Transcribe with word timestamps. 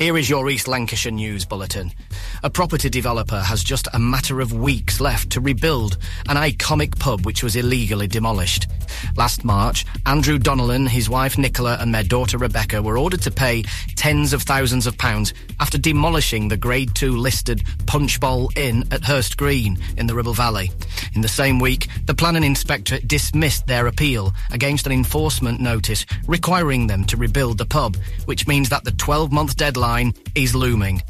Here 0.00 0.16
is 0.16 0.30
your 0.30 0.48
East 0.48 0.66
Lancashire 0.66 1.12
News 1.12 1.44
Bulletin. 1.44 1.92
A 2.42 2.48
property 2.48 2.88
developer 2.88 3.38
has 3.38 3.62
just 3.62 3.86
a 3.92 3.98
matter 3.98 4.40
of 4.40 4.50
weeks 4.50 4.98
left 4.98 5.28
to 5.32 5.42
rebuild 5.42 5.98
an 6.26 6.38
iconic 6.38 6.98
pub 6.98 7.26
which 7.26 7.42
was 7.42 7.54
illegally 7.54 8.06
demolished. 8.06 8.66
Last 9.14 9.44
March, 9.44 9.84
Andrew 10.06 10.38
Donnellan, 10.38 10.88
his 10.88 11.10
wife 11.10 11.36
Nicola, 11.36 11.76
and 11.78 11.94
their 11.94 12.02
daughter 12.02 12.38
Rebecca 12.38 12.80
were 12.80 12.96
ordered 12.96 13.20
to 13.22 13.30
pay 13.30 13.62
tens 13.94 14.32
of 14.32 14.42
thousands 14.42 14.86
of 14.86 14.96
pounds 14.96 15.34
after 15.60 15.76
demolishing 15.76 16.48
the 16.48 16.56
Grade 16.56 16.94
2 16.94 17.14
listed 17.18 17.62
Punchbowl 17.84 18.52
Inn 18.56 18.84
at 18.90 19.04
Hurst 19.04 19.36
Green 19.36 19.78
in 19.98 20.06
the 20.06 20.14
Ribble 20.14 20.32
Valley. 20.32 20.70
In 21.14 21.20
the 21.20 21.28
same 21.28 21.58
week, 21.58 21.88
the 22.06 22.14
planning 22.14 22.44
inspector 22.44 22.98
dismissed 23.00 23.66
their 23.66 23.86
appeal 23.86 24.32
against 24.50 24.86
an 24.86 24.92
enforcement 24.92 25.60
notice 25.60 26.06
requiring 26.26 26.86
them 26.86 27.04
to 27.04 27.18
rebuild 27.18 27.58
the 27.58 27.66
pub, 27.66 27.96
which 28.24 28.46
means 28.46 28.70
that 28.70 28.84
the 28.84 28.92
12 28.92 29.30
month 29.30 29.56
deadline 29.56 29.89
is 30.34 30.54
looming. 30.54 31.02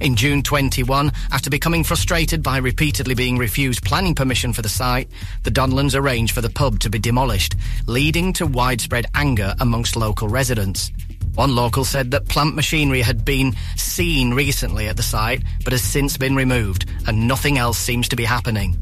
In 0.00 0.14
June 0.14 0.42
21, 0.42 1.10
after 1.32 1.50
becoming 1.50 1.82
frustrated 1.82 2.42
by 2.42 2.58
repeatedly 2.58 3.14
being 3.14 3.36
refused 3.36 3.84
planning 3.84 4.14
permission 4.14 4.52
for 4.52 4.62
the 4.62 4.68
site, 4.68 5.08
the 5.42 5.50
Donlans 5.50 5.94
arranged 5.98 6.34
for 6.34 6.40
the 6.40 6.50
pub 6.50 6.78
to 6.80 6.90
be 6.90 7.00
demolished, 7.00 7.56
leading 7.86 8.32
to 8.34 8.46
widespread 8.46 9.06
anger 9.14 9.54
amongst 9.58 9.96
local 9.96 10.28
residents. 10.28 10.92
One 11.34 11.54
local 11.54 11.84
said 11.84 12.12
that 12.12 12.28
plant 12.28 12.54
machinery 12.54 13.02
had 13.02 13.24
been 13.24 13.54
seen 13.76 14.34
recently 14.34 14.86
at 14.86 14.96
the 14.96 15.02
site, 15.02 15.42
but 15.64 15.72
has 15.72 15.82
since 15.82 16.16
been 16.16 16.36
removed, 16.36 16.86
and 17.06 17.26
nothing 17.26 17.58
else 17.58 17.78
seems 17.78 18.08
to 18.08 18.16
be 18.16 18.24
happening. 18.24 18.76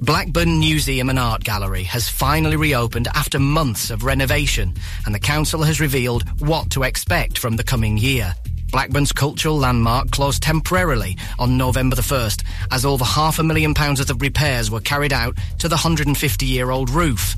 Blackburn 0.00 0.58
Museum 0.58 1.08
and 1.08 1.18
Art 1.18 1.44
Gallery 1.44 1.84
has 1.84 2.08
finally 2.08 2.56
reopened 2.56 3.08
after 3.14 3.38
months 3.38 3.90
of 3.90 4.04
renovation, 4.04 4.74
and 5.06 5.14
the 5.14 5.20
council 5.20 5.62
has 5.62 5.80
revealed 5.80 6.28
what 6.40 6.70
to 6.70 6.82
expect 6.82 7.38
from 7.38 7.56
the 7.56 7.64
coming 7.64 7.96
year. 7.96 8.34
Blackburn's 8.70 9.12
cultural 9.12 9.56
landmark 9.56 10.10
closed 10.10 10.42
temporarily 10.42 11.16
on 11.38 11.56
November 11.56 11.94
the 11.94 12.02
1st 12.02 12.42
as 12.72 12.84
over 12.84 13.04
half 13.04 13.38
a 13.38 13.42
million 13.42 13.72
pounds 13.72 14.00
worth 14.00 14.10
of 14.10 14.20
repairs 14.20 14.70
were 14.70 14.80
carried 14.80 15.12
out 15.12 15.36
to 15.58 15.68
the 15.68 15.76
150 15.76 16.44
year 16.44 16.70
old 16.70 16.90
roof. 16.90 17.36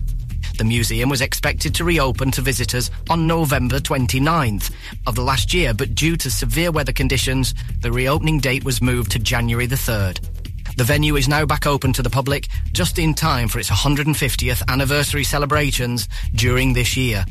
The 0.57 0.65
museum 0.65 1.11
was 1.11 1.21
expected 1.21 1.75
to 1.75 1.85
reopen 1.85 2.31
to 2.33 2.41
visitors 2.41 2.91
on 3.11 3.27
November 3.27 3.79
29th 3.79 4.73
of 5.07 5.15
the 5.15 5.23
last 5.23 5.53
year, 5.53 5.75
but 5.75 5.95
due 5.95 6.17
to 6.17 6.31
severe 6.31 6.71
weather 6.71 6.93
conditions, 6.93 7.55
the 7.83 7.93
reopening 7.93 8.41
date 8.41 8.65
was 8.65 8.81
moved 8.81 9.11
to 9.13 9.19
January 9.19 9.67
the 9.67 9.77
3rd. 9.77 10.36
The 10.77 10.85
venue 10.85 11.17
is 11.17 11.27
now 11.27 11.47
back 11.47 11.67
open 11.67 11.95
to 11.95 12.03
the 12.03 12.11
public 12.11 12.49
just 12.73 12.99
in 12.99 13.15
time 13.15 13.49
for 13.49 13.59
its 13.59 13.71
150th 13.71 14.63
anniversary 14.69 15.25
celebrations 15.25 16.07
during 16.35 16.75
this 16.75 16.99
year. 16.99 17.25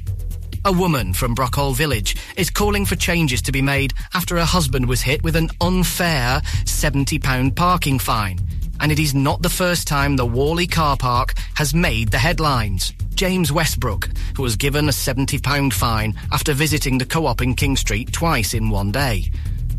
A 0.65 0.71
woman 0.71 1.13
from 1.13 1.35
Brockhall 1.35 1.75
Village 1.75 2.17
is 2.37 2.49
calling 2.49 2.87
for 2.87 2.95
changes 2.95 3.43
to 3.43 3.51
be 3.51 3.61
made 3.61 3.93
after 4.15 4.37
her 4.37 4.45
husband 4.45 4.87
was 4.87 5.03
hit 5.03 5.23
with 5.23 5.35
an 5.35 5.51
unfair 5.61 6.41
£70 6.63 7.55
parking 7.55 7.99
fine. 7.99 8.39
And 8.79 8.91
it 8.91 8.97
is 8.97 9.13
not 9.13 9.43
the 9.43 9.49
first 9.49 9.87
time 9.87 10.15
the 10.15 10.25
Whalley 10.25 10.65
car 10.65 10.97
park 10.97 11.35
has 11.53 11.75
made 11.75 12.09
the 12.09 12.17
headlines. 12.17 12.93
James 13.13 13.51
Westbrook, 13.51 14.09
who 14.35 14.41
was 14.41 14.55
given 14.55 14.89
a 14.89 14.91
£70 14.91 15.71
fine 15.71 16.15
after 16.31 16.51
visiting 16.53 16.97
the 16.97 17.05
co-op 17.05 17.43
in 17.43 17.53
King 17.53 17.77
Street 17.77 18.11
twice 18.11 18.55
in 18.55 18.71
one 18.71 18.91
day. 18.91 19.29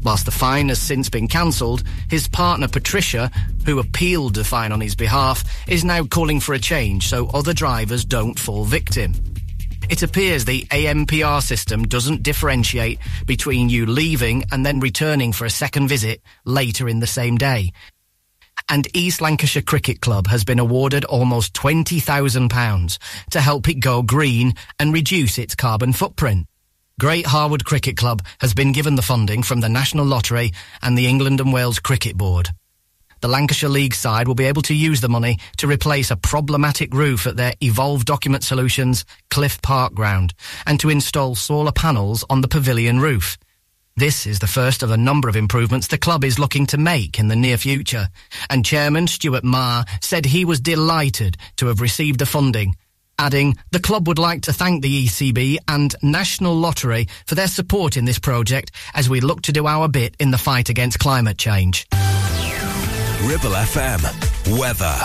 Whilst 0.02 0.24
the 0.24 0.30
fine 0.30 0.68
has 0.68 0.80
since 0.80 1.08
been 1.08 1.28
cancelled, 1.28 1.82
his 2.08 2.28
partner 2.28 2.68
Patricia, 2.68 3.30
who 3.64 3.78
appealed 3.78 4.34
the 4.34 4.44
fine 4.44 4.72
on 4.72 4.80
his 4.80 4.94
behalf, 4.94 5.44
is 5.68 5.84
now 5.84 6.04
calling 6.04 6.40
for 6.40 6.54
a 6.54 6.58
change 6.58 7.08
so 7.08 7.28
other 7.28 7.52
drivers 7.52 8.04
don't 8.04 8.38
fall 8.38 8.64
victim. 8.64 9.14
It 9.88 10.02
appears 10.02 10.44
the 10.44 10.64
ANPR 10.70 11.42
system 11.42 11.84
doesn't 11.84 12.22
differentiate 12.22 12.98
between 13.24 13.68
you 13.68 13.86
leaving 13.86 14.44
and 14.50 14.66
then 14.66 14.80
returning 14.80 15.32
for 15.32 15.44
a 15.44 15.50
second 15.50 15.88
visit 15.88 16.22
later 16.44 16.88
in 16.88 17.00
the 17.00 17.06
same 17.06 17.36
day. 17.36 17.72
And 18.68 18.88
East 18.96 19.20
Lancashire 19.20 19.62
Cricket 19.62 20.00
Club 20.00 20.26
has 20.26 20.44
been 20.44 20.58
awarded 20.58 21.04
almost 21.04 21.54
£20,000 21.54 22.98
to 23.30 23.40
help 23.40 23.68
it 23.68 23.74
go 23.74 24.02
green 24.02 24.54
and 24.80 24.92
reduce 24.92 25.38
its 25.38 25.54
carbon 25.54 25.92
footprint. 25.92 26.46
Great 26.98 27.26
Harwood 27.26 27.66
Cricket 27.66 27.98
Club 27.98 28.24
has 28.40 28.54
been 28.54 28.72
given 28.72 28.94
the 28.94 29.02
funding 29.02 29.42
from 29.42 29.60
the 29.60 29.68
National 29.68 30.06
Lottery 30.06 30.52
and 30.80 30.96
the 30.96 31.06
England 31.06 31.42
and 31.42 31.52
Wales 31.52 31.78
Cricket 31.78 32.16
Board. 32.16 32.48
The 33.20 33.28
Lancashire 33.28 33.68
League 33.68 33.94
side 33.94 34.26
will 34.26 34.34
be 34.34 34.46
able 34.46 34.62
to 34.62 34.74
use 34.74 35.02
the 35.02 35.08
money 35.10 35.38
to 35.58 35.66
replace 35.66 36.10
a 36.10 36.16
problematic 36.16 36.94
roof 36.94 37.26
at 37.26 37.36
their 37.36 37.52
Evolve 37.60 38.06
Document 38.06 38.42
Solutions 38.42 39.04
Cliff 39.28 39.60
Park 39.60 39.92
ground 39.92 40.32
and 40.66 40.80
to 40.80 40.88
install 40.88 41.34
solar 41.34 41.70
panels 41.70 42.24
on 42.30 42.40
the 42.40 42.48
pavilion 42.48 42.98
roof. 42.98 43.36
This 43.98 44.26
is 44.26 44.38
the 44.38 44.46
first 44.46 44.82
of 44.82 44.90
a 44.90 44.96
number 44.96 45.28
of 45.28 45.36
improvements 45.36 45.88
the 45.88 45.98
club 45.98 46.24
is 46.24 46.38
looking 46.38 46.64
to 46.68 46.78
make 46.78 47.18
in 47.18 47.28
the 47.28 47.36
near 47.36 47.58
future, 47.58 48.08
and 48.48 48.64
Chairman 48.64 49.06
Stuart 49.06 49.44
Marr 49.44 49.84
said 50.00 50.24
he 50.24 50.46
was 50.46 50.60
delighted 50.60 51.36
to 51.56 51.66
have 51.66 51.82
received 51.82 52.20
the 52.20 52.26
funding, 52.26 52.74
adding, 53.18 53.56
the 53.70 53.80
club 53.80 54.08
would 54.08 54.18
like 54.18 54.42
to 54.42 54.52
thank 54.52 54.82
the 54.82 55.06
ECB 55.06 55.58
and 55.68 55.94
National 56.02 56.54
Lottery 56.54 57.08
for 57.26 57.34
their 57.34 57.48
support 57.48 57.96
in 57.96 58.04
this 58.04 58.18
project 58.18 58.70
as 58.94 59.08
we 59.08 59.20
look 59.20 59.42
to 59.42 59.52
do 59.52 59.66
our 59.66 59.88
bit 59.88 60.14
in 60.18 60.30
the 60.30 60.38
fight 60.38 60.68
against 60.68 60.98
climate 60.98 61.38
change. 61.38 61.86
Ribble 63.22 63.50
FM. 63.50 64.58
Weather. 64.58 64.96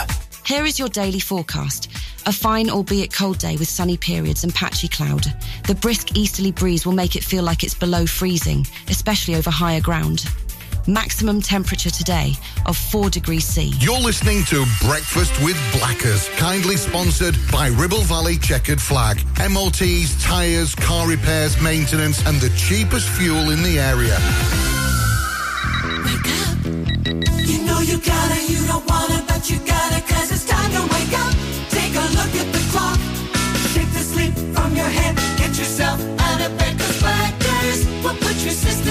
Here 0.46 0.66
is 0.66 0.78
your 0.78 0.90
daily 0.90 1.20
forecast. 1.20 1.90
A 2.26 2.32
fine, 2.32 2.70
albeit 2.70 3.14
cold 3.14 3.40
day 3.40 3.58
with 3.58 3.68
sunny 3.68 3.98
periods 3.98 4.44
and 4.44 4.54
patchy 4.54 4.88
cloud. 4.88 5.26
The 5.68 5.76
brisk 5.76 6.16
easterly 6.16 6.52
breeze 6.52 6.86
will 6.86 6.94
make 6.94 7.16
it 7.16 7.24
feel 7.24 7.44
like 7.44 7.64
it's 7.64 7.74
below 7.74 8.06
freezing, 8.06 8.68
especially 8.90 9.36
over 9.36 9.50
higher 9.50 9.82
ground. 9.82 10.26
Maximum 10.88 11.42
temperature 11.42 11.92
today 11.92 12.34
of 12.66 12.75
4 12.75 13.09
degrees 13.09 13.46
C. 13.46 13.74
You're 13.80 14.00
listening 14.00 14.44
to 14.46 14.66
Breakfast 14.81 15.31
with 15.44 15.56
Blackers, 15.78 16.28
kindly 16.38 16.75
sponsored 16.75 17.38
by 17.52 17.68
Ribble 17.68 18.02
Valley 18.02 18.38
Chequered 18.38 18.81
Flag. 18.81 19.22
MOTs, 19.38 20.22
tyres, 20.24 20.74
car 20.74 21.08
repairs, 21.08 21.62
maintenance, 21.62 22.25
and 22.25 22.42
the 22.42 22.50
cheapest 22.58 23.08
fuel 23.09 23.52
in 23.52 23.62
the 23.62 23.80
area. 23.80 24.18
You 27.46 27.63
know 27.63 27.80
you 27.81 27.98
gotta, 28.00 28.42
you 28.52 28.66
don't 28.66 28.86
wanna, 28.90 29.24
but 29.28 29.50
you 29.50 29.58
gotta, 29.59 30.02
cause 30.12 30.31
it's 30.31 30.46
time 30.46 30.72
to 30.72 30.81
wake 30.81 31.13
up. 31.13 31.34
Take 31.69 31.94
a 31.94 32.06
look 32.18 32.34
at 32.42 32.52
the 32.52 32.63
clock. 32.72 32.98
Shake 33.74 33.92
the 33.94 34.02
sleep 34.02 34.34
from 34.56 34.75
your 34.75 34.90
head. 34.90 35.16
Get 35.38 35.50
yourself 35.50 36.02
out 36.19 36.42
of 36.42 36.58
bed, 36.58 36.80
cause 36.80 37.00
Blackers 37.00 37.86
will 38.03 38.16
put 38.16 38.36
your 38.44 38.53
system 38.53 38.91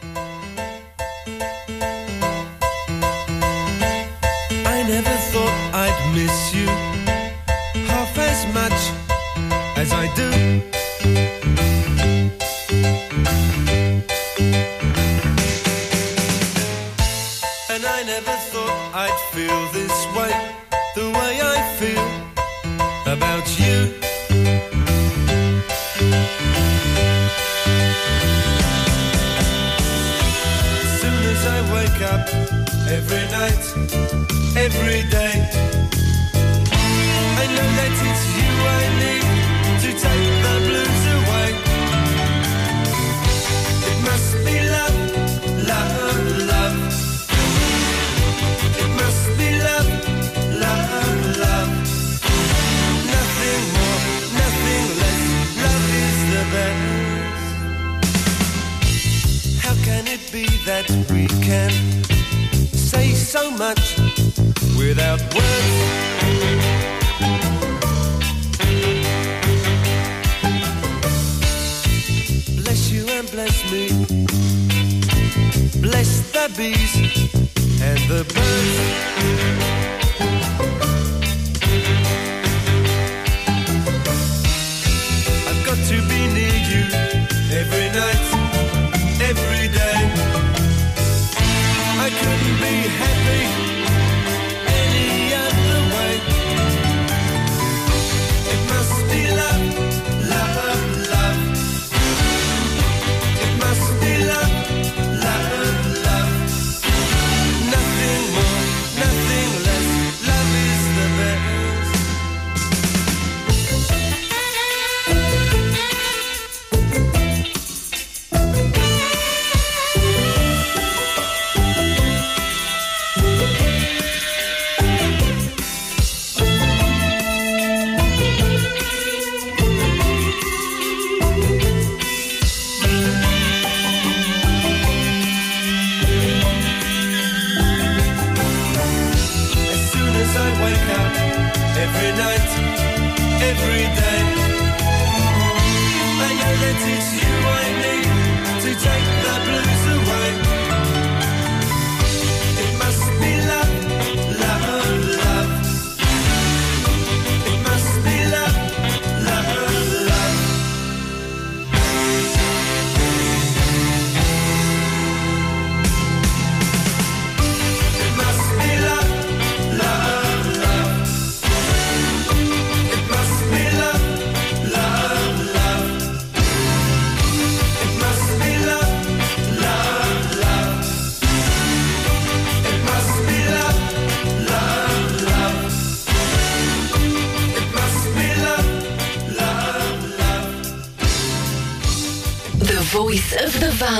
Wake 31.91 32.01
up, 32.03 32.27
every 32.87 33.25
night, 33.31 33.63
every 34.55 35.09
day. 35.09 35.30
that 60.87 61.11
we 61.11 61.27
can 61.27 61.71
say 62.73 63.11
so 63.13 63.51
much 63.51 63.97
without 64.77 65.19
words. 65.33 66.11
bless 73.31 73.71
me. 73.71 73.87
Bless 75.81 76.31
the 76.31 76.51
bees 76.57 76.95
and 77.81 77.99
the 78.09 78.23
birds. 78.33 80.00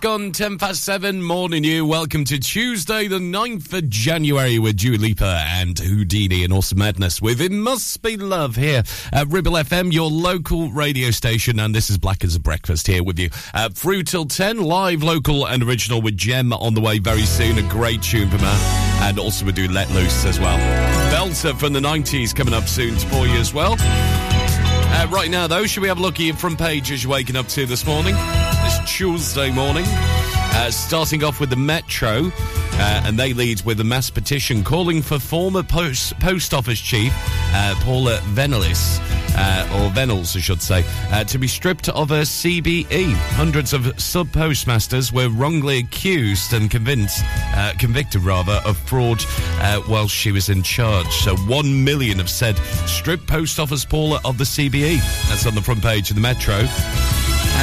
Gone 0.00 0.32
10 0.32 0.56
past 0.56 0.82
7, 0.84 1.22
morning 1.22 1.62
you. 1.62 1.84
Welcome 1.84 2.24
to 2.24 2.38
Tuesday, 2.38 3.06
the 3.06 3.18
9th 3.18 3.72
of 3.74 3.90
January 3.90 4.58
with 4.58 4.78
Dua 4.78 4.96
Lipa 4.96 5.44
and 5.46 5.78
Houdini 5.78 6.42
and 6.42 6.54
Awesome 6.54 6.78
Madness 6.78 7.20
with 7.20 7.40
It 7.40 7.52
Must 7.52 8.00
Be 8.00 8.16
Love 8.16 8.56
here 8.56 8.82
at 9.12 9.28
Ribble 9.28 9.52
FM, 9.52 9.92
your 9.92 10.08
local 10.08 10.70
radio 10.70 11.10
station. 11.10 11.60
And 11.60 11.74
this 11.74 11.90
is 11.90 11.98
Black 11.98 12.24
as 12.24 12.34
a 12.34 12.40
Breakfast 12.40 12.86
here 12.86 13.04
with 13.04 13.18
you. 13.18 13.28
Uh, 13.52 13.68
through 13.68 14.04
till 14.04 14.24
10, 14.24 14.62
live, 14.62 15.02
local 15.02 15.46
and 15.46 15.62
original 15.62 16.00
with 16.00 16.16
Gem 16.16 16.54
on 16.54 16.72
the 16.72 16.80
way 16.80 16.98
very 16.98 17.26
soon. 17.26 17.58
A 17.58 17.68
great 17.68 18.00
tune 18.00 18.30
from 18.30 18.40
her. 18.40 19.00
And 19.02 19.18
also 19.18 19.44
we 19.44 19.52
do 19.52 19.68
Let 19.68 19.90
Loose 19.90 20.24
as 20.24 20.40
well. 20.40 20.58
Belter 21.12 21.58
from 21.58 21.74
the 21.74 21.80
90s 21.80 22.34
coming 22.34 22.54
up 22.54 22.68
soon 22.68 22.96
for 22.96 23.26
you 23.26 23.36
as 23.36 23.52
well. 23.52 23.76
Uh, 23.78 25.06
right 25.10 25.30
now, 25.30 25.46
though, 25.46 25.66
should 25.66 25.82
we 25.82 25.88
have 25.88 25.98
a 25.98 26.02
look 26.02 26.14
at 26.14 26.20
your 26.20 26.36
front 26.36 26.58
page 26.58 26.90
as 26.90 27.04
you're 27.04 27.12
waking 27.12 27.36
up 27.36 27.48
to 27.48 27.66
this 27.66 27.84
morning? 27.84 28.14
Tuesday 29.00 29.50
morning. 29.50 29.84
Uh, 29.86 30.70
starting 30.70 31.24
off 31.24 31.40
with 31.40 31.48
the 31.48 31.56
Metro, 31.56 32.26
uh, 32.26 33.02
and 33.06 33.18
they 33.18 33.32
lead 33.32 33.62
with 33.62 33.80
a 33.80 33.84
mass 33.84 34.10
petition 34.10 34.62
calling 34.62 35.00
for 35.00 35.18
former 35.18 35.62
post, 35.62 36.20
post 36.20 36.52
office 36.52 36.78
chief 36.78 37.10
uh, 37.54 37.74
Paula 37.80 38.18
Venelis, 38.34 38.98
uh, 39.38 39.80
or 39.80 39.88
Vennells, 39.92 40.36
I 40.36 40.40
should 40.40 40.60
say, 40.60 40.84
uh, 41.12 41.24
to 41.24 41.38
be 41.38 41.48
stripped 41.48 41.88
of 41.88 42.10
her 42.10 42.24
CBE. 42.24 43.14
Hundreds 43.36 43.72
of 43.72 43.98
sub 43.98 44.30
postmasters 44.32 45.10
were 45.14 45.30
wrongly 45.30 45.78
accused 45.78 46.52
and 46.52 46.70
convinced, 46.70 47.24
uh, 47.54 47.72
convicted 47.78 48.20
rather, 48.22 48.60
of 48.66 48.76
fraud 48.76 49.22
while 49.86 50.08
she 50.08 50.30
was 50.30 50.50
in 50.50 50.62
charge. 50.62 51.10
So 51.10 51.36
one 51.36 51.84
million 51.84 52.18
have 52.18 52.28
said 52.28 52.58
strip 52.86 53.26
post 53.26 53.58
office 53.58 53.86
Paula 53.86 54.20
of 54.26 54.36
the 54.36 54.44
CBE. 54.44 54.98
That's 55.30 55.46
on 55.46 55.54
the 55.54 55.62
front 55.62 55.80
page 55.80 56.10
of 56.10 56.16
the 56.16 56.22
Metro. 56.22 56.66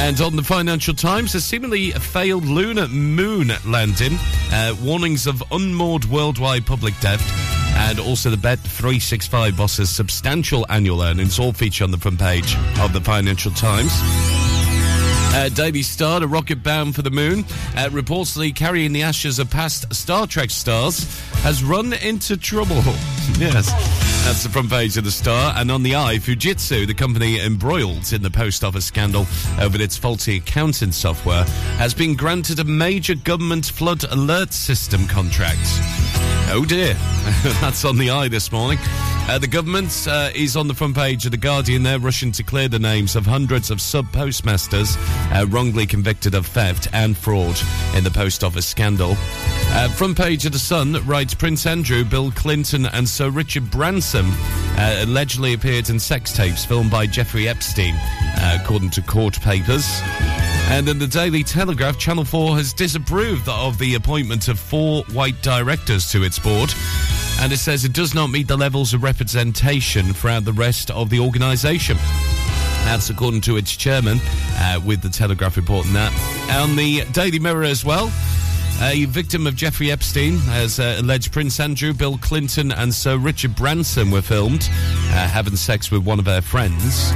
And 0.00 0.20
on 0.20 0.36
the 0.36 0.42
Financial 0.42 0.94
Times, 0.94 1.34
a 1.34 1.40
seemingly 1.40 1.90
failed 1.90 2.46
lunar 2.46 2.88
moon 2.88 3.50
landing, 3.66 4.16
uh, 4.52 4.74
warnings 4.82 5.26
of 5.26 5.42
unmoored 5.50 6.06
worldwide 6.06 6.64
public 6.64 6.98
debt, 7.00 7.20
and 7.76 8.00
also 8.00 8.30
the 8.30 8.36
Bet 8.36 8.58
365 8.60 9.56
boss's 9.56 9.90
substantial 9.90 10.64
annual 10.70 11.02
earnings 11.02 11.38
all 11.38 11.52
feature 11.52 11.84
on 11.84 11.90
the 11.90 11.98
front 11.98 12.18
page 12.18 12.56
of 12.80 12.92
the 12.92 13.00
Financial 13.00 13.52
Times. 13.52 13.90
Uh, 15.34 15.50
Daily 15.52 15.82
Star, 15.82 16.22
a 16.22 16.26
rocket 16.26 16.62
bound 16.62 16.94
for 16.94 17.02
the 17.02 17.10
moon, 17.10 17.40
uh, 17.76 17.88
reportedly 17.90 18.54
carrying 18.54 18.92
the 18.92 19.02
ashes 19.02 19.38
of 19.38 19.50
past 19.50 19.92
Star 19.92 20.26
Trek 20.26 20.50
stars, 20.50 21.20
has 21.42 21.62
run 21.62 21.92
into 21.92 22.36
trouble. 22.36 22.76
yes, 23.38 23.70
that's 24.28 24.42
the 24.42 24.50
front 24.50 24.68
page 24.68 24.98
of 24.98 25.04
the 25.04 25.10
Star. 25.10 25.54
And 25.56 25.70
on 25.70 25.82
the 25.82 25.96
i, 25.96 26.16
Fujitsu, 26.16 26.86
the 26.86 26.92
company 26.92 27.40
embroiled 27.40 28.12
in 28.12 28.22
the 28.22 28.30
post 28.30 28.62
office 28.62 28.84
scandal 28.84 29.26
over 29.58 29.80
its 29.80 29.96
faulty 29.96 30.36
accounting 30.36 30.92
software, 30.92 31.44
has 31.78 31.94
been 31.94 32.14
granted 32.14 32.58
a 32.58 32.64
major 32.64 33.14
government 33.14 33.64
flood 33.64 34.04
alert 34.04 34.52
system 34.52 35.06
contract. 35.06 35.58
Oh 36.50 36.66
dear, 36.68 36.92
that's 37.62 37.86
on 37.86 37.96
the 37.96 38.10
i 38.10 38.28
this 38.28 38.52
morning. 38.52 38.78
Uh, 39.28 39.36
the 39.36 39.46
government 39.46 40.06
uh, 40.08 40.30
is 40.34 40.56
on 40.56 40.68
the 40.68 40.74
front 40.74 40.96
page 40.96 41.26
of 41.26 41.30
The 41.30 41.36
Guardian. 41.36 41.82
They're 41.82 41.98
rushing 41.98 42.32
to 42.32 42.42
clear 42.42 42.66
the 42.66 42.78
names 42.78 43.14
of 43.14 43.26
hundreds 43.26 43.70
of 43.70 43.78
sub 43.78 44.10
postmasters 44.10 44.96
uh, 44.98 45.44
wrongly 45.50 45.84
convicted 45.84 46.34
of 46.34 46.46
theft 46.46 46.88
and 46.94 47.14
fraud 47.14 47.60
in 47.94 48.04
the 48.04 48.10
post 48.10 48.42
office 48.42 48.66
scandal. 48.66 49.16
Uh, 49.70 49.90
front 49.90 50.16
page 50.16 50.46
of 50.46 50.52
The 50.52 50.58
Sun 50.58 51.06
writes 51.06 51.34
Prince 51.34 51.66
Andrew, 51.66 52.04
Bill 52.04 52.30
Clinton, 52.30 52.86
and 52.86 53.06
Sir 53.06 53.28
Richard 53.28 53.70
Branson 53.70 54.24
uh, 54.24 55.00
allegedly 55.02 55.52
appeared 55.52 55.90
in 55.90 56.00
sex 56.00 56.32
tapes 56.32 56.64
filmed 56.64 56.90
by 56.90 57.06
Jeffrey 57.06 57.48
Epstein, 57.48 57.96
uh, 57.96 58.58
according 58.58 58.88
to 58.90 59.02
court 59.02 59.38
papers. 59.42 60.00
And 60.70 60.88
in 60.88 60.98
the 60.98 61.06
Daily 61.06 61.44
Telegraph, 61.44 61.98
Channel 61.98 62.24
4 62.24 62.56
has 62.56 62.72
disapproved 62.72 63.46
of 63.46 63.78
the 63.78 63.94
appointment 63.94 64.48
of 64.48 64.58
four 64.58 65.02
white 65.12 65.40
directors 65.42 66.10
to 66.12 66.22
its 66.22 66.38
board. 66.38 66.72
And 67.40 67.52
it 67.52 67.58
says 67.58 67.84
it 67.84 67.92
does 67.92 68.14
not 68.14 68.28
meet 68.28 68.48
the 68.48 68.56
levels 68.56 68.94
of 68.94 69.02
representation 69.02 70.12
throughout 70.12 70.44
the 70.44 70.52
rest 70.52 70.90
of 70.90 71.08
the 71.08 71.20
organisation. 71.20 71.96
That's 72.84 73.10
according 73.10 73.42
to 73.42 73.56
its 73.56 73.76
chairman, 73.76 74.18
uh, 74.56 74.80
with 74.84 75.02
the 75.02 75.08
Telegraph 75.08 75.56
reporting 75.56 75.92
that. 75.92 76.12
On 76.60 76.74
the 76.74 77.04
Daily 77.12 77.38
Mirror 77.38 77.64
as 77.64 77.84
well, 77.84 78.10
a 78.80 79.04
victim 79.06 79.46
of 79.46 79.56
Jeffrey 79.56 79.90
Epstein, 79.90 80.38
as 80.50 80.78
uh, 80.78 80.96
alleged 80.98 81.32
Prince 81.32 81.58
Andrew, 81.60 81.92
Bill 81.92 82.18
Clinton, 82.18 82.70
and 82.72 82.94
Sir 82.94 83.16
Richard 83.16 83.56
Branson 83.56 84.10
were 84.10 84.22
filmed 84.22 84.68
uh, 84.70 85.28
having 85.28 85.56
sex 85.56 85.90
with 85.90 86.04
one 86.04 86.18
of 86.18 86.24
their 86.24 86.42
friends. 86.42 87.12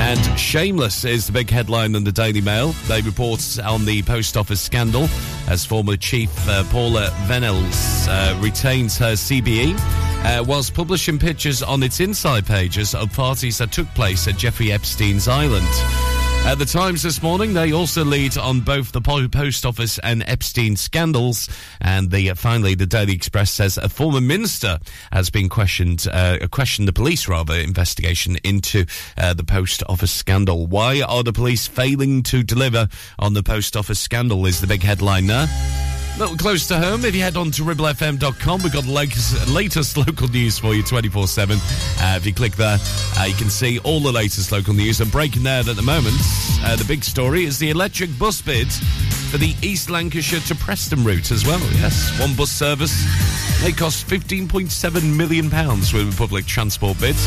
And 0.00 0.38
Shameless 0.38 1.04
is 1.04 1.26
the 1.26 1.32
big 1.32 1.50
headline 1.50 1.94
in 1.94 2.04
the 2.04 2.12
Daily 2.12 2.40
Mail. 2.40 2.72
They 2.88 3.00
report 3.00 3.58
on 3.64 3.84
the 3.84 4.02
post 4.02 4.36
office 4.36 4.60
scandal 4.60 5.08
as 5.48 5.64
former 5.64 5.96
chief 5.96 6.30
uh, 6.48 6.64
Paula 6.70 7.10
Vennells 7.26 8.06
uh, 8.08 8.38
retains 8.40 8.98
her 8.98 9.12
CBE. 9.12 9.78
Uh, 10.24 10.42
whilst 10.42 10.72
publishing 10.72 11.18
pictures 11.18 11.62
on 11.62 11.82
its 11.82 12.00
inside 12.00 12.46
pages 12.46 12.94
of 12.94 13.12
parties 13.12 13.58
that 13.58 13.70
took 13.70 13.86
place 13.88 14.26
at 14.26 14.38
Jeffrey 14.38 14.72
Epstein's 14.72 15.28
island. 15.28 16.13
At 16.46 16.58
the 16.58 16.66
Times 16.66 17.02
this 17.02 17.22
morning, 17.22 17.54
they 17.54 17.72
also 17.72 18.04
lead 18.04 18.36
on 18.36 18.60
both 18.60 18.92
the 18.92 19.00
post 19.00 19.64
office 19.64 19.98
and 20.00 20.22
Epstein 20.26 20.76
scandals. 20.76 21.48
And 21.80 22.10
the 22.10 22.30
uh, 22.30 22.34
finally, 22.34 22.74
the 22.74 22.84
Daily 22.86 23.14
Express 23.14 23.50
says 23.50 23.78
a 23.78 23.88
former 23.88 24.20
minister 24.20 24.78
has 25.10 25.30
been 25.30 25.48
questioned, 25.48 26.06
uh, 26.12 26.46
questioned 26.50 26.86
the 26.86 26.92
police 26.92 27.26
rather 27.28 27.54
investigation 27.54 28.36
into 28.44 28.84
uh, 29.16 29.32
the 29.32 29.42
post 29.42 29.82
office 29.88 30.12
scandal. 30.12 30.66
Why 30.66 31.00
are 31.00 31.22
the 31.22 31.32
police 31.32 31.66
failing 31.66 32.22
to 32.24 32.42
deliver 32.42 32.88
on 33.18 33.32
the 33.32 33.42
post 33.42 33.74
office 33.74 33.98
scandal? 33.98 34.44
Is 34.44 34.60
the 34.60 34.66
big 34.66 34.82
headline 34.82 35.26
there. 35.26 35.93
A 36.14 36.18
little 36.18 36.36
close 36.36 36.68
to 36.68 36.78
home, 36.78 37.04
if 37.04 37.12
you 37.12 37.22
head 37.22 37.36
on 37.36 37.50
to 37.50 37.62
ribblefm.com, 37.62 38.62
we've 38.62 38.72
got 38.72 38.84
the 38.84 39.52
latest, 39.52 39.96
local 39.96 40.28
news 40.28 40.60
for 40.60 40.72
you 40.72 40.84
24 40.84 41.26
7. 41.26 41.58
Uh, 41.58 42.14
if 42.16 42.24
you 42.24 42.32
click 42.32 42.54
there, 42.54 42.78
uh, 43.18 43.24
you 43.24 43.34
can 43.34 43.50
see 43.50 43.80
all 43.80 43.98
the 43.98 44.12
latest 44.12 44.52
local 44.52 44.74
news. 44.74 45.00
And 45.00 45.10
breaking 45.10 45.42
there 45.42 45.58
at 45.58 45.74
the 45.74 45.82
moment, 45.82 46.14
uh, 46.62 46.76
the 46.76 46.84
big 46.84 47.02
story 47.02 47.44
is 47.44 47.58
the 47.58 47.70
electric 47.70 48.16
bus 48.16 48.40
bid 48.40 48.72
for 49.30 49.38
the 49.38 49.56
East 49.60 49.90
Lancashire 49.90 50.38
to 50.40 50.54
Preston 50.54 51.02
route 51.02 51.32
as 51.32 51.44
well. 51.44 51.58
Yes, 51.72 52.16
one 52.20 52.36
bus 52.36 52.50
service. 52.52 52.94
They 53.64 53.72
cost 53.72 54.06
£15.7 54.06 55.16
million 55.16 55.46
with 55.46 56.14
a 56.14 56.16
public 56.16 56.46
transport 56.46 57.00
bids. 57.00 57.26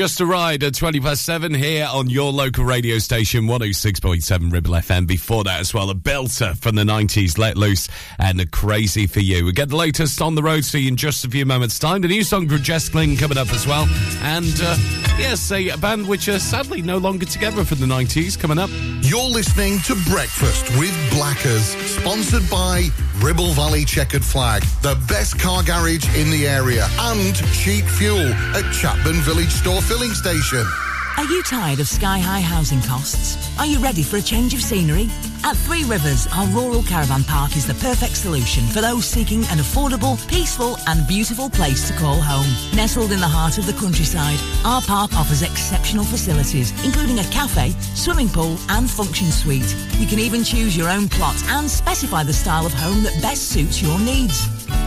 Just 0.00 0.18
a 0.22 0.24
Ride 0.24 0.62
at 0.64 0.74
20 0.74 0.98
past 1.00 1.26
7 1.26 1.52
here 1.52 1.86
on 1.86 2.08
your 2.08 2.32
local 2.32 2.64
radio 2.64 2.96
station 2.96 3.44
106.7 3.44 4.50
Ribble 4.50 4.70
FM. 4.70 5.06
Before 5.06 5.44
that 5.44 5.60
as 5.60 5.74
well, 5.74 5.90
a 5.90 5.94
belter 5.94 6.56
from 6.56 6.74
the 6.74 6.84
90s, 6.84 7.36
Let 7.36 7.58
Loose 7.58 7.86
and 8.18 8.50
Crazy 8.50 9.06
for 9.06 9.20
You. 9.20 9.44
We 9.44 9.52
get 9.52 9.68
the 9.68 9.76
latest 9.76 10.22
on 10.22 10.36
the 10.36 10.42
road 10.42 10.64
see 10.64 10.80
you 10.80 10.88
in 10.88 10.96
just 10.96 11.26
a 11.26 11.28
few 11.28 11.44
moments' 11.44 11.78
time. 11.78 12.00
The 12.00 12.08
new 12.08 12.24
song 12.24 12.48
from 12.48 12.62
Jess 12.62 12.88
coming 12.88 13.36
up 13.36 13.52
as 13.52 13.66
well. 13.66 13.86
And 14.22 14.54
uh, 14.62 14.78
yes, 15.18 15.52
a 15.52 15.76
band 15.76 16.08
which 16.08 16.30
are 16.30 16.38
sadly 16.38 16.80
no 16.80 16.96
longer 16.96 17.26
together 17.26 17.62
from 17.62 17.80
the 17.80 17.86
90s 17.86 18.40
coming 18.40 18.58
up. 18.58 18.70
You're 19.02 19.20
listening 19.20 19.80
to 19.80 19.94
Breakfast 20.08 20.66
with 20.78 20.96
Blackers, 21.10 21.76
sponsored 21.98 22.48
by 22.48 22.88
Ribble 23.22 23.52
Valley 23.52 23.84
Chequered 23.84 24.24
Flag, 24.24 24.62
the 24.80 24.98
best 25.06 25.38
car 25.38 25.62
garage 25.62 26.06
in 26.16 26.30
the 26.30 26.48
area, 26.48 26.86
and 27.00 27.36
cheap 27.52 27.84
fuel 27.84 28.32
at 28.56 28.72
Chapman 28.72 29.16
Village 29.16 29.50
Store 29.50 29.82
Filling 29.82 30.12
Station. 30.12 30.66
Are 31.18 31.24
you 31.24 31.42
tired 31.42 31.80
of 31.80 31.86
sky 31.86 32.18
high 32.18 32.40
housing 32.40 32.80
costs? 32.80 33.36
Are 33.58 33.66
you 33.66 33.78
ready 33.78 34.02
for 34.02 34.16
a 34.16 34.22
change 34.22 34.54
of 34.54 34.62
scenery? 34.62 35.10
At 35.42 35.56
Three 35.56 35.84
Rivers, 35.84 36.26
our 36.34 36.46
rural 36.48 36.82
caravan 36.82 37.24
park 37.24 37.56
is 37.56 37.66
the 37.66 37.74
perfect 37.74 38.16
solution 38.16 38.66
for 38.66 38.80
those 38.80 39.06
seeking 39.06 39.40
an 39.44 39.58
affordable, 39.58 40.16
peaceful, 40.28 40.76
and 40.86 41.06
beautiful 41.08 41.48
place 41.48 41.88
to 41.88 41.96
call 41.96 42.20
home. 42.20 42.46
Nestled 42.76 43.10
in 43.10 43.20
the 43.20 43.28
heart 43.28 43.56
of 43.56 43.66
the 43.66 43.72
countryside, 43.72 44.38
our 44.64 44.82
park 44.82 45.14
offers 45.14 45.42
exceptional 45.42 46.04
facilities, 46.04 46.72
including 46.84 47.18
a 47.18 47.24
cafe, 47.24 47.70
swimming 47.94 48.28
pool, 48.28 48.58
and 48.68 48.88
function 48.88 49.30
suite. 49.32 49.74
You 49.98 50.06
can 50.06 50.18
even 50.18 50.44
choose 50.44 50.76
your 50.76 50.90
own 50.90 51.08
plot 51.08 51.36
and 51.48 51.68
specify 51.70 52.22
the 52.22 52.32
style 52.32 52.66
of 52.66 52.74
home 52.74 53.02
that 53.02 53.20
best 53.22 53.48
suits 53.48 53.82
your 53.82 53.98
needs. 53.98 54.59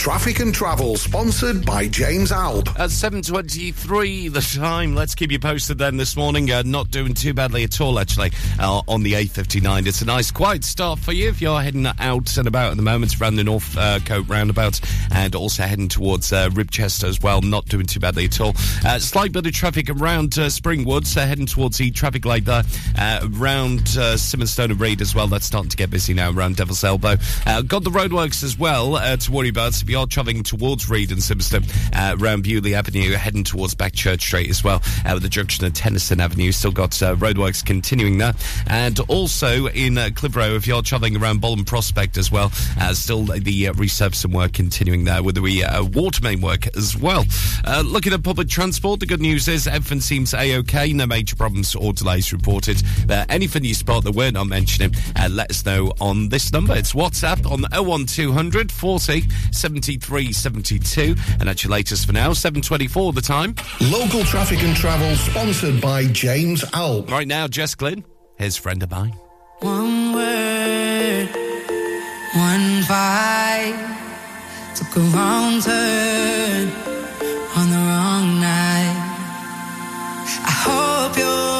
Traffic 0.00 0.40
and 0.40 0.54
Travel, 0.54 0.96
sponsored 0.96 1.66
by 1.66 1.86
James 1.86 2.30
Alpe. 2.30 2.68
At 2.70 2.88
7.23 2.88 4.32
the 4.32 4.40
time. 4.58 4.94
Let's 4.94 5.14
keep 5.14 5.30
you 5.30 5.38
posted 5.38 5.76
then 5.76 5.98
this 5.98 6.16
morning. 6.16 6.50
Uh, 6.50 6.62
not 6.64 6.90
doing 6.90 7.12
too 7.12 7.34
badly 7.34 7.64
at 7.64 7.82
all, 7.82 7.98
actually, 7.98 8.30
uh, 8.58 8.80
on 8.88 9.02
the 9.02 9.12
A59. 9.12 9.86
It's 9.86 10.00
a 10.00 10.06
nice, 10.06 10.30
quiet 10.30 10.64
start 10.64 11.00
for 11.00 11.12
you 11.12 11.28
if 11.28 11.42
you're 11.42 11.60
heading 11.60 11.86
out 11.98 12.34
and 12.38 12.48
about 12.48 12.70
at 12.70 12.78
the 12.78 12.82
moment 12.82 13.20
around 13.20 13.36
the 13.36 13.44
North 13.44 13.76
uh, 13.76 14.00
Coat 14.00 14.26
roundabout 14.26 14.80
and 15.12 15.34
also 15.34 15.64
heading 15.64 15.88
towards 15.88 16.32
uh, 16.32 16.48
Ribchester 16.48 17.04
as 17.04 17.20
well. 17.20 17.42
Not 17.42 17.66
doing 17.66 17.84
too 17.84 18.00
badly 18.00 18.24
at 18.24 18.40
all. 18.40 18.54
Uh, 18.82 18.98
slight 19.00 19.32
bit 19.32 19.44
of 19.44 19.52
traffic 19.52 19.90
around 19.90 20.38
uh, 20.38 20.46
Springwood, 20.46 21.06
so 21.06 21.20
heading 21.20 21.44
towards 21.44 21.76
the 21.76 21.90
traffic 21.90 22.24
light 22.24 22.46
there. 22.46 22.62
Uh, 22.98 23.28
around 23.38 23.80
uh, 23.98 24.16
Simonstone 24.16 24.70
and 24.70 24.80
Reed 24.80 25.02
as 25.02 25.14
well. 25.14 25.26
That's 25.26 25.44
starting 25.44 25.68
to 25.68 25.76
get 25.76 25.90
busy 25.90 26.14
now 26.14 26.32
around 26.32 26.56
Devil's 26.56 26.84
Elbow. 26.84 27.16
Uh, 27.44 27.60
got 27.60 27.84
the 27.84 27.90
roadworks 27.90 28.42
as 28.42 28.58
well 28.58 28.96
uh, 28.96 29.18
to 29.18 29.30
worry 29.30 29.50
about. 29.50 29.74
You 29.90 29.98
are 29.98 30.06
travelling 30.06 30.44
towards 30.44 30.88
Reed 30.88 31.10
and 31.10 31.20
Simonstone, 31.20 31.64
uh, 31.92 32.16
around 32.16 32.44
Bewley 32.44 32.76
Avenue, 32.76 33.10
heading 33.14 33.42
towards 33.42 33.74
Backchurch 33.74 34.20
Street 34.20 34.48
as 34.48 34.62
well, 34.62 34.80
uh, 35.04 35.10
with 35.14 35.24
the 35.24 35.28
junction 35.28 35.64
of 35.64 35.74
Tennyson 35.74 36.20
Avenue. 36.20 36.52
Still 36.52 36.70
got 36.70 37.02
uh, 37.02 37.16
roadworks 37.16 37.66
continuing 37.66 38.18
there. 38.18 38.34
And 38.68 39.00
also 39.08 39.66
in 39.66 39.98
uh, 39.98 40.10
Clitheroe, 40.14 40.54
if 40.54 40.68
you're 40.68 40.82
travelling 40.82 41.16
around 41.16 41.40
Bolton 41.40 41.64
Prospect 41.64 42.18
as 42.18 42.30
well, 42.30 42.52
uh, 42.80 42.94
still 42.94 43.24
the 43.24 43.64
resurfacing 43.64 44.32
work 44.32 44.52
continuing 44.52 45.02
there 45.02 45.24
with 45.24 45.34
the 45.34 45.90
water 45.92 46.22
main 46.22 46.40
work 46.40 46.68
as 46.76 46.96
well. 46.96 47.24
Looking 47.82 48.12
at 48.12 48.22
public 48.22 48.48
transport, 48.48 49.00
the 49.00 49.06
good 49.06 49.20
news 49.20 49.48
is 49.48 49.66
everything 49.66 50.00
seems 50.00 50.34
a-okay. 50.34 50.92
No 50.92 51.06
major 51.06 51.34
problems 51.34 51.74
or 51.74 51.92
delays 51.92 52.32
reported. 52.32 52.80
Anything 53.28 53.64
you 53.64 53.74
spot 53.74 54.04
that 54.04 54.12
we're 54.12 54.30
not 54.30 54.46
mentioning, 54.46 54.94
let 55.28 55.50
us 55.50 55.66
know 55.66 55.92
on 56.00 56.28
this 56.28 56.52
number. 56.52 56.76
It's 56.76 56.92
WhatsApp 56.92 57.44
on 57.50 57.62
01200 57.84 58.70
40 58.70 59.24
73 59.50 59.79
72. 59.82 61.14
And 61.38 61.48
that's 61.48 61.64
your 61.64 61.70
latest 61.70 62.06
for 62.06 62.12
now, 62.12 62.32
724 62.32 63.12
the 63.12 63.20
time. 63.20 63.54
Local 63.80 64.22
Traffic 64.24 64.62
and 64.62 64.76
Travel, 64.76 65.14
sponsored 65.16 65.80
by 65.80 66.06
James 66.06 66.62
Alpe. 66.72 67.10
Right 67.10 67.26
now, 67.28 67.48
Jess 67.48 67.74
Glynne, 67.74 68.04
his 68.36 68.56
friend 68.56 68.82
of 68.82 68.90
mine. 68.90 69.14
One 69.60 70.12
word, 70.14 71.28
one 72.34 72.82
vibe 72.88 73.96
took 74.74 74.96
a 74.96 75.00
wrong 75.00 75.60
turn 75.60 76.68
on 77.56 77.70
the 77.70 77.76
wrong 77.76 78.40
night. 78.40 79.06
I 80.42 80.50
hope 80.64 81.16
you're 81.18 81.59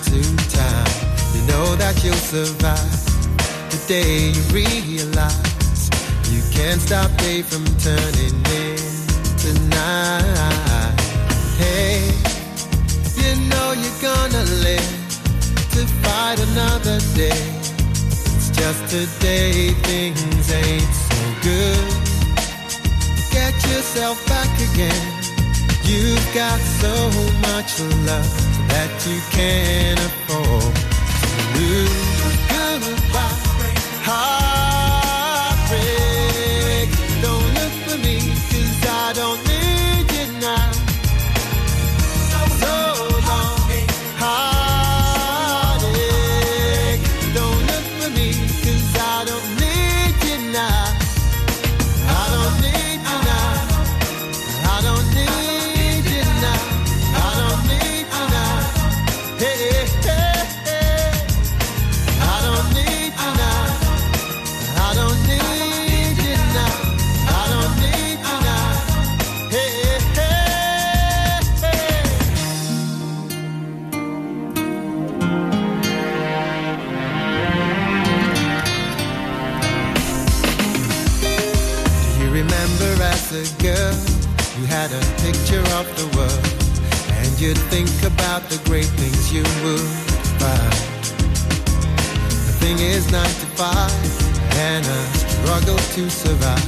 To 0.00 0.20
time. 0.50 0.92
You 1.34 1.42
know 1.46 1.76
that 1.76 2.02
you'll 2.04 2.14
survive 2.14 3.04
the 3.70 3.80
day 3.88 4.30
you 4.34 4.42
realize 4.52 5.90
you 6.30 6.42
can't 6.52 6.80
stop 6.80 7.10
day 7.18 7.42
from 7.42 7.64
turning 7.80 8.36
into 8.60 9.50
night. 9.70 11.00
Hey, 11.56 12.12
you 13.20 13.30
know 13.48 13.72
you're 13.72 14.00
gonna 14.02 14.44
live 14.66 14.92
to 15.74 15.86
fight 16.02 16.38
another 16.50 16.98
day. 17.14 17.44
It's 18.36 18.50
just 18.50 18.82
today 18.90 19.70
things 19.88 20.52
ain't 20.52 20.94
so 21.08 21.20
good. 21.42 21.88
Get 23.32 23.54
yourself 23.70 24.16
back 24.26 24.52
again. 24.72 25.16
You've 25.84 26.34
got 26.34 26.58
so 26.82 26.94
much 27.46 27.80
love 28.06 28.55
that 28.68 28.90
you 29.06 29.20
can't 29.30 30.00
afford 30.00 30.74
to 30.74 31.58
lose. 31.58 32.36
Goodbye, 32.48 34.45
you'd 87.46 87.58
think 87.70 87.90
about 88.02 88.42
the 88.50 88.58
great 88.68 88.90
things 88.98 89.32
you 89.32 89.42
would 89.62 89.90
find. 90.42 90.82
The 92.48 92.54
thing 92.58 92.78
is, 92.80 93.12
95 93.12 93.86
and 94.66 94.84
a 94.84 95.02
struggle 95.14 95.78
to 95.94 96.10
survive 96.10 96.66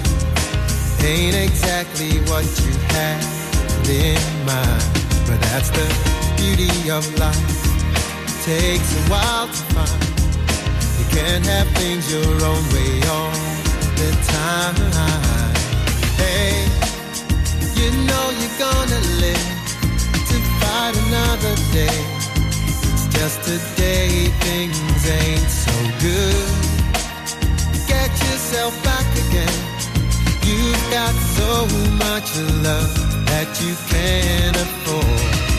ain't 1.03 1.35
exactly 1.35 2.21
what 2.31 2.47
you 2.63 2.73
had 2.95 3.19
in 3.91 4.23
mind, 4.47 4.87
but 5.27 5.39
that's 5.51 5.71
the 5.71 5.89
beauty 6.39 6.71
of 6.91 7.03
life. 7.19 7.55
takes 8.45 8.91
a 9.01 9.03
while 9.11 9.49
to 9.49 9.63
find. 9.75 10.05
You 10.99 11.07
can't 11.11 11.47
have 11.47 11.69
things 11.75 12.07
your 12.07 12.35
own 12.51 12.63
way 12.75 12.93
all 13.17 13.35
the 13.99 14.11
time. 14.31 14.77
Hey, 16.23 16.55
you 17.79 17.89
know 18.07 18.25
you're 18.39 18.59
gonna 18.63 19.01
live 19.19 19.58
to 20.79 20.99
another 20.99 21.55
day. 21.73 21.99
It's 22.93 23.07
just 23.09 23.43
today 23.43 24.29
things 24.45 25.11
ain't 25.11 25.51
so 25.51 25.77
good. 26.01 26.49
Get 27.87 28.11
yourself 28.11 28.75
back 28.85 29.07
again. 29.27 29.59
You've 30.45 30.91
got 30.91 31.15
so 31.39 31.67
much 32.05 32.29
love 32.63 32.95
that 33.27 33.49
you 33.63 33.75
can't 33.91 34.57
afford 34.57 35.58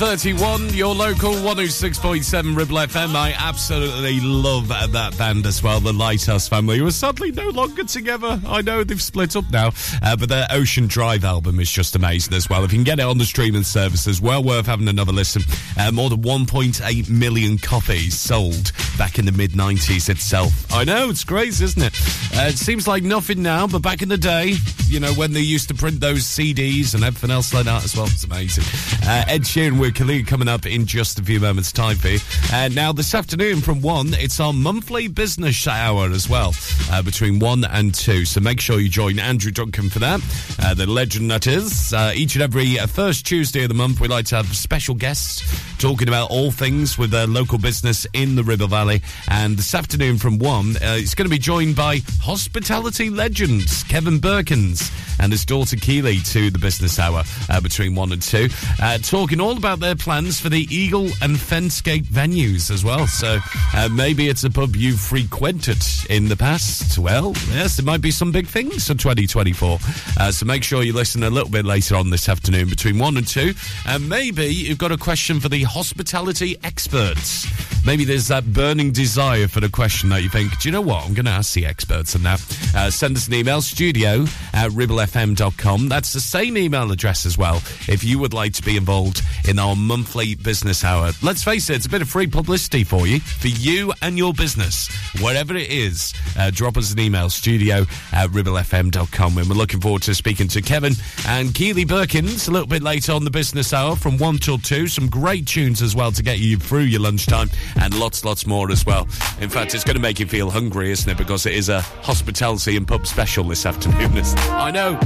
7.31, 0.00 0.74
your 0.74 0.94
local 0.94 1.32
106.7 1.32 2.56
Ribble 2.56 2.76
FM. 2.78 3.14
I 3.14 3.34
absolutely 3.36 4.18
love 4.20 4.68
that 4.68 5.14
band 5.18 5.44
as 5.44 5.62
well, 5.62 5.78
the 5.78 5.92
Lighthouse 5.92 6.48
family, 6.48 6.78
who 6.78 6.86
are 6.86 6.90
sadly 6.90 7.30
no 7.32 7.50
longer 7.50 7.84
together. 7.84 8.40
I 8.46 8.62
know 8.62 8.82
they've 8.82 9.02
split 9.02 9.36
up 9.36 9.44
now, 9.50 9.72
uh, 10.02 10.16
but 10.16 10.30
their 10.30 10.46
Ocean 10.50 10.86
Drive 10.86 11.22
album 11.22 11.60
is 11.60 11.70
just 11.70 11.96
amazing 11.96 12.32
as 12.32 12.48
well. 12.48 12.64
If 12.64 12.72
you 12.72 12.78
can 12.78 12.84
get 12.84 12.98
it 12.98 13.02
on 13.02 13.18
the 13.18 13.26
streaming 13.26 13.62
services, 13.62 14.22
well 14.22 14.42
worth 14.42 14.64
having 14.64 14.88
another 14.88 15.12
listen. 15.12 15.42
Uh, 15.78 15.92
more 15.92 16.08
than 16.08 16.22
1.8 16.22 17.10
million 17.10 17.58
copies 17.58 18.18
sold 18.18 18.72
back 18.96 19.18
in 19.18 19.26
the 19.26 19.32
mid-90s 19.32 20.08
itself. 20.08 20.72
I 20.72 20.84
know, 20.84 21.10
it's 21.10 21.24
crazy, 21.24 21.62
isn't 21.64 21.82
it? 21.82 21.92
Uh, 22.34 22.48
it 22.48 22.56
seems 22.56 22.88
like 22.88 23.02
nothing 23.02 23.42
now, 23.42 23.66
but 23.66 23.82
back 23.82 24.00
in 24.00 24.08
the 24.08 24.16
day, 24.16 24.54
you 24.88 24.98
know, 24.98 25.12
when 25.12 25.34
they 25.34 25.40
used 25.40 25.68
to 25.68 25.74
print 25.74 26.00
those 26.00 26.22
CDs 26.22 26.94
and 26.94 27.04
everything 27.04 27.30
else 27.30 27.52
like 27.52 27.66
that 27.66 27.84
as 27.84 27.94
well, 27.94 28.06
it's 28.06 28.24
amazing. 28.24 28.64
Uh, 29.06 29.24
Ed 29.28 29.42
Sheeran 29.42 29.78
with 29.78 29.89
Khalid 29.92 30.26
coming 30.26 30.48
up 30.48 30.66
in 30.66 30.86
just 30.86 31.18
a 31.18 31.22
few 31.22 31.40
moments' 31.40 31.72
time 31.72 31.96
you. 32.04 32.18
Uh, 32.52 32.68
now, 32.68 32.92
this 32.92 33.14
afternoon 33.14 33.60
from 33.60 33.80
1, 33.80 34.14
it's 34.14 34.40
our 34.40 34.52
monthly 34.52 35.08
business 35.08 35.66
hour 35.66 36.10
as 36.10 36.28
well, 36.28 36.52
uh, 36.90 37.02
between 37.02 37.38
1 37.38 37.64
and 37.64 37.94
2. 37.94 38.24
So 38.24 38.40
make 38.40 38.60
sure 38.60 38.80
you 38.80 38.88
join 38.88 39.18
Andrew 39.18 39.50
Duncan 39.50 39.90
for 39.90 39.98
that, 40.00 40.20
uh, 40.62 40.74
the 40.74 40.86
legend 40.86 41.30
that 41.30 41.46
is. 41.46 41.92
Uh, 41.92 42.12
each 42.14 42.34
and 42.34 42.42
every 42.42 42.78
uh, 42.78 42.86
first 42.86 43.26
Tuesday 43.26 43.62
of 43.62 43.68
the 43.68 43.74
month, 43.74 44.00
we 44.00 44.08
like 44.08 44.26
to 44.26 44.36
have 44.36 44.54
special 44.56 44.94
guests 44.94 45.42
talking 45.78 46.08
about 46.08 46.30
all 46.30 46.50
things 46.50 46.98
with 46.98 47.14
uh, 47.14 47.26
local 47.26 47.58
business 47.58 48.06
in 48.12 48.36
the 48.36 48.44
Ribble 48.44 48.68
Valley. 48.68 49.02
And 49.28 49.56
this 49.56 49.74
afternoon 49.74 50.18
from 50.18 50.38
1, 50.38 50.76
uh, 50.76 50.78
it's 50.98 51.14
going 51.14 51.28
to 51.28 51.34
be 51.34 51.38
joined 51.38 51.74
by 51.74 52.00
hospitality 52.20 53.08
legends 53.08 53.82
Kevin 53.84 54.18
Birkins 54.18 54.92
and 55.20 55.32
his 55.32 55.44
daughter 55.44 55.76
Keely 55.76 56.18
to 56.18 56.50
the 56.50 56.58
business 56.58 56.98
hour 56.98 57.24
uh, 57.48 57.60
between 57.60 57.94
1 57.94 58.12
and 58.12 58.22
2, 58.22 58.48
uh, 58.80 58.98
talking 58.98 59.40
all 59.40 59.56
about 59.56 59.79
their 59.80 59.96
plans 59.96 60.38
for 60.38 60.48
the 60.48 60.66
Eagle 60.74 61.06
and 61.22 61.36
Fencegate 61.36 62.04
venues 62.04 62.70
as 62.70 62.84
well. 62.84 63.06
So 63.06 63.38
uh, 63.74 63.88
maybe 63.90 64.28
it's 64.28 64.44
a 64.44 64.50
pub 64.50 64.76
you've 64.76 65.00
frequented 65.00 65.82
in 66.08 66.28
the 66.28 66.36
past. 66.36 66.98
Well, 66.98 67.32
yes, 67.50 67.76
there 67.76 67.86
might 67.86 68.00
be 68.00 68.10
some 68.10 68.30
big 68.30 68.46
things 68.46 68.86
for 68.86 68.94
2024. 68.94 69.78
Uh, 70.18 70.30
so 70.30 70.46
make 70.46 70.62
sure 70.62 70.82
you 70.82 70.92
listen 70.92 71.22
a 71.22 71.30
little 71.30 71.50
bit 71.50 71.64
later 71.64 71.96
on 71.96 72.10
this 72.10 72.28
afternoon 72.28 72.68
between 72.68 72.98
1 72.98 73.16
and 73.16 73.26
2. 73.26 73.52
And 73.86 74.08
maybe 74.08 74.46
you've 74.46 74.78
got 74.78 74.92
a 74.92 74.98
question 74.98 75.40
for 75.40 75.48
the 75.48 75.62
hospitality 75.64 76.56
experts. 76.62 77.46
Maybe 77.86 78.04
there's 78.04 78.28
that 78.28 78.52
burning 78.52 78.92
desire 78.92 79.48
for 79.48 79.60
the 79.60 79.70
question 79.70 80.10
that 80.10 80.22
you 80.22 80.28
think, 80.28 80.58
do 80.58 80.68
you 80.68 80.72
know 80.72 80.82
what? 80.82 81.06
I'm 81.06 81.14
going 81.14 81.24
to 81.24 81.30
ask 81.30 81.54
the 81.54 81.64
experts 81.64 82.14
on 82.14 82.22
that. 82.24 82.40
Uh, 82.76 82.90
send 82.90 83.16
us 83.16 83.26
an 83.26 83.34
email, 83.34 83.62
studio 83.62 84.24
at 84.52 84.70
ribblefm.com. 84.72 85.88
That's 85.88 86.12
the 86.12 86.20
same 86.20 86.58
email 86.58 86.92
address 86.92 87.24
as 87.24 87.38
well 87.38 87.56
if 87.88 88.04
you 88.04 88.18
would 88.18 88.34
like 88.34 88.52
to 88.54 88.62
be 88.62 88.76
involved 88.76 89.22
in 89.48 89.58
our 89.58 89.69
monthly 89.76 90.34
business 90.34 90.84
hour. 90.84 91.12
Let's 91.22 91.42
face 91.42 91.70
it, 91.70 91.76
it's 91.76 91.86
a 91.86 91.88
bit 91.88 92.02
of 92.02 92.08
free 92.08 92.26
publicity 92.26 92.84
for 92.84 93.06
you, 93.06 93.20
for 93.20 93.48
you 93.48 93.92
and 94.02 94.16
your 94.18 94.32
business, 94.32 94.88
wherever 95.20 95.56
it 95.56 95.70
is. 95.70 96.12
Uh, 96.38 96.50
drop 96.50 96.76
us 96.76 96.92
an 96.92 97.00
email, 97.00 97.30
studio 97.30 97.86
at 98.12 98.30
ribblefm.com. 98.30 99.38
And 99.38 99.48
we're 99.48 99.54
looking 99.54 99.80
forward 99.80 100.02
to 100.02 100.14
speaking 100.14 100.48
to 100.48 100.62
Kevin 100.62 100.94
and 101.26 101.54
Keely 101.54 101.84
Birkins 101.84 102.48
a 102.48 102.50
little 102.50 102.66
bit 102.68 102.82
later 102.82 103.12
on 103.12 103.24
the 103.24 103.30
business 103.30 103.72
hour 103.72 103.96
from 103.96 104.18
1 104.18 104.38
till 104.38 104.58
2. 104.58 104.86
Some 104.86 105.08
great 105.08 105.46
tunes 105.46 105.82
as 105.82 105.94
well 105.94 106.12
to 106.12 106.22
get 106.22 106.38
you 106.38 106.56
through 106.56 106.82
your 106.82 107.00
lunchtime 107.00 107.50
and 107.80 107.98
lots, 107.98 108.24
lots 108.24 108.46
more 108.46 108.70
as 108.70 108.84
well. 108.84 109.02
In 109.40 109.48
fact, 109.50 109.74
it's 109.74 109.84
going 109.84 109.96
to 109.96 110.02
make 110.02 110.20
you 110.20 110.26
feel 110.26 110.50
hungry, 110.50 110.90
isn't 110.90 111.10
it? 111.10 111.16
Because 111.18 111.46
it 111.46 111.54
is 111.54 111.68
a 111.68 111.80
hospitality 111.80 112.76
and 112.76 112.86
pub 112.86 113.06
special 113.06 113.44
this 113.44 113.66
afternoon. 113.66 114.10
I 114.50 114.70
know. 114.70 114.98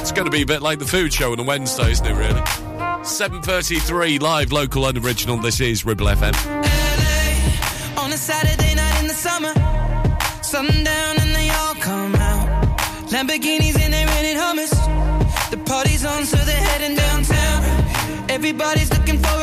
It's 0.00 0.12
going 0.12 0.24
to 0.24 0.30
be 0.30 0.42
a 0.42 0.46
bit 0.46 0.62
like 0.62 0.78
the 0.78 0.86
food 0.86 1.12
show 1.12 1.32
on 1.32 1.38
a 1.38 1.42
Wednesday, 1.42 1.90
isn't 1.90 2.06
it, 2.06 2.14
really? 2.14 2.71
7.33, 3.02 4.20
live, 4.22 4.52
local 4.52 4.86
and 4.86 4.96
original. 4.96 5.36
This 5.36 5.60
is 5.60 5.84
Ribble 5.84 6.06
FM. 6.06 6.34
On 7.98 8.12
a 8.12 8.16
Saturday 8.16 8.76
night 8.76 9.00
in 9.00 9.08
the 9.08 9.14
summer, 9.14 9.52
sundown 10.40 11.16
and 11.18 11.34
they 11.34 11.50
all 11.50 11.74
come 11.74 12.14
out. 12.14 12.78
Lamborghinis 13.10 13.76
and 13.80 13.92
they 13.92 14.04
rented 14.06 14.36
Hummers. 14.36 14.70
The 15.50 15.58
party's 15.66 16.04
on, 16.04 16.24
so 16.24 16.36
they're 16.36 16.54
heading 16.54 16.96
downtown. 16.96 18.30
Everybody's 18.30 18.96
looking 18.96 19.18
for 19.18 19.41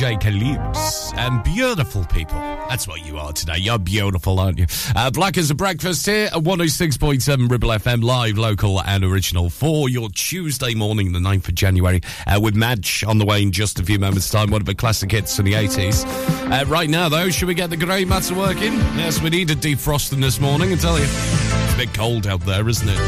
DJ 0.00 0.18
Khalid. 0.18 1.18
And 1.18 1.44
beautiful 1.44 2.06
people. 2.06 2.38
That's 2.70 2.88
what 2.88 3.04
you 3.04 3.18
are 3.18 3.34
today. 3.34 3.58
You're 3.58 3.78
beautiful, 3.78 4.40
aren't 4.40 4.58
you? 4.58 4.64
Uh, 4.96 5.10
Black 5.10 5.36
as 5.36 5.50
a 5.50 5.54
breakfast 5.54 6.06
here 6.06 6.28
at 6.28 6.32
106.7 6.32 7.50
Ribble 7.50 7.68
FM, 7.68 8.02
live, 8.02 8.38
local, 8.38 8.80
and 8.80 9.04
original 9.04 9.50
for 9.50 9.90
your 9.90 10.08
Tuesday 10.08 10.74
morning, 10.74 11.12
the 11.12 11.18
9th 11.18 11.48
of 11.48 11.54
January, 11.54 12.00
uh, 12.26 12.40
with 12.42 12.56
Madge 12.56 13.04
on 13.06 13.18
the 13.18 13.26
way 13.26 13.42
in 13.42 13.52
just 13.52 13.78
a 13.78 13.84
few 13.84 13.98
moments' 13.98 14.30
time. 14.30 14.50
One 14.50 14.62
of 14.62 14.66
the 14.66 14.74
classic 14.74 15.10
hits 15.10 15.36
from 15.36 15.44
the 15.44 15.52
80s. 15.52 16.06
Uh, 16.50 16.64
right 16.64 16.88
now, 16.88 17.10
though, 17.10 17.28
should 17.28 17.48
we 17.48 17.54
get 17.54 17.68
the 17.68 17.76
grey 17.76 18.06
matter 18.06 18.34
working? 18.34 18.72
Yes, 18.96 19.20
we 19.20 19.28
needed 19.28 19.58
defrosting 19.58 20.22
this 20.22 20.40
morning, 20.40 20.72
I 20.72 20.76
tell 20.76 20.98
you. 20.98 21.04
It's 21.04 21.74
a 21.74 21.76
bit 21.76 21.92
cold 21.92 22.26
out 22.26 22.40
there, 22.46 22.66
isn't 22.66 22.88
it? 22.88 22.98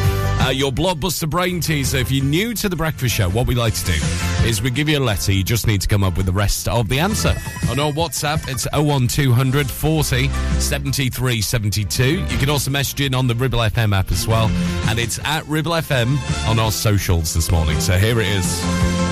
Uh, 0.43 0.51
your 0.51 0.73
blockbuster 0.73 1.31
brain 1.31 1.61
teaser. 1.61 1.97
If 1.97 2.13
you're 2.13 2.23
new 2.23 2.53
to 2.53 2.69
the 2.69 2.77
breakfast 2.77 3.15
show, 3.15 3.31
what 3.31 3.47
we 3.47 3.55
like 3.55 3.73
to 3.77 3.85
do 3.87 4.32
is 4.45 4.61
we 4.61 4.71
give 4.71 4.89
you 4.89 4.99
a 4.99 5.01
letter. 5.01 5.33
You 5.33 5.45
just 5.45 5.67
need 5.67 5.81
to 5.83 5.89
come 5.89 6.03
up 6.03 6.17
with 6.17 6.27
the 6.27 6.33
rest 6.33 6.69
of 6.69 6.89
the 6.89 6.99
answer. 6.99 7.35
On 7.71 7.79
our 7.79 7.93
WhatsApp, 7.93 8.49
it's 8.49 8.67
01200 8.73 9.71
40 9.71 10.29
73 10.29 11.41
72. 11.41 12.21
You 12.21 12.39
can 12.39 12.51
also 12.51 12.71
message 12.71 13.01
in 13.01 13.15
on 13.15 13.27
the 13.27 13.35
Ribble 13.35 13.61
FM 13.61 13.97
app 13.97 14.11
as 14.11 14.27
well. 14.27 14.49
And 14.89 14.99
it's 14.99 15.19
at 15.25 15.47
Ribble 15.47 15.73
FM 15.73 16.17
on 16.49 16.59
our 16.59 16.73
socials 16.73 17.35
this 17.35 17.51
morning. 17.51 17.79
So 17.81 17.97
here 17.99 18.21
it 18.21 18.27
is. 18.27 18.61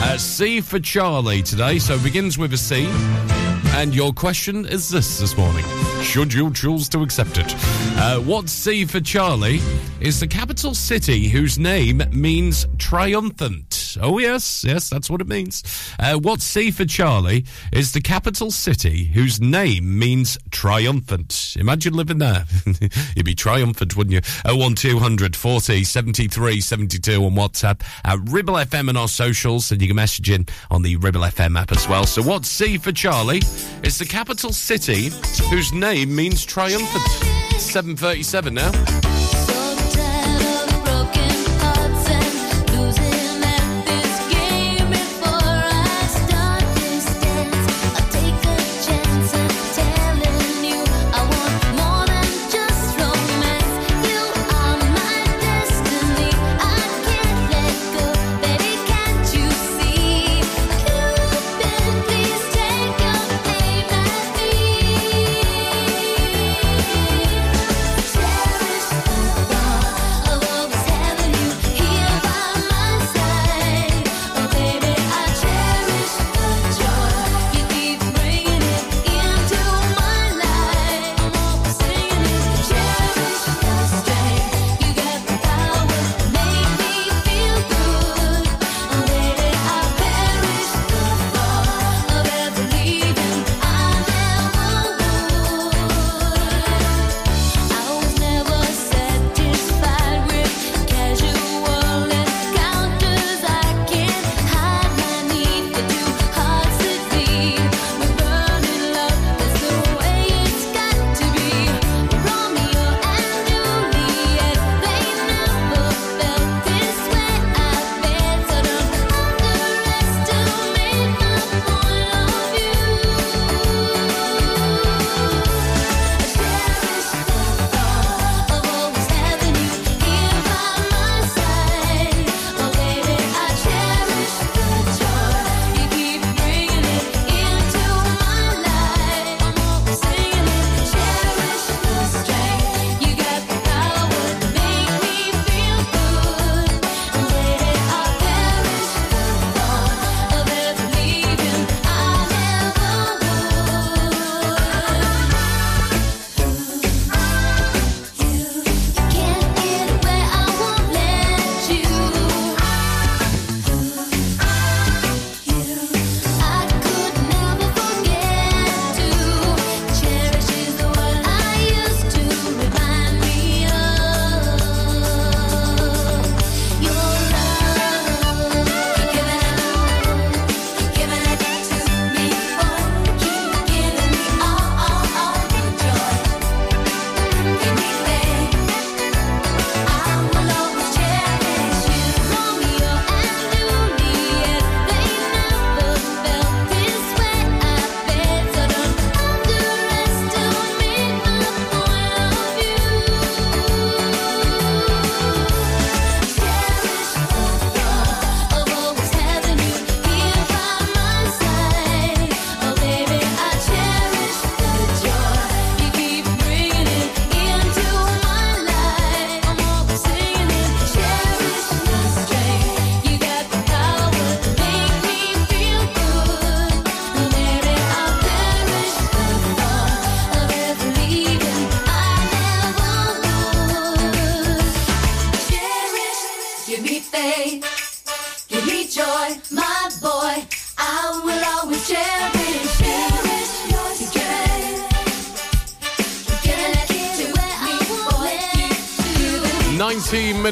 Uh, 0.02 0.18
C 0.18 0.60
for 0.60 0.80
Charlie 0.80 1.42
today. 1.42 1.78
So 1.78 1.94
it 1.94 2.02
begins 2.02 2.36
with 2.36 2.52
a 2.52 2.58
C. 2.58 2.88
And 3.76 3.94
your 3.94 4.12
question 4.12 4.66
is 4.66 4.88
this 4.90 5.20
this 5.20 5.36
morning. 5.36 5.64
Should 6.02 6.34
you 6.34 6.52
choose 6.52 6.88
to 6.90 7.02
accept 7.02 7.38
it? 7.38 7.54
Uh, 7.96 8.18
what 8.18 8.48
C 8.48 8.84
for 8.84 9.00
Charlie 9.00 9.60
is 10.00 10.18
the 10.18 10.26
capital 10.26 10.74
city 10.74 11.28
whose 11.28 11.58
name 11.58 12.02
means 12.10 12.66
triumphant? 12.78 13.79
Oh, 14.00 14.18
yes, 14.18 14.64
yes, 14.64 14.88
that's 14.90 15.08
what 15.08 15.20
it 15.20 15.28
means. 15.28 15.62
Uh, 15.98 16.16
what 16.18 16.40
C 16.40 16.70
for 16.70 16.84
Charlie 16.84 17.44
is 17.72 17.92
the 17.92 18.00
capital 18.00 18.50
city 18.50 19.04
whose 19.04 19.40
name 19.40 19.98
means 19.98 20.36
triumphant? 20.50 21.56
Imagine 21.58 21.94
living 21.94 22.18
there. 22.18 22.44
You'd 23.16 23.26
be 23.26 23.34
triumphant, 23.34 23.96
wouldn't 23.96 24.12
you? 24.14 24.20
01200 24.52 25.36
40 25.36 25.84
73 25.84 26.60
72 26.60 27.24
on 27.24 27.32
WhatsApp. 27.32 27.82
at 28.04 28.18
Ribble 28.28 28.54
FM 28.54 28.88
and 28.88 28.98
our 28.98 29.08
socials, 29.08 29.70
and 29.72 29.80
you 29.80 29.88
can 29.88 29.96
message 29.96 30.30
in 30.30 30.46
on 30.70 30.82
the 30.82 30.96
Ribble 30.96 31.22
FM 31.22 31.58
app 31.58 31.72
as 31.72 31.88
well. 31.88 32.04
So, 32.06 32.22
what 32.22 32.44
C 32.44 32.78
for 32.78 32.92
Charlie 32.92 33.42
is 33.82 33.98
the 33.98 34.06
capital 34.06 34.52
city 34.52 35.10
whose 35.50 35.72
name 35.72 36.14
means 36.14 36.44
triumphant? 36.44 37.06
737 37.58 38.54
now. 38.54 39.49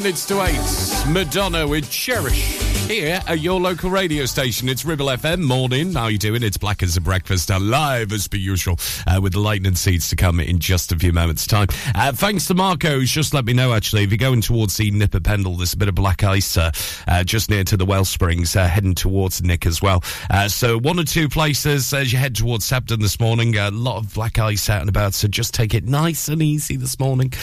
Minutes 0.01 0.25
to 0.25 0.41
8. 0.41 1.11
Madonna 1.11 1.67
with 1.67 1.89
Cherish. 1.89 2.68
Here 2.89 3.21
at 3.27 3.39
your 3.39 3.61
local 3.61 3.91
radio 3.91 4.25
station. 4.25 4.67
It's 4.67 4.83
Ribble 4.83 5.05
FM. 5.05 5.43
Morning. 5.43 5.93
How 5.93 6.05
are 6.05 6.09
you 6.09 6.17
doing? 6.17 6.41
It's 6.41 6.57
Black 6.57 6.81
as 6.81 6.97
a 6.97 7.01
Breakfast. 7.01 7.51
Uh, 7.51 7.59
live 7.59 8.11
as 8.11 8.27
per 8.27 8.37
usual 8.37 8.79
uh, 9.05 9.19
with 9.21 9.33
the 9.33 9.39
lightning 9.39 9.75
seeds 9.75 10.09
to 10.09 10.15
come 10.15 10.39
in 10.39 10.57
just 10.57 10.91
a 10.91 10.97
few 10.97 11.13
moments' 11.13 11.45
time. 11.45 11.67
Uh, 11.93 12.11
thanks 12.13 12.47
to 12.47 12.55
Marco, 12.55 12.97
who's 12.97 13.11
just 13.11 13.31
let 13.31 13.45
me 13.45 13.53
know 13.53 13.75
actually, 13.75 14.05
if 14.05 14.09
you're 14.09 14.17
going 14.17 14.41
towards 14.41 14.75
the 14.77 14.89
Nick 14.89 15.13
o' 15.13 15.19
Pendle, 15.19 15.55
there's 15.55 15.73
a 15.73 15.77
bit 15.77 15.87
of 15.87 15.93
black 15.93 16.23
ice 16.23 16.57
uh, 16.57 16.71
uh, 17.07 17.23
just 17.23 17.51
near 17.51 17.63
to 17.63 17.77
the 17.77 17.85
well 17.85 18.05
springs, 18.05 18.55
uh, 18.55 18.67
heading 18.67 18.95
towards 18.95 19.43
Nick 19.43 19.67
as 19.67 19.83
well. 19.83 20.01
So 20.47 20.79
one 20.79 20.99
or 20.99 21.03
two 21.03 21.29
places 21.29 21.93
as 21.93 22.11
you 22.11 22.17
head 22.17 22.33
towards 22.33 22.67
Sabden 22.67 23.01
this 23.01 23.19
morning, 23.19 23.55
a 23.55 23.69
lot 23.69 23.97
of 23.97 24.11
black 24.15 24.39
ice 24.39 24.67
out 24.67 24.81
and 24.81 24.89
about. 24.89 25.13
So 25.13 25.27
just 25.27 25.53
take 25.53 25.75
it 25.75 25.85
nice 25.85 26.27
and 26.27 26.41
easy 26.41 26.75
this 26.75 26.99
morning 26.99 27.33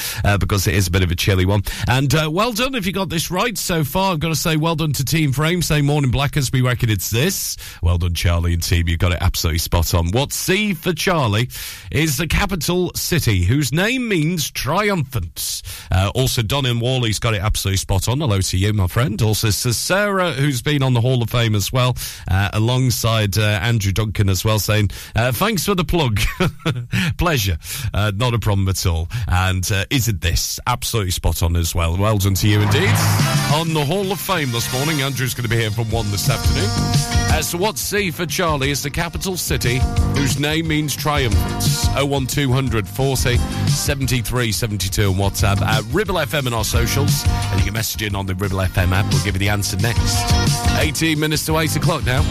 because 0.40 0.66
it 0.66 0.74
is 0.74 0.88
a 0.88 0.90
bit 0.90 1.04
of 1.04 1.12
a 1.12 1.14
chilly 1.14 1.46
one. 1.46 1.62
And 1.86 2.12
well 2.34 2.52
done 2.52 2.74
if 2.74 2.84
you 2.84 2.92
got 2.92 3.10
this 3.10 3.30
right 3.30 3.56
so 3.56 3.84
far. 3.84 4.12
I've 4.12 4.18
got 4.18 4.30
to 4.30 4.34
say 4.34 4.56
well 4.56 4.74
done 4.74 4.92
to 4.94 5.04
Team 5.04 5.34
Frame 5.36 5.60
saying 5.60 5.84
morning 5.84 6.10
blackers. 6.10 6.50
We 6.50 6.62
reckon 6.62 6.88
it's 6.88 7.10
this. 7.10 7.58
Well 7.82 7.98
done, 7.98 8.14
Charlie 8.14 8.54
and 8.54 8.62
team. 8.62 8.88
You 8.88 8.96
got 8.96 9.12
it 9.12 9.18
absolutely 9.20 9.58
spot 9.58 9.92
on. 9.92 10.10
What's 10.12 10.34
C 10.34 10.72
for 10.72 10.94
Charlie 10.94 11.50
is 11.90 12.16
the 12.16 12.26
capital 12.26 12.90
city 12.94 13.44
whose 13.44 13.70
name 13.70 14.08
means 14.08 14.50
triumphant. 14.50 15.60
Uh, 15.92 16.10
also, 16.14 16.40
Don 16.40 16.64
and 16.64 16.80
Whalley's 16.80 17.18
got 17.18 17.34
it 17.34 17.42
absolutely 17.42 17.76
spot 17.76 18.08
on. 18.08 18.20
Hello 18.20 18.40
to 18.40 18.56
you, 18.56 18.72
my 18.72 18.86
friend. 18.86 19.20
Also, 19.20 19.50
Sarah, 19.50 20.32
who's 20.32 20.62
been 20.62 20.82
on 20.82 20.94
the 20.94 21.02
Hall 21.02 21.22
of 21.22 21.28
Fame 21.28 21.54
as 21.54 21.70
well, 21.70 21.94
uh, 22.30 22.48
alongside 22.54 23.36
uh, 23.36 23.42
Andrew 23.42 23.92
Duncan 23.92 24.30
as 24.30 24.42
well, 24.42 24.58
saying 24.58 24.88
uh, 25.14 25.32
thanks 25.32 25.66
for 25.66 25.74
the 25.74 25.84
plug. 25.84 26.18
Pleasure. 27.18 27.58
Uh, 27.92 28.10
not 28.16 28.32
a 28.32 28.38
problem 28.38 28.68
at 28.68 28.86
all. 28.86 29.08
And 29.28 29.70
uh, 29.70 29.84
isn't 29.90 30.22
this 30.22 30.58
absolutely 30.66 31.10
spot 31.10 31.42
on 31.42 31.56
as 31.56 31.74
well? 31.74 31.94
Well 31.98 32.16
done 32.16 32.34
to 32.36 32.48
you 32.48 32.62
indeed. 32.62 32.88
On 33.52 33.74
the 33.74 33.84
Hall 33.86 34.10
of 34.10 34.18
Fame 34.18 34.50
this 34.50 34.72
morning, 34.72 35.02
Andrew's 35.26 35.34
going 35.34 35.50
to 35.50 35.56
be 35.56 35.60
here 35.60 35.72
from 35.72 35.90
one 35.90 36.08
this 36.12 36.30
afternoon. 36.30 36.68
Uh, 37.34 37.42
so, 37.42 37.58
what's 37.58 37.80
C 37.80 38.12
for 38.12 38.26
Charlie 38.26 38.70
is 38.70 38.84
the 38.84 38.90
capital 38.90 39.36
city 39.36 39.80
whose 40.14 40.38
name 40.38 40.68
means 40.68 40.94
triumphant. 40.94 41.64
01200 41.96 42.86
40 42.86 43.36
73 43.36 44.52
72 44.52 45.10
on 45.10 45.16
WhatsApp. 45.16 45.58
Uh, 45.60 45.82
Ribble 45.90 46.14
FM 46.14 46.46
and 46.46 46.54
our 46.54 46.62
socials. 46.62 47.24
And 47.26 47.58
you 47.58 47.64
can 47.64 47.74
message 47.74 48.02
in 48.02 48.14
on 48.14 48.26
the 48.26 48.36
Ribble 48.36 48.58
FM 48.58 48.92
app. 48.92 49.12
We'll 49.12 49.24
give 49.24 49.34
you 49.34 49.40
the 49.40 49.48
answer 49.48 49.76
next. 49.78 50.16
18 50.78 51.18
minutes 51.18 51.44
to 51.46 51.58
8 51.58 51.74
o'clock 51.74 52.06
now. 52.06 52.22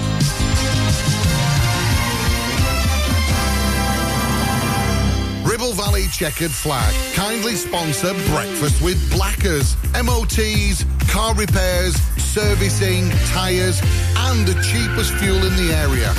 Valley 5.76 6.08
Chequered 6.08 6.52
Flag 6.52 6.94
kindly 7.16 7.56
sponsor 7.56 8.14
Breakfast 8.30 8.82
with 8.82 8.98
Blackers. 9.12 9.76
MOTs, 9.92 10.86
car 11.12 11.36
repairs, 11.36 11.96
servicing, 12.18 13.10
tyres, 13.28 13.82
and 14.16 14.48
the 14.48 14.54
cheapest 14.64 15.14
fuel 15.16 15.36
in 15.36 15.54
the 15.58 15.74
area. 15.74 16.14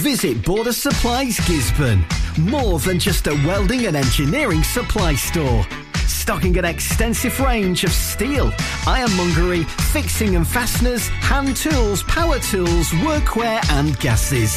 Visit 0.00 0.42
Border 0.46 0.72
Supplies 0.72 1.36
Gisburn. 1.40 2.02
More 2.38 2.78
than 2.78 2.98
just 2.98 3.26
a 3.26 3.34
welding 3.46 3.84
and 3.84 3.96
engineering 3.96 4.62
supply 4.62 5.14
store. 5.14 5.66
Stocking 6.06 6.56
an 6.56 6.64
extensive 6.64 7.38
range 7.38 7.84
of 7.84 7.92
steel, 7.92 8.50
ironmongery, 8.86 9.64
fixing 9.92 10.36
and 10.36 10.48
fasteners, 10.48 11.08
hand 11.08 11.54
tools, 11.54 12.02
power 12.04 12.38
tools, 12.38 12.88
workwear, 13.04 13.62
and 13.72 13.98
gases. 14.00 14.56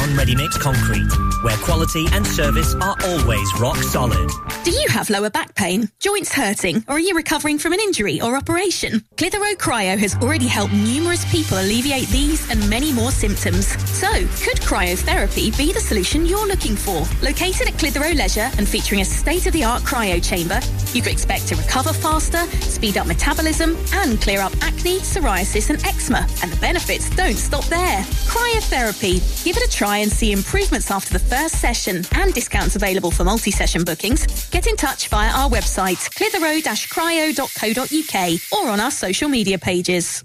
Ready 0.09 0.35
Mix 0.35 0.57
Concrete, 0.57 1.07
where 1.43 1.55
quality 1.57 2.05
and 2.11 2.25
service 2.27 2.75
are 2.75 2.95
always 3.05 3.59
rock 3.59 3.77
solid. 3.77 4.29
Do 4.63 4.71
you 4.71 4.87
have 4.89 5.09
lower 5.09 5.29
back 5.29 5.55
pain, 5.55 5.89
joints 5.99 6.33
hurting, 6.33 6.83
or 6.87 6.95
are 6.95 6.99
you 6.99 7.15
recovering 7.15 7.57
from 7.57 7.73
an 7.73 7.79
injury 7.79 8.19
or 8.19 8.35
operation? 8.35 9.03
Clitheroe 9.17 9.55
Cryo 9.55 9.97
has 9.97 10.15
already 10.17 10.47
helped 10.47 10.73
numerous 10.73 11.29
people 11.31 11.57
alleviate 11.57 12.07
these 12.09 12.49
and 12.51 12.69
many 12.69 12.91
more 12.91 13.11
symptoms. 13.11 13.67
So, 13.89 14.07
could 14.43 14.59
cryotherapy 14.61 15.57
be 15.57 15.71
the 15.71 15.79
solution 15.79 16.25
you're 16.25 16.47
looking 16.47 16.75
for? 16.75 17.05
Located 17.23 17.69
at 17.69 17.79
Clitheroe 17.79 18.13
Leisure 18.13 18.49
and 18.57 18.67
featuring 18.67 19.01
a 19.01 19.05
state-of-the-art 19.05 19.83
cryo 19.83 20.23
chamber, 20.23 20.59
you 20.93 21.01
could 21.01 21.13
expect 21.13 21.47
to 21.47 21.55
recover 21.55 21.93
faster, 21.93 22.45
speed 22.61 22.97
up 22.97 23.07
metabolism, 23.07 23.77
and 23.93 24.21
clear 24.21 24.41
up 24.41 24.53
acne, 24.61 24.99
psoriasis, 24.99 25.69
and 25.69 25.83
eczema. 25.85 26.27
And 26.43 26.51
the 26.51 26.59
benefits 26.59 27.09
don't 27.15 27.37
stop 27.37 27.65
there. 27.65 28.01
Cryotherapy. 28.27 29.43
Give 29.43 29.57
it 29.57 29.63
a 29.63 29.71
try 29.71 29.90
and 29.97 30.11
see 30.11 30.31
improvements 30.31 30.91
after 30.91 31.13
the 31.13 31.19
first 31.19 31.59
session 31.59 32.03
and 32.13 32.33
discounts 32.33 32.75
available 32.75 33.11
for 33.11 33.23
multi-session 33.23 33.83
bookings. 33.83 34.49
Get 34.49 34.67
in 34.67 34.75
touch 34.75 35.07
via 35.07 35.31
our 35.31 35.49
website, 35.49 36.09
clitheroe-cryo.co.uk 36.15 38.39
or 38.53 38.69
on 38.69 38.79
our 38.79 38.91
social 38.91 39.29
media 39.29 39.57
pages. 39.57 40.23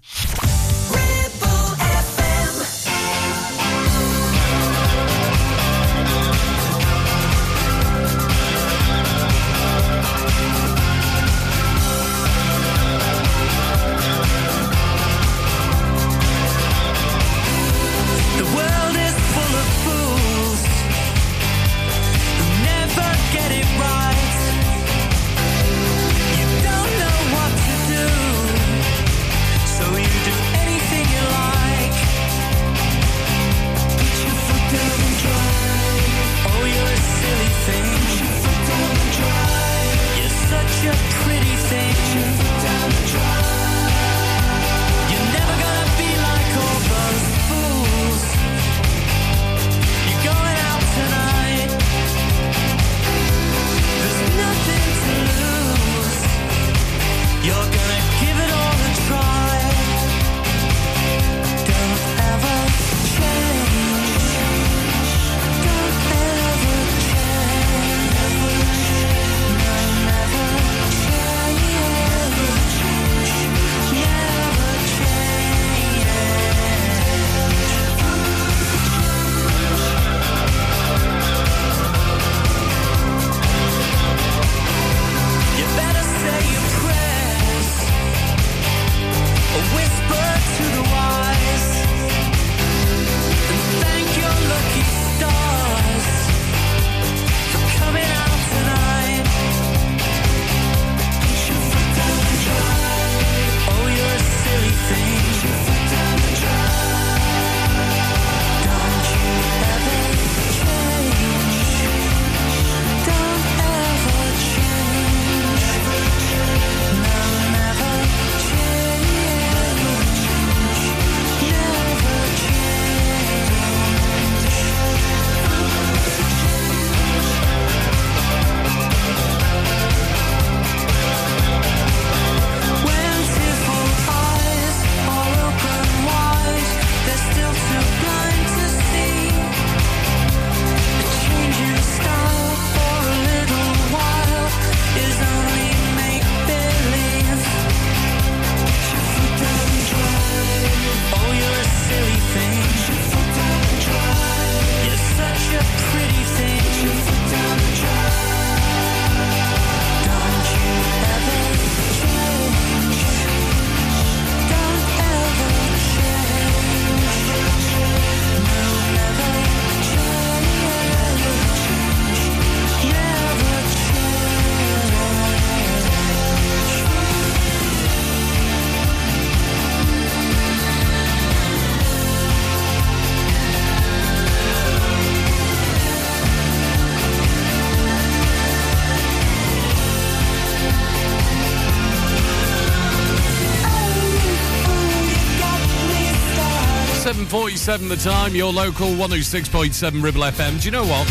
7.47 197.36 197.88
the 197.90 197.96
time, 197.96 198.34
your 198.34 198.50
local 198.50 198.86
106.7 198.86 200.02
Ribble 200.02 200.22
FM. 200.22 200.58
Do 200.58 200.64
you 200.64 200.70
know 200.70 200.84
what? 200.86 201.06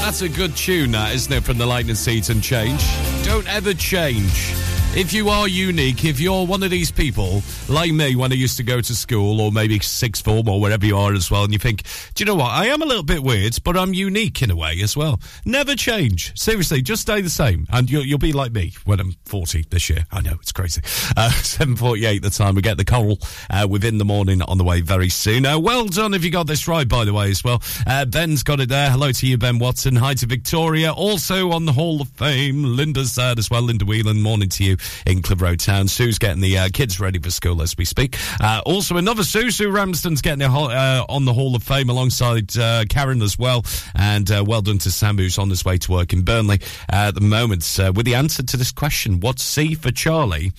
That's 0.00 0.22
a 0.22 0.28
good 0.28 0.56
tune, 0.56 0.90
that, 0.90 1.14
isn't 1.14 1.32
it, 1.32 1.44
from 1.44 1.56
the 1.56 1.66
Lightning 1.66 1.94
Seeds 1.94 2.30
and 2.30 2.42
Change? 2.42 2.82
Don't 3.22 3.46
ever 3.46 3.72
change. 3.72 4.54
If 4.94 5.14
you 5.14 5.30
are 5.30 5.48
unique, 5.48 6.04
if 6.04 6.20
you're 6.20 6.46
one 6.46 6.62
of 6.62 6.70
these 6.70 6.92
people, 6.92 7.42
like 7.66 7.90
me 7.92 8.14
when 8.14 8.30
I 8.30 8.34
used 8.34 8.58
to 8.58 8.62
go 8.62 8.78
to 8.82 8.94
school, 8.94 9.40
or 9.40 9.50
maybe 9.50 9.78
sixth 9.78 10.22
form, 10.22 10.46
or 10.50 10.60
wherever 10.60 10.84
you 10.84 10.98
are 10.98 11.14
as 11.14 11.30
well, 11.30 11.44
and 11.44 11.52
you 11.52 11.58
think, 11.58 11.84
do 12.14 12.22
you 12.22 12.26
know 12.26 12.34
what? 12.34 12.50
I 12.50 12.66
am 12.66 12.82
a 12.82 12.84
little 12.84 13.02
bit 13.02 13.22
weird, 13.22 13.56
but 13.64 13.74
I'm 13.74 13.94
unique 13.94 14.42
in 14.42 14.50
a 14.50 14.54
way 14.54 14.82
as 14.82 14.94
well. 14.94 15.18
Never 15.46 15.74
change. 15.76 16.38
Seriously, 16.38 16.82
just 16.82 17.00
stay 17.00 17.22
the 17.22 17.30
same. 17.30 17.66
And 17.70 17.90
you'll, 17.90 18.04
you'll 18.04 18.18
be 18.18 18.34
like 18.34 18.52
me 18.52 18.74
when 18.84 19.00
I'm 19.00 19.16
40 19.24 19.64
this 19.70 19.88
year. 19.88 20.04
I 20.12 20.20
know, 20.20 20.34
it's 20.34 20.52
crazy. 20.52 20.82
Uh, 21.16 21.30
7.48 21.32 22.20
the 22.20 22.28
time. 22.28 22.54
We 22.54 22.60
get 22.60 22.76
the 22.76 22.84
coral 22.84 23.18
uh, 23.48 23.66
within 23.68 23.96
the 23.96 24.04
morning 24.04 24.42
on 24.42 24.58
the 24.58 24.64
way 24.64 24.82
very 24.82 25.08
soon. 25.08 25.46
Uh, 25.46 25.58
well 25.58 25.86
done 25.86 26.12
if 26.12 26.22
you 26.22 26.30
got 26.30 26.46
this 26.46 26.68
right, 26.68 26.86
by 26.86 27.06
the 27.06 27.14
way, 27.14 27.30
as 27.30 27.42
well. 27.42 27.62
Uh, 27.86 28.04
Ben's 28.04 28.42
got 28.42 28.60
it 28.60 28.68
there. 28.68 28.90
Hello 28.90 29.10
to 29.10 29.26
you, 29.26 29.38
Ben 29.38 29.58
Watson. 29.58 29.96
Hi 29.96 30.12
to 30.12 30.26
Victoria. 30.26 30.92
Also 30.92 31.50
on 31.52 31.64
the 31.64 31.72
Hall 31.72 32.02
of 32.02 32.08
Fame, 32.10 32.62
Linda's 32.76 33.14
there 33.14 33.34
as 33.38 33.48
well. 33.48 33.62
Linda 33.62 33.86
Whelan, 33.86 34.20
morning 34.20 34.50
to 34.50 34.64
you 34.64 34.76
in 35.06 35.22
Clitheroe 35.22 35.56
Town. 35.56 35.88
Sue's 35.88 36.18
getting 36.18 36.40
the 36.40 36.58
uh, 36.58 36.68
kids 36.72 37.00
ready 37.00 37.18
for 37.18 37.30
school 37.30 37.62
as 37.62 37.76
we 37.76 37.84
speak. 37.84 38.16
Uh, 38.40 38.62
also, 38.66 38.96
another 38.96 39.24
Sue, 39.24 39.50
Sue 39.50 39.70
Ramsden's 39.70 40.22
getting 40.22 40.48
ho- 40.48 40.70
uh, 40.70 41.04
on 41.08 41.24
the 41.24 41.32
Hall 41.32 41.54
of 41.56 41.62
Fame 41.62 41.88
alongside 41.88 42.56
uh, 42.56 42.84
Karen 42.88 43.22
as 43.22 43.38
well. 43.38 43.64
And 43.94 44.30
uh, 44.30 44.44
well 44.46 44.62
done 44.62 44.78
to 44.78 44.90
Sam, 44.90 45.18
who's 45.18 45.38
on 45.38 45.50
his 45.50 45.64
way 45.64 45.78
to 45.78 45.90
work 45.92 46.12
in 46.12 46.22
Burnley 46.22 46.60
at 46.88 47.14
the 47.14 47.20
moment. 47.20 47.62
With 47.94 48.06
the 48.06 48.14
answer 48.14 48.42
to 48.42 48.56
this 48.56 48.72
question, 48.72 49.20
what's 49.20 49.42
C 49.42 49.74
for 49.74 49.90
Charlie? 49.90 50.52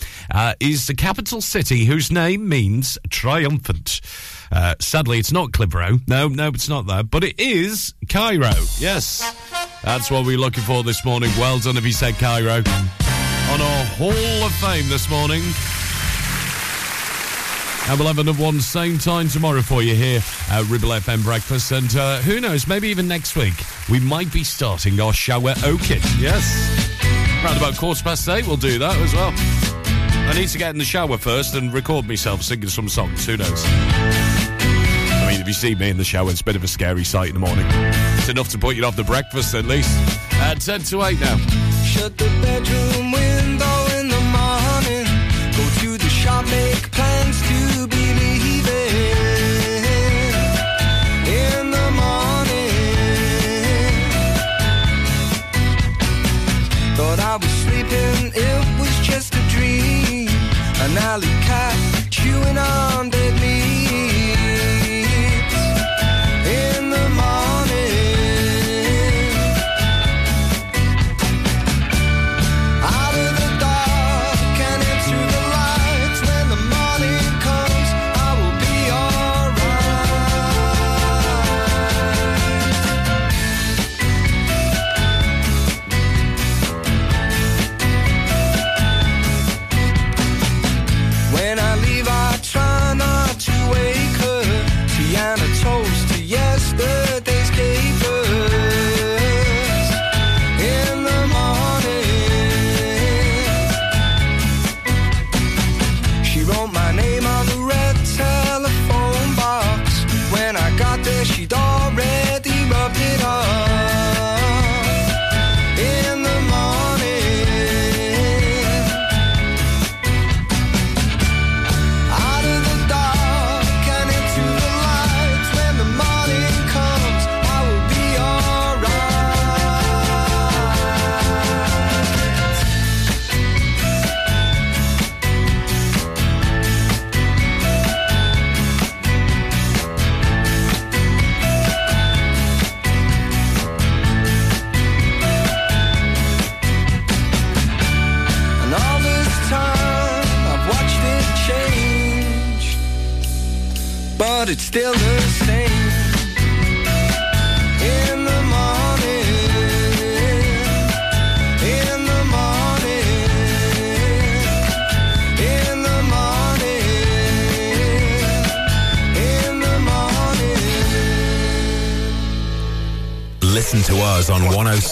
Is 0.59 0.88
the 0.88 0.95
capital 0.95 1.41
city 1.41 1.86
whose 1.86 2.11
name 2.11 2.47
means 2.47 2.97
triumphant. 3.09 4.01
Uh, 4.51 4.76
sadly, 4.80 5.17
it's 5.17 5.32
not 5.32 5.51
Clitheroe. 5.51 5.99
No, 6.07 6.28
no, 6.28 6.49
it's 6.49 6.69
not 6.69 6.86
that. 6.88 7.09
But 7.09 7.24
it 7.24 7.39
is 7.39 7.93
Cairo. 8.07 8.53
Yes. 8.78 9.36
That's 9.84 10.11
what 10.11 10.26
we're 10.26 10.38
looking 10.38 10.63
for 10.63 10.84
this 10.84 11.03
morning. 11.03 11.32
Well 11.38 11.59
done 11.59 11.78
if 11.78 11.86
you 11.86 11.91
said 11.91 12.15
Cairo 12.15 12.61
on 13.51 13.61
our 13.61 13.85
Hall 13.85 14.45
of 14.45 14.51
Fame 14.55 14.87
this 14.89 15.09
morning. 15.09 15.41
And 17.89 17.99
we'll 17.99 18.07
have 18.07 18.19
another 18.19 18.41
one 18.41 18.61
same 18.61 18.97
time 18.97 19.27
tomorrow 19.27 19.61
for 19.61 19.83
you 19.83 19.93
here 19.93 20.21
at 20.49 20.65
Ribble 20.69 20.89
FM 20.89 21.23
Breakfast. 21.23 21.71
And 21.71 21.93
uh, 21.95 22.19
who 22.19 22.39
knows, 22.39 22.67
maybe 22.67 22.87
even 22.87 23.07
next 23.07 23.35
week, 23.35 23.53
we 23.89 23.99
might 23.99 24.31
be 24.31 24.43
starting 24.43 24.99
our 25.01 25.11
shower 25.11 25.53
O-Kit. 25.65 26.03
Yes. 26.17 26.43
Round 27.43 27.57
about 27.57 27.77
quarter 27.77 28.01
past 28.03 28.27
eight, 28.29 28.47
we'll 28.47 28.55
do 28.55 28.79
that 28.79 28.95
as 28.97 29.13
well. 29.13 29.33
I 29.35 30.33
need 30.33 30.47
to 30.47 30.57
get 30.57 30.69
in 30.69 30.77
the 30.77 30.85
shower 30.85 31.17
first 31.17 31.55
and 31.55 31.73
record 31.73 32.07
myself 32.07 32.41
singing 32.41 32.69
some 32.69 32.87
songs. 32.87 33.25
Who 33.25 33.35
knows? 33.35 33.63
I 33.65 35.27
mean, 35.29 35.41
if 35.41 35.47
you 35.47 35.53
see 35.53 35.75
me 35.75 35.89
in 35.89 35.97
the 35.97 36.05
shower, 36.05 36.29
it's 36.31 36.41
a 36.41 36.45
bit 36.45 36.55
of 36.55 36.63
a 36.63 36.67
scary 36.67 37.03
sight 37.03 37.27
in 37.29 37.33
the 37.33 37.41
morning. 37.41 37.65
It's 37.69 38.29
enough 38.29 38.47
to 38.49 38.57
put 38.57 38.77
you 38.77 38.85
off 38.85 38.95
the 38.95 39.03
breakfast, 39.03 39.53
at 39.55 39.65
least. 39.65 39.91
At 40.35 40.61
10 40.61 40.83
to 40.83 41.03
8 41.03 41.19
now. 41.19 41.62
Shut 41.93 42.17
the 42.17 42.25
bedroom 42.41 43.11
window 43.11 43.77
in 43.99 44.07
the 44.07 44.23
morning. 44.37 45.05
Go 45.55 45.63
to 45.81 45.89
the 45.95 46.09
shop, 46.09 46.43
make 46.45 46.89
plans 46.91 47.39
to 47.49 47.87
be 47.87 48.03
leaving. 48.19 49.13
In 51.43 51.69
the 51.69 51.87
morning. 52.01 52.73
Thought 56.97 57.19
I 57.19 57.35
was 57.37 57.53
sleeping, 57.63 58.31
it 58.33 58.79
was 58.79 58.95
just 59.05 59.35
a 59.35 59.43
dream. 59.53 60.29
An 60.83 60.97
alley 60.97 61.35
cat 61.45 61.77
chewing 62.09 62.57
on 62.57 63.11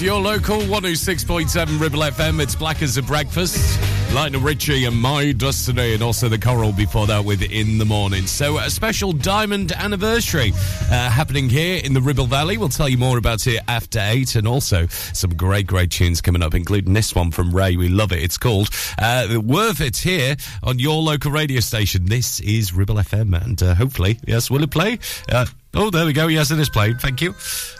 Your 0.00 0.18
local 0.18 0.60
106.7 0.60 1.78
Ribble 1.78 1.98
FM. 1.98 2.40
It's 2.40 2.54
Black 2.54 2.80
as 2.80 2.96
a 2.96 3.02
Breakfast. 3.02 3.78
Lionel 4.14 4.40
Richie 4.40 4.86
and 4.86 4.96
My 4.96 5.30
Destiny, 5.32 5.92
and 5.92 6.02
also 6.02 6.28
the 6.28 6.38
Coral 6.38 6.72
before 6.72 7.06
that 7.06 7.24
with 7.24 7.42
In 7.42 7.76
the 7.76 7.84
Morning. 7.84 8.26
So, 8.26 8.56
a 8.56 8.70
special 8.70 9.12
diamond 9.12 9.72
anniversary 9.72 10.52
uh, 10.90 11.10
happening 11.10 11.50
here 11.50 11.80
in 11.84 11.92
the 11.92 12.00
Ribble 12.00 12.26
Valley. 12.26 12.56
We'll 12.56 12.70
tell 12.70 12.88
you 12.88 12.96
more 12.96 13.18
about 13.18 13.46
it 13.46 13.60
after 13.68 14.00
eight, 14.00 14.36
and 14.36 14.48
also 14.48 14.86
some 14.88 15.34
great, 15.36 15.66
great 15.66 15.90
tunes 15.90 16.22
coming 16.22 16.42
up, 16.42 16.54
including 16.54 16.94
this 16.94 17.14
one 17.14 17.30
from 17.30 17.54
Raye. 17.54 17.76
We 17.76 17.88
love 17.88 18.10
it. 18.10 18.22
It's 18.22 18.38
called 18.38 18.70
uh, 18.98 19.38
Worth 19.44 19.82
It 19.82 19.98
here 19.98 20.34
on 20.62 20.78
your 20.78 21.02
local 21.02 21.30
radio 21.30 21.60
station. 21.60 22.06
This 22.06 22.40
is 22.40 22.72
Ribble 22.72 22.96
FM, 22.96 23.40
and 23.40 23.62
uh, 23.62 23.74
hopefully, 23.74 24.18
yes, 24.26 24.50
will 24.50 24.62
it 24.64 24.70
play? 24.70 24.98
Uh, 25.30 25.44
oh, 25.74 25.90
there 25.90 26.06
we 26.06 26.14
go. 26.14 26.26
Yes, 26.26 26.50
it 26.50 26.58
is 26.58 26.70
playing. 26.70 26.96
Thank 26.96 27.20
you. 27.20 27.34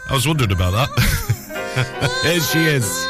I 0.09 0.13
was 0.13 0.27
wondering 0.27 0.51
about 0.51 0.71
that. 0.71 1.17
there 2.23 2.39
she 2.41 2.59
is. 2.65 3.07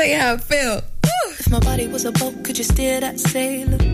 tell 0.00 0.08
you 0.08 0.16
how 0.16 0.34
I 0.34 0.36
feel. 0.38 0.82
If 1.38 1.50
my 1.50 1.60
body 1.60 1.86
was 1.88 2.04
a 2.04 2.12
boat, 2.12 2.44
could 2.44 2.56
you 2.56 2.64
steer 2.64 3.00
that 3.00 3.18
sailor? 3.20 3.89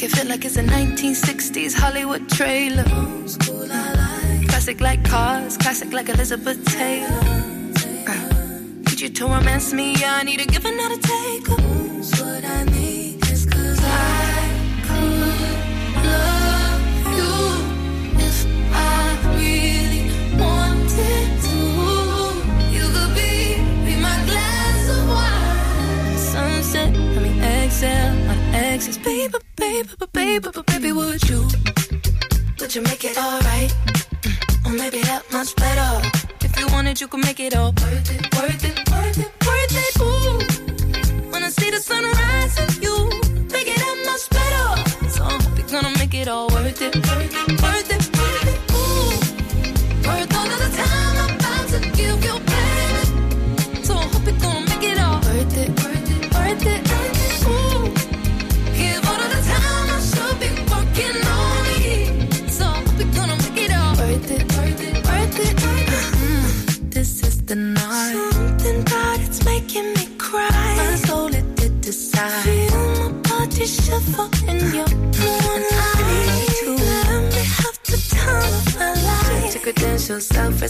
make 0.00 0.12
it 0.12 0.16
feel 0.16 0.28
like 0.28 0.44
it's 0.46 0.56
a 0.56 0.62
1960s 0.62 1.74
Hollywood 1.74 2.26
trailer. 2.30 2.84
School, 3.28 3.66
like. 3.66 4.48
Classic 4.48 4.80
like 4.80 5.04
cars, 5.04 5.58
classic 5.58 5.92
like 5.92 6.08
Elizabeth 6.08 6.64
Taylor. 6.64 7.08
Taylor, 7.08 7.72
Taylor. 7.74 8.04
Uh, 8.08 8.88
need 8.88 9.00
you 9.00 9.10
to 9.10 9.26
romance 9.26 9.74
me, 9.74 9.94
I 10.02 10.22
need 10.22 10.38
to 10.40 10.46
give 10.46 10.64
another 10.64 10.96
take. 10.96 11.79
baby, 30.66 30.92
would 30.92 31.22
you? 31.28 31.46
Would 32.60 32.74
you 32.74 32.82
make 32.82 33.04
it 33.04 33.18
alright? 33.18 33.74
Or 34.64 34.72
maybe 34.72 35.00
that 35.02 35.22
much 35.32 35.54
better. 35.56 36.08
If 36.40 36.58
you 36.58 36.66
wanted, 36.68 37.00
you 37.00 37.08
could 37.08 37.24
make 37.24 37.40
it 37.40 37.56
all 37.56 37.72
worth 37.72 38.10
it, 38.10 38.34
worth 38.34 38.64
it, 38.64 38.90
worth 38.90 39.18
it 39.18 39.29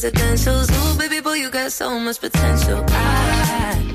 self. 0.00 0.70
Ooh, 0.70 0.98
baby 0.98 1.20
boy, 1.20 1.34
you 1.34 1.50
got 1.50 1.72
so 1.72 1.98
much 1.98 2.20
potential. 2.20 2.84
I 2.88 3.89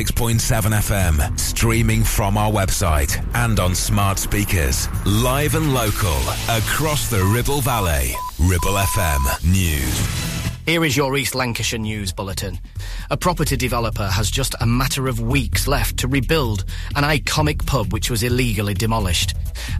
106.7 0.00 0.40
FM, 0.72 1.38
streaming 1.38 2.02
from 2.02 2.38
our 2.38 2.50
website 2.50 3.22
and 3.34 3.60
on 3.60 3.74
smart 3.74 4.18
speakers. 4.18 4.88
Live 5.04 5.54
and 5.54 5.74
local 5.74 6.16
across 6.48 7.10
the 7.10 7.22
Ribble 7.22 7.60
Valley. 7.60 8.14
Ribble 8.38 8.78
FM 8.78 9.52
News. 9.52 10.30
Here 10.64 10.84
is 10.84 10.96
your 10.96 11.16
East 11.16 11.34
Lancashire 11.34 11.80
News 11.80 12.12
Bulletin. 12.12 12.58
A 13.10 13.16
property 13.16 13.56
developer 13.56 14.06
has 14.06 14.30
just 14.30 14.54
a 14.60 14.66
matter 14.66 15.08
of 15.08 15.20
weeks 15.20 15.66
left 15.66 15.96
to 15.98 16.08
rebuild 16.08 16.64
an 16.94 17.04
iconic 17.04 17.66
pub 17.66 17.92
which 17.92 18.08
was 18.08 18.22
illegally 18.22 18.72
demolished. 18.72 19.34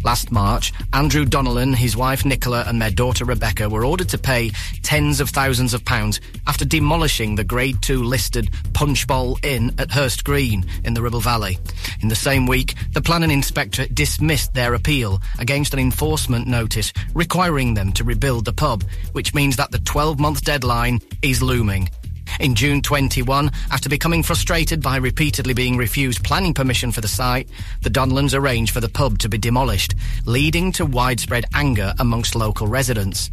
Last 0.05 0.33
March, 0.33 0.73
Andrew 0.93 1.25
Donnellan, 1.25 1.75
his 1.75 1.97
wife 1.97 2.25
Nicola, 2.25 2.65
and 2.67 2.83
their 2.83 2.91
daughter 2.91 3.25
Rebecca 3.25 3.69
were 3.69 3.85
ordered 3.85 4.09
to 4.09 4.19
pay 4.19 4.51
tens 4.83 5.21
of 5.21 5.31
thousands 5.31 5.75
of 5.75 5.85
pounds 5.85 6.21
after 6.47 6.65
demolishing 6.65 7.37
the 7.37 7.45
Grade 7.45 7.81
2 7.83 8.03
listed 8.03 8.51
Punch 8.81 9.07
Bowl 9.07 9.39
Inn 9.43 9.75
at 9.77 9.91
Hurst 9.91 10.25
Green 10.25 10.65
in 10.85 10.95
the 10.95 11.03
Ribble 11.03 11.21
Valley. 11.21 11.59
In 12.01 12.09
the 12.09 12.15
same 12.15 12.47
week, 12.47 12.77
the 12.95 13.03
planning 13.03 13.31
inspector 13.31 13.85
dismissed 13.85 14.55
their 14.55 14.73
appeal 14.73 15.21
against 15.39 15.75
an 15.75 15.81
enforcement 15.81 16.47
notice 16.47 16.91
requiring 17.13 17.75
them 17.75 17.93
to 17.93 18.05
rebuild 18.05 18.47
the 18.47 18.55
pub, 18.55 18.83
which 19.13 19.35
means 19.35 19.57
that 19.57 19.71
the 19.71 19.81
12 19.81 20.19
month 20.19 20.45
deadline 20.47 20.99
is 21.21 21.43
looming. 21.43 21.91
In 22.39 22.55
June 22.55 22.81
21, 22.81 23.51
after 23.71 23.91
becoming 23.91 24.23
frustrated 24.23 24.83
by 24.83 24.97
repeatedly 24.97 25.53
being 25.53 25.77
refused 25.77 26.25
planning 26.25 26.55
permission 26.55 26.91
for 26.91 27.03
the 27.03 27.09
site, 27.09 27.51
the 27.83 27.91
Donnellans 27.91 28.33
arranged 28.33 28.73
for 28.73 28.81
the 28.81 28.89
pub 28.89 29.19
to 29.19 29.29
be 29.29 29.37
demolished, 29.37 29.95
leading 30.25 30.73
to 30.73 30.87
widespread 30.87 31.45
anger 31.53 31.93
amongst 31.99 32.35
local 32.35 32.67
residents. 32.67 33.31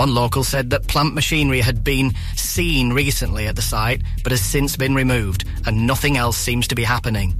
One 0.00 0.14
local 0.14 0.44
said 0.44 0.70
that 0.70 0.86
plant 0.86 1.12
machinery 1.12 1.60
had 1.60 1.84
been 1.84 2.14
seen 2.34 2.94
recently 2.94 3.48
at 3.48 3.54
the 3.54 3.60
site, 3.60 4.00
but 4.22 4.32
has 4.32 4.40
since 4.40 4.74
been 4.74 4.94
removed, 4.94 5.44
and 5.66 5.86
nothing 5.86 6.16
else 6.16 6.38
seems 6.38 6.66
to 6.68 6.74
be 6.74 6.84
happening. 6.84 7.34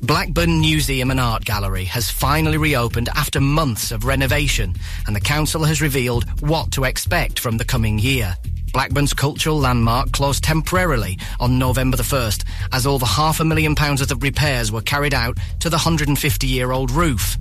Blackburn 0.00 0.60
Museum 0.60 1.10
and 1.10 1.18
Art 1.18 1.44
Gallery 1.44 1.84
has 1.86 2.12
finally 2.12 2.58
reopened 2.58 3.08
after 3.08 3.40
months 3.40 3.90
of 3.90 4.04
renovation, 4.04 4.76
and 5.08 5.16
the 5.16 5.20
council 5.20 5.64
has 5.64 5.82
revealed 5.82 6.26
what 6.42 6.70
to 6.70 6.84
expect 6.84 7.40
from 7.40 7.56
the 7.56 7.64
coming 7.64 7.98
year. 7.98 8.36
Blackburn's 8.72 9.12
cultural 9.12 9.58
landmark 9.58 10.12
closed 10.12 10.44
temporarily 10.44 11.18
on 11.40 11.58
November 11.58 11.96
the 11.96 12.04
1st 12.04 12.44
as 12.72 12.86
over 12.86 13.04
half 13.04 13.40
a 13.40 13.44
million 13.44 13.74
pounds 13.74 14.00
worth 14.00 14.12
of 14.12 14.22
repairs 14.22 14.70
were 14.70 14.80
carried 14.82 15.12
out 15.12 15.36
to 15.58 15.68
the 15.68 15.76
150 15.76 16.46
year 16.46 16.70
old 16.70 16.92
roof. 16.92 17.36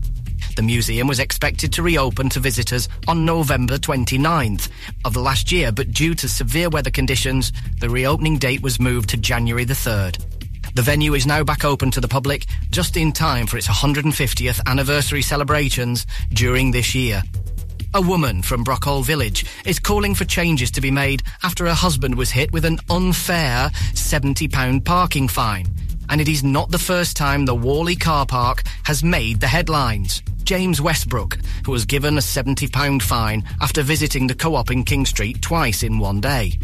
The 0.58 0.64
museum 0.64 1.08
was 1.08 1.20
expected 1.20 1.72
to 1.74 1.84
reopen 1.84 2.30
to 2.30 2.40
visitors 2.40 2.90
on 3.08 3.26
November 3.26 3.78
29th 3.78 4.70
of 5.06 5.14
the 5.14 5.20
last 5.20 5.52
year, 5.52 5.72
but 5.72 5.92
due 5.92 6.16
to 6.16 6.28
severe 6.28 6.68
weather 6.68 6.90
conditions, 6.90 7.54
the 7.80 7.92
reopening 7.92 8.40
date 8.40 8.64
was 8.64 8.80
moved 8.80 9.08
to 9.10 9.18
January 9.18 9.66
the 9.66 9.76
3rd. 9.76 10.18
The 10.74 10.82
venue 10.82 11.14
is 11.14 11.28
now 11.28 11.44
back 11.44 11.64
open 11.64 11.92
to 11.92 12.02
the 12.02 12.08
public 12.08 12.48
just 12.72 12.98
in 12.98 13.12
time 13.12 13.46
for 13.46 13.58
its 13.58 13.68
150th 13.68 14.60
anniversary 14.66 15.22
celebrations 15.22 16.08
during 16.34 16.72
this 16.72 16.96
year. 16.96 17.22
A 17.94 18.02
woman 18.02 18.42
from 18.42 18.66
Brockhall 18.66 19.06
Village 19.06 19.46
is 19.64 19.78
calling 19.78 20.16
for 20.16 20.26
changes 20.26 20.72
to 20.72 20.82
be 20.82 20.90
made 20.90 21.22
after 21.44 21.68
her 21.68 21.76
husband 21.76 22.16
was 22.16 22.32
hit 22.32 22.52
with 22.52 22.66
an 22.66 22.80
unfair 22.90 23.70
£70 23.94 24.84
parking 24.84 25.28
fine. 25.28 25.68
And 26.10 26.20
it 26.20 26.28
is 26.28 26.44
not 26.44 26.72
the 26.72 26.80
first 26.80 27.16
time 27.16 27.46
the 27.46 27.54
Whalley 27.54 27.96
car 27.96 28.26
park 28.26 28.64
has 28.86 29.04
made 29.04 29.40
the 29.40 29.48
headlines. 29.48 30.24
James 30.48 30.80
Westbrook, 30.80 31.38
who 31.66 31.74
was 31.74 31.84
given 31.84 32.18
a 32.18 32.22
£70 32.22 33.02
fine 33.02 33.44
after 33.60 33.84
visiting 33.84 34.28
the 34.28 34.34
co-op 34.34 34.72
in 34.72 34.86
King 34.86 35.06
Street 35.06 35.42
twice 35.42 35.84
in 35.84 36.00
one 36.00 36.22
day. 36.22 36.58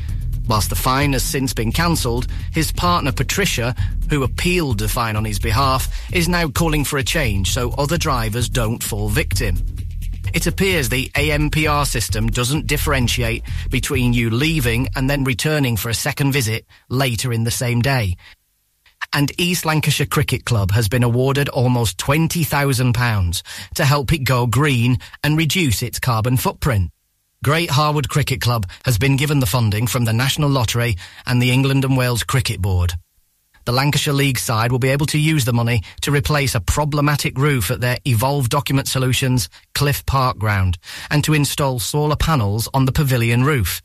Whilst 0.47 0.69
the 0.69 0.75
fine 0.77 1.11
has 1.11 1.21
since 1.21 1.53
been 1.53 1.73
cancelled, 1.73 2.27
his 2.53 2.71
partner 2.71 3.11
Patricia, 3.11 3.75
who 4.09 4.23
appealed 4.23 4.79
the 4.79 4.87
fine 4.87 5.17
on 5.17 5.25
his 5.25 5.37
behalf, 5.37 5.89
is 6.13 6.29
now 6.29 6.47
calling 6.47 6.85
for 6.85 6.97
a 6.97 7.03
change 7.03 7.51
so 7.51 7.71
other 7.71 7.97
drivers 7.97 8.47
don't 8.47 8.81
fall 8.81 9.09
victim. 9.09 9.57
It 10.33 10.47
appears 10.47 10.87
the 10.87 11.09
ANPR 11.09 11.85
system 11.85 12.27
doesn't 12.27 12.67
differentiate 12.67 13.43
between 13.69 14.13
you 14.13 14.29
leaving 14.29 14.87
and 14.95 15.09
then 15.09 15.25
returning 15.25 15.75
for 15.75 15.89
a 15.89 15.93
second 15.93 16.31
visit 16.31 16.65
later 16.87 17.33
in 17.33 17.43
the 17.43 17.51
same 17.51 17.81
day. 17.81 18.15
And 19.13 19.31
East 19.39 19.63
Lancashire 19.63 20.07
Cricket 20.07 20.43
Club 20.43 20.71
has 20.71 20.89
been 20.89 21.03
awarded 21.03 21.47
almost 21.47 21.99
£20,000 21.99 23.41
to 23.75 23.85
help 23.85 24.11
it 24.11 24.23
go 24.23 24.47
green 24.47 24.97
and 25.23 25.37
reduce 25.37 25.83
its 25.83 25.99
carbon 25.99 26.35
footprint. 26.35 26.89
Great 27.43 27.69
Harwood 27.69 28.09
Cricket 28.09 28.41
Club 28.41 28.65
has 28.85 28.97
been 28.97 29.15
given 29.15 29.39
the 29.39 29.45
funding 29.45 29.85
from 29.85 30.05
the 30.05 30.13
National 30.13 30.49
Lottery 30.49 30.95
and 31.27 31.41
the 31.41 31.51
England 31.51 31.85
and 31.85 31.95
Wales 31.95 32.23
Cricket 32.23 32.59
Board. 32.59 32.93
The 33.65 33.71
Lancashire 33.71 34.13
League 34.13 34.39
side 34.39 34.71
will 34.71 34.79
be 34.79 34.89
able 34.89 35.05
to 35.07 35.19
use 35.19 35.45
the 35.45 35.53
money 35.53 35.83
to 36.01 36.11
replace 36.11 36.55
a 36.55 36.59
problematic 36.59 37.37
roof 37.37 37.69
at 37.69 37.81
their 37.81 37.97
Evolve 38.05 38.49
Document 38.49 38.87
Solutions 38.87 39.47
Cliff 39.75 40.05
Park 40.05 40.37
ground 40.37 40.77
and 41.11 41.23
to 41.23 41.33
install 41.33 41.79
solar 41.79 42.15
panels 42.15 42.67
on 42.73 42.85
the 42.85 42.91
pavilion 42.91 43.43
roof. 43.43 43.81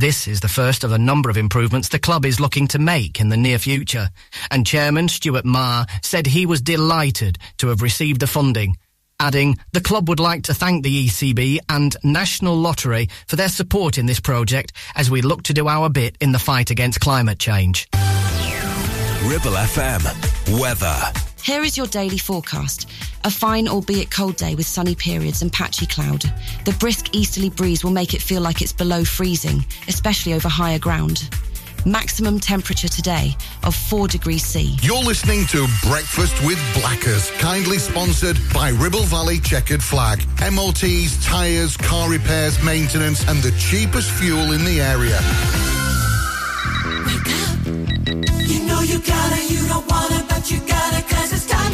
This 0.00 0.26
is 0.26 0.40
the 0.40 0.48
first 0.48 0.82
of 0.82 0.92
a 0.92 0.98
number 0.98 1.28
of 1.28 1.36
improvements 1.36 1.90
the 1.90 1.98
club 1.98 2.24
is 2.24 2.40
looking 2.40 2.66
to 2.68 2.78
make 2.78 3.20
in 3.20 3.28
the 3.28 3.36
near 3.36 3.58
future, 3.58 4.08
and 4.50 4.66
Chairman 4.66 5.08
Stuart 5.08 5.44
Marr 5.44 5.84
said 6.02 6.26
he 6.26 6.46
was 6.46 6.62
delighted 6.62 7.36
to 7.58 7.68
have 7.68 7.82
received 7.82 8.20
the 8.20 8.26
funding 8.26 8.78
adding, 9.20 9.58
the 9.72 9.80
club 9.82 10.08
would 10.08 10.18
like 10.18 10.44
to 10.44 10.54
thank 10.54 10.82
the 10.82 11.06
ECB 11.06 11.58
and 11.68 11.94
National 12.02 12.56
Lottery 12.56 13.10
for 13.26 13.36
their 13.36 13.50
support 13.50 13.98
in 13.98 14.06
this 14.06 14.20
project 14.20 14.72
as 14.94 15.10
we 15.10 15.20
look 15.20 15.42
to 15.42 15.52
do 15.52 15.68
our 15.68 15.90
bit 15.90 16.16
in 16.22 16.32
the 16.32 16.38
fight 16.38 16.70
against 16.70 17.00
climate 17.00 17.38
change. 17.38 17.86
Ribble 19.22 19.52
FM. 19.52 20.58
Weather. 20.58 21.29
Here 21.42 21.62
is 21.62 21.76
your 21.76 21.86
daily 21.86 22.18
forecast. 22.18 22.88
A 23.24 23.30
fine, 23.30 23.66
albeit 23.66 24.10
cold 24.10 24.36
day 24.36 24.54
with 24.54 24.66
sunny 24.66 24.94
periods 24.94 25.42
and 25.42 25.52
patchy 25.52 25.86
cloud. 25.86 26.22
The 26.64 26.76
brisk 26.78 27.14
easterly 27.14 27.50
breeze 27.50 27.82
will 27.82 27.90
make 27.90 28.14
it 28.14 28.22
feel 28.22 28.42
like 28.42 28.62
it's 28.62 28.72
below 28.72 29.04
freezing, 29.04 29.64
especially 29.88 30.34
over 30.34 30.48
higher 30.48 30.78
ground. 30.78 31.28
Maximum 31.86 32.38
temperature 32.38 32.88
today 32.88 33.34
of 33.64 33.74
4 33.74 34.06
degrees 34.06 34.44
C. 34.44 34.76
You're 34.82 35.02
listening 35.02 35.46
to 35.46 35.66
Breakfast 35.88 36.34
with 36.44 36.58
Blackers, 36.74 37.30
kindly 37.38 37.78
sponsored 37.78 38.36
by 38.52 38.68
Ribble 38.70 39.04
Valley 39.04 39.38
Chequered 39.38 39.82
Flag. 39.82 40.22
MOTs, 40.52 41.24
tyres, 41.24 41.76
car 41.78 42.10
repairs, 42.10 42.62
maintenance, 42.62 43.26
and 43.28 43.42
the 43.42 43.52
cheapest 43.52 44.10
fuel 44.10 44.52
in 44.52 44.62
the 44.64 44.80
area. 44.82 45.18
You 48.46 48.66
know 48.66 48.80
you 48.82 48.98
gotta, 48.98 49.42
you 49.52 49.66
don't 49.66 49.88
wanna, 49.90 50.26
but 50.28 50.50
you 50.50 50.58
gotta, 50.66 51.02
cause 51.02 51.19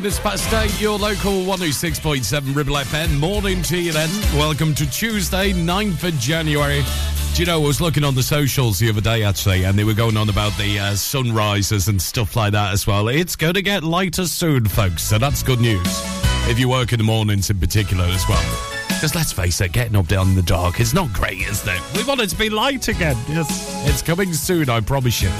Minutes 0.00 0.18
past 0.18 0.50
eight, 0.54 0.80
your 0.80 0.98
local 0.98 1.32
106.7 1.32 2.56
Ribble 2.56 2.74
FM. 2.76 3.18
Morning 3.18 3.60
to 3.64 3.78
you 3.78 3.92
then. 3.92 4.08
Welcome 4.34 4.74
to 4.76 4.88
Tuesday, 4.90 5.52
9th 5.52 6.04
of 6.04 6.14
January. 6.18 6.82
Do 7.34 7.42
you 7.42 7.46
know, 7.46 7.62
I 7.62 7.66
was 7.66 7.82
looking 7.82 8.02
on 8.04 8.14
the 8.14 8.22
socials 8.22 8.78
the 8.78 8.88
other 8.88 9.02
day 9.02 9.24
actually, 9.24 9.64
and 9.64 9.78
they 9.78 9.84
were 9.84 9.92
going 9.92 10.16
on 10.16 10.30
about 10.30 10.56
the 10.56 10.78
uh, 10.78 10.94
sunrises 10.94 11.88
and 11.88 12.00
stuff 12.00 12.34
like 12.34 12.52
that 12.52 12.72
as 12.72 12.86
well. 12.86 13.08
It's 13.08 13.36
going 13.36 13.54
to 13.54 13.62
get 13.62 13.84
lighter 13.84 14.24
soon, 14.24 14.66
folks, 14.66 15.02
so 15.02 15.18
that's 15.18 15.42
good 15.42 15.60
news. 15.60 15.86
If 16.48 16.58
you 16.58 16.70
work 16.70 16.92
in 16.92 16.98
the 16.98 17.04
mornings 17.04 17.50
in 17.50 17.58
particular 17.58 18.04
as 18.04 18.26
well. 18.26 18.42
Because 18.88 19.14
let's 19.14 19.32
face 19.32 19.60
it, 19.60 19.72
getting 19.72 19.96
up 19.96 20.06
down 20.06 20.28
in 20.28 20.34
the 20.34 20.42
dark 20.42 20.80
is 20.80 20.94
not 20.94 21.12
great, 21.12 21.40
is 21.40 21.62
it? 21.66 21.80
We 21.94 22.04
want 22.04 22.20
it 22.22 22.30
to 22.30 22.36
be 22.36 22.48
light 22.48 22.88
again. 22.88 23.16
Yes, 23.28 23.86
it's 23.86 24.02
coming 24.02 24.32
soon, 24.32 24.70
I 24.70 24.80
promise 24.80 25.20
you. 25.20 25.30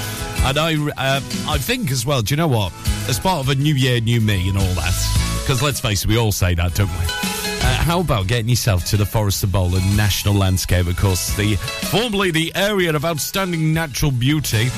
And 0.45 0.59
I, 0.59 0.75
uh, 0.99 1.21
I 1.49 1.57
think 1.57 1.91
as 1.91 2.05
well. 2.05 2.21
Do 2.21 2.33
you 2.33 2.37
know 2.37 2.49
what? 2.49 2.73
As 3.11 3.19
part 3.19 3.41
of 3.41 3.49
a 3.49 3.57
new 3.57 3.75
year, 3.75 4.01
new 4.01 4.21
me, 4.21 4.49
and 4.49 4.57
all 4.57 4.73
that. 4.75 5.41
Because 5.41 5.61
let's 5.61 5.81
face 5.81 6.05
it, 6.05 6.07
we 6.09 6.17
all 6.17 6.31
say 6.31 6.55
that, 6.55 6.77
don't 6.77 6.89
we? 6.89 6.95
Uh, 6.95 7.75
how 7.83 7.99
about 7.99 8.29
getting 8.29 8.49
yourself 8.49 8.85
to 8.85 8.97
the 8.97 9.05
Forest 9.05 9.43
of 9.43 9.51
Bowland 9.51 9.97
National 9.97 10.33
Landscape? 10.33 10.87
Of 10.87 10.97
course, 10.97 11.37
the 11.37 11.57
formerly 11.57 12.31
the 12.31 12.53
area 12.55 12.95
of 12.95 13.05
outstanding 13.05 13.75
natural 13.75 14.13
beauty. 14.13 14.69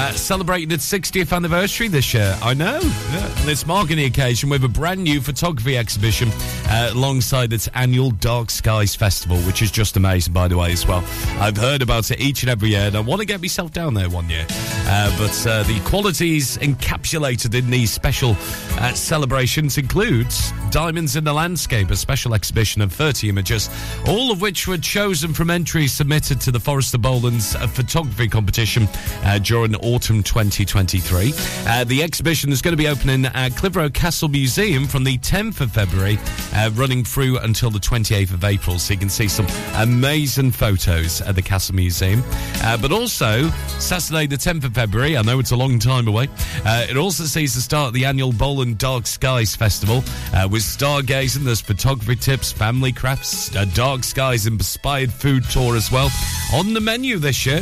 Uh, 0.00 0.12
celebrating 0.12 0.70
its 0.70 0.88
60th 0.88 1.34
anniversary 1.34 1.88
this 1.88 2.14
year. 2.14 2.38
I 2.40 2.54
know. 2.54 2.78
Yeah. 2.78 3.40
And 3.40 3.48
it's 3.48 3.66
marking 3.66 3.96
the 3.96 4.04
occasion 4.04 4.48
with 4.48 4.62
a 4.62 4.68
brand 4.68 5.02
new 5.02 5.20
photography 5.20 5.76
exhibition 5.76 6.28
uh, 6.68 6.90
alongside 6.92 7.52
its 7.52 7.66
annual 7.74 8.12
Dark 8.12 8.48
Skies 8.48 8.94
Festival, 8.94 9.38
which 9.38 9.60
is 9.60 9.72
just 9.72 9.96
amazing, 9.96 10.32
by 10.32 10.46
the 10.46 10.56
way, 10.56 10.70
as 10.70 10.86
well. 10.86 11.02
I've 11.40 11.56
heard 11.56 11.82
about 11.82 12.12
it 12.12 12.20
each 12.20 12.44
and 12.44 12.50
every 12.50 12.68
year, 12.68 12.82
and 12.82 12.96
I 12.96 13.00
want 13.00 13.22
to 13.22 13.26
get 13.26 13.40
myself 13.40 13.72
down 13.72 13.94
there 13.94 14.08
one 14.08 14.30
year. 14.30 14.46
Uh, 14.50 15.18
but 15.18 15.46
uh, 15.48 15.64
the 15.64 15.80
qualities 15.80 16.58
encapsulated 16.58 17.58
in 17.58 17.68
these 17.68 17.90
special 17.90 18.36
uh, 18.78 18.92
celebrations 18.94 19.78
includes 19.78 20.52
Diamonds 20.70 21.16
in 21.16 21.24
the 21.24 21.32
Landscape, 21.32 21.90
a 21.90 21.96
special 21.96 22.34
exhibition 22.34 22.82
of 22.82 22.92
30 22.92 23.30
images, 23.30 23.68
all 24.06 24.30
of 24.30 24.40
which 24.40 24.68
were 24.68 24.78
chosen 24.78 25.34
from 25.34 25.50
entries 25.50 25.92
submitted 25.92 26.40
to 26.42 26.52
the 26.52 26.60
Forest 26.60 26.94
of 26.94 27.02
Bowland's 27.02 27.56
photography 27.74 28.28
competition 28.28 28.86
during 29.42 29.74
autumn 29.88 30.22
2023. 30.22 31.32
Uh, 31.66 31.84
the 31.84 32.02
exhibition 32.02 32.52
is 32.52 32.60
going 32.60 32.72
to 32.72 32.76
be 32.76 32.88
opening 32.88 33.24
at 33.26 33.56
Clitheroe 33.56 33.88
Castle 33.88 34.28
Museum 34.28 34.86
from 34.86 35.04
the 35.04 35.16
10th 35.18 35.60
of 35.60 35.72
February, 35.72 36.18
uh, 36.54 36.70
running 36.74 37.04
through 37.04 37.38
until 37.38 37.70
the 37.70 37.78
28th 37.78 38.34
of 38.34 38.44
April. 38.44 38.78
So 38.78 38.92
you 38.92 38.98
can 38.98 39.08
see 39.08 39.28
some 39.28 39.46
amazing 39.76 40.50
photos 40.50 41.22
at 41.22 41.34
the 41.34 41.42
Castle 41.42 41.74
Museum. 41.74 42.22
Uh, 42.62 42.76
but 42.76 42.92
also, 42.92 43.48
Saturday, 43.78 44.26
the 44.26 44.36
10th 44.36 44.64
of 44.64 44.74
February, 44.74 45.16
I 45.16 45.22
know 45.22 45.38
it's 45.38 45.52
a 45.52 45.56
long 45.56 45.78
time 45.78 46.06
away, 46.06 46.28
uh, 46.66 46.86
it 46.88 46.96
also 46.96 47.24
sees 47.24 47.54
the 47.54 47.60
start 47.60 47.88
of 47.88 47.94
the 47.94 48.04
annual 48.04 48.32
Bowland 48.32 48.78
Dark 48.78 49.06
Skies 49.06 49.56
Festival 49.56 50.04
uh, 50.34 50.46
with 50.50 50.62
stargazing, 50.62 51.44
there's 51.44 51.62
photography 51.62 52.16
tips, 52.16 52.52
family 52.52 52.92
crafts, 52.92 53.54
a 53.54 53.64
Dark 53.64 54.04
Skies 54.04 54.46
inspired 54.46 55.12
food 55.12 55.44
tour 55.44 55.76
as 55.76 55.90
well. 55.90 56.10
On 56.52 56.74
the 56.74 56.80
menu 56.80 57.18
this 57.18 57.46
year, 57.46 57.60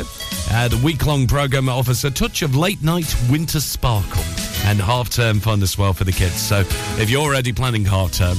the 0.49 0.81
week 0.83 1.05
long 1.05 1.27
program 1.27 1.69
offers 1.69 2.03
a 2.03 2.11
touch 2.17 2.41
of 2.41 2.55
late 2.55 2.81
night 2.81 3.15
winter 3.29 3.59
sparkle 3.59 4.23
and 4.65 4.79
half 4.79 5.07
term 5.07 5.39
fun 5.39 5.61
as 5.61 5.77
well 5.77 5.93
for 5.93 6.03
the 6.03 6.11
kids. 6.11 6.33
So 6.41 6.61
if 6.97 7.11
you're 7.11 7.21
already 7.21 7.53
planning 7.53 7.85
half 7.85 8.11
term, 8.11 8.37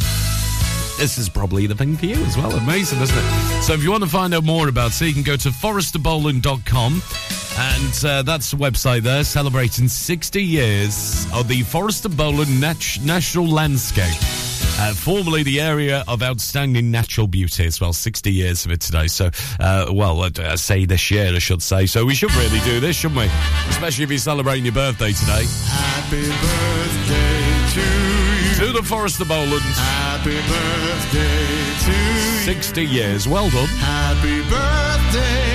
this 0.98 1.16
is 1.16 1.28
probably 1.28 1.68
the 1.68 1.76
thing 1.76 1.96
for 1.96 2.06
you 2.06 2.16
as 2.24 2.36
well. 2.36 2.50
Amazing, 2.50 3.00
isn't 3.00 3.16
it? 3.16 3.62
So 3.62 3.74
if 3.74 3.84
you 3.84 3.92
want 3.92 4.02
to 4.02 4.10
find 4.10 4.34
out 4.34 4.42
more 4.42 4.66
about 4.68 5.00
it, 5.00 5.06
you 5.06 5.14
can 5.14 5.22
go 5.22 5.36
to 5.36 5.50
forestofbowland.com. 5.50 7.02
And 7.56 8.04
uh, 8.04 8.22
that's 8.22 8.50
the 8.50 8.56
website 8.56 9.02
there, 9.02 9.22
celebrating 9.22 9.86
60 9.86 10.42
years 10.42 11.26
of 11.32 11.46
the 11.46 11.62
Forest 11.62 12.04
of 12.04 12.16
Bowland 12.16 12.60
Nat- 12.60 12.98
National 13.04 13.46
Landscape. 13.46 14.47
Uh, 14.80 14.94
formerly 14.94 15.42
the 15.42 15.60
area 15.60 16.04
of 16.06 16.22
outstanding 16.22 16.90
natural 16.90 17.26
beauty 17.26 17.66
as 17.66 17.80
well. 17.80 17.92
60 17.92 18.32
years 18.32 18.64
of 18.64 18.70
it 18.70 18.80
today. 18.80 19.08
So, 19.08 19.30
uh, 19.58 19.86
well, 19.92 20.22
uh, 20.22 20.30
I 20.38 20.54
say 20.54 20.84
this 20.84 21.10
year, 21.10 21.34
I 21.34 21.38
should 21.40 21.62
say. 21.62 21.86
So 21.86 22.04
we 22.04 22.14
should 22.14 22.32
really 22.36 22.60
do 22.60 22.78
this, 22.78 22.96
shouldn't 22.96 23.18
we? 23.20 23.28
Especially 23.68 24.04
if 24.04 24.10
you're 24.10 24.18
celebrating 24.18 24.64
your 24.64 24.74
birthday 24.74 25.12
today. 25.12 25.44
Happy 25.66 26.22
birthday 26.28 27.72
to 27.74 27.80
you. 28.60 28.66
To 28.66 28.72
the 28.72 28.82
Forest 28.82 29.20
of 29.20 29.28
Bowland. 29.28 29.62
Happy 29.62 30.36
birthday 30.48 31.58
to 31.84 31.92
you. 31.92 32.44
60 32.44 32.86
years. 32.86 33.28
Well 33.28 33.50
done. 33.50 33.66
Happy 33.78 34.40
birthday, 34.48 35.47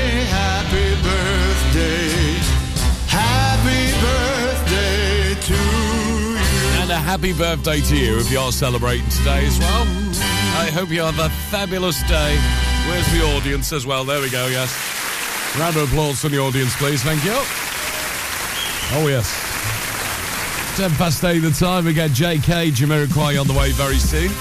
happy 7.14 7.31
birthday 7.31 7.80
to 7.80 7.95
you 7.95 8.18
if 8.18 8.31
you're 8.31 8.52
celebrating 8.52 9.07
today 9.07 9.45
as 9.45 9.60
well. 9.60 9.84
I 10.57 10.72
hope 10.73 10.90
you 10.90 11.02
have 11.02 11.19
a 11.19 11.30
fabulous 11.52 12.02
day. 12.07 12.35
Where's 12.88 13.06
the 13.11 13.22
audience 13.38 13.72
as 13.72 13.85
well? 13.85 14.03
There 14.03 14.19
we 14.19 14.31
go, 14.31 14.48
yes. 14.48 14.73
Round 15.60 15.76
of 15.76 15.94
applause 15.94 16.19
from 16.19 16.31
the 16.31 16.40
audience, 16.40 16.76
please. 16.76 17.03
Thank 17.03 17.23
you. 17.23 17.35
Oh, 18.98 19.06
yes. 19.07 19.30
10 20.76 20.90
past 20.95 21.23
8 21.23 21.38
the 21.38 21.52
time. 21.52 21.85
We 21.85 21.94
get 21.94 22.10
JK 22.10 22.72
Jamiroquai 22.72 23.40
on 23.40 23.45
the 23.45 23.53
way 23.53 23.72
very 23.73 23.99
soon. 23.99 24.31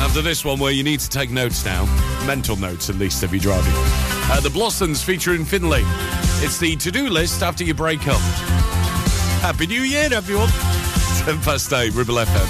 After 0.00 0.22
this 0.22 0.46
one, 0.46 0.58
where 0.58 0.72
you 0.72 0.82
need 0.82 1.00
to 1.00 1.10
take 1.10 1.30
notes 1.30 1.62
now, 1.66 1.84
mental 2.24 2.56
notes 2.56 2.88
at 2.88 2.96
least 2.96 3.22
if 3.22 3.32
you're 3.32 3.40
driving. 3.40 3.74
Uh, 4.32 4.40
the 4.40 4.48
Blossoms 4.48 5.02
featuring 5.02 5.44
Finley. 5.44 5.82
It's 6.40 6.56
the 6.56 6.74
to 6.76 6.90
do 6.90 7.10
list 7.10 7.42
after 7.42 7.64
you 7.64 7.74
break 7.74 8.08
up. 8.08 8.20
Happy 9.42 9.66
New 9.66 9.82
Year, 9.82 10.08
everyone. 10.10 10.48
10 11.26 11.40
past 11.40 11.72
8, 11.72 11.92
Ribble 11.92 12.22
FM. 12.22 12.48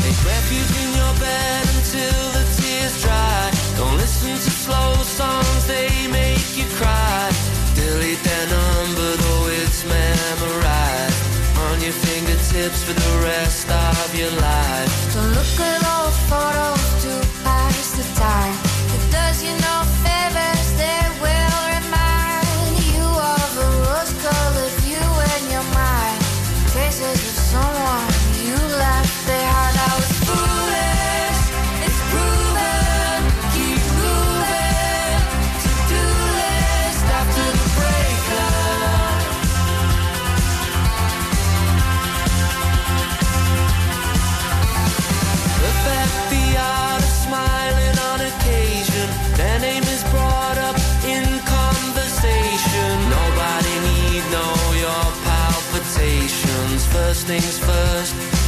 Take 0.00 0.20
refuge 0.24 0.72
in 0.80 0.90
your 0.96 1.14
bed 1.20 1.64
until 1.76 2.22
the 2.32 2.44
tears 2.56 2.96
dry. 3.04 3.52
Don't 3.76 3.98
listen 3.98 4.32
to 4.32 4.52
slow 4.64 4.94
songs, 5.04 5.66
they 5.66 5.92
make 6.08 6.56
you 6.56 6.64
cry. 6.80 7.28
Delete 7.74 8.22
their 8.24 8.46
number, 8.48 9.10
though 9.20 9.44
it's 9.60 9.84
memorized. 9.84 11.20
On 11.68 11.76
your 11.84 11.92
fingertips 11.92 12.84
for 12.84 12.94
the 12.94 13.12
rest 13.20 13.68
of 13.68 14.08
your 14.16 14.32
life. 14.40 14.92
Don't 15.12 15.32
look 15.36 15.54
at 15.60 15.80
old 15.84 16.16
photos 16.32 16.84
to 17.04 17.12
pass 17.44 18.00
the 18.00 18.06
time. 18.16 18.56
It 18.96 19.12
does 19.12 19.44
you 19.44 19.52
no 19.60 19.65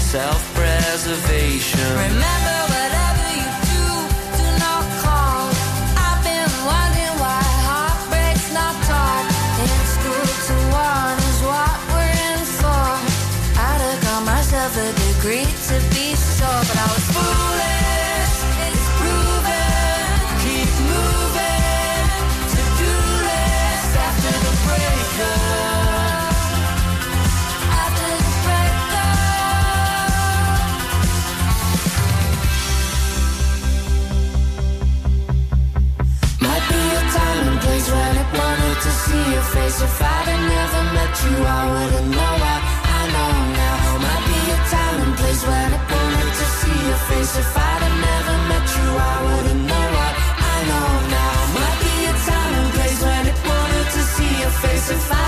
self-preservation. 0.08 1.78
Remember 1.98 2.67
If 39.68 40.00
I'd 40.00 40.28
have 40.32 40.44
never 40.48 40.82
met 40.96 41.14
you, 41.28 41.44
I 41.44 41.60
wouldn't 41.68 42.08
know 42.08 42.34
I, 42.40 42.56
I 42.88 43.02
know 43.12 43.32
now 43.52 44.00
Might 44.00 44.24
be 44.24 44.40
a 44.48 44.58
time 44.72 44.96
and 45.04 45.14
place 45.20 45.42
when 45.44 45.68
I 45.76 45.80
wanted 45.92 46.32
to 46.40 46.46
see 46.56 46.78
your 46.88 47.00
face. 47.12 47.36
If 47.36 47.52
I'd 47.52 47.82
have 47.84 47.98
never 48.08 48.36
met 48.48 48.64
you, 48.64 48.88
I 48.96 49.16
wouldn't 49.28 49.64
know 49.68 49.88
I 50.40 50.56
know 50.68 50.88
now 51.12 51.36
Might 51.52 51.78
be 51.84 51.94
a 52.08 52.14
time 52.16 52.52
and 52.60 52.70
place 52.80 53.00
when 53.04 53.24
I 53.28 53.34
wanted 53.44 53.88
to 53.92 54.02
see 54.16 54.32
your 54.40 54.54
face. 54.64 54.88
If 54.88 55.12
I 55.12 55.27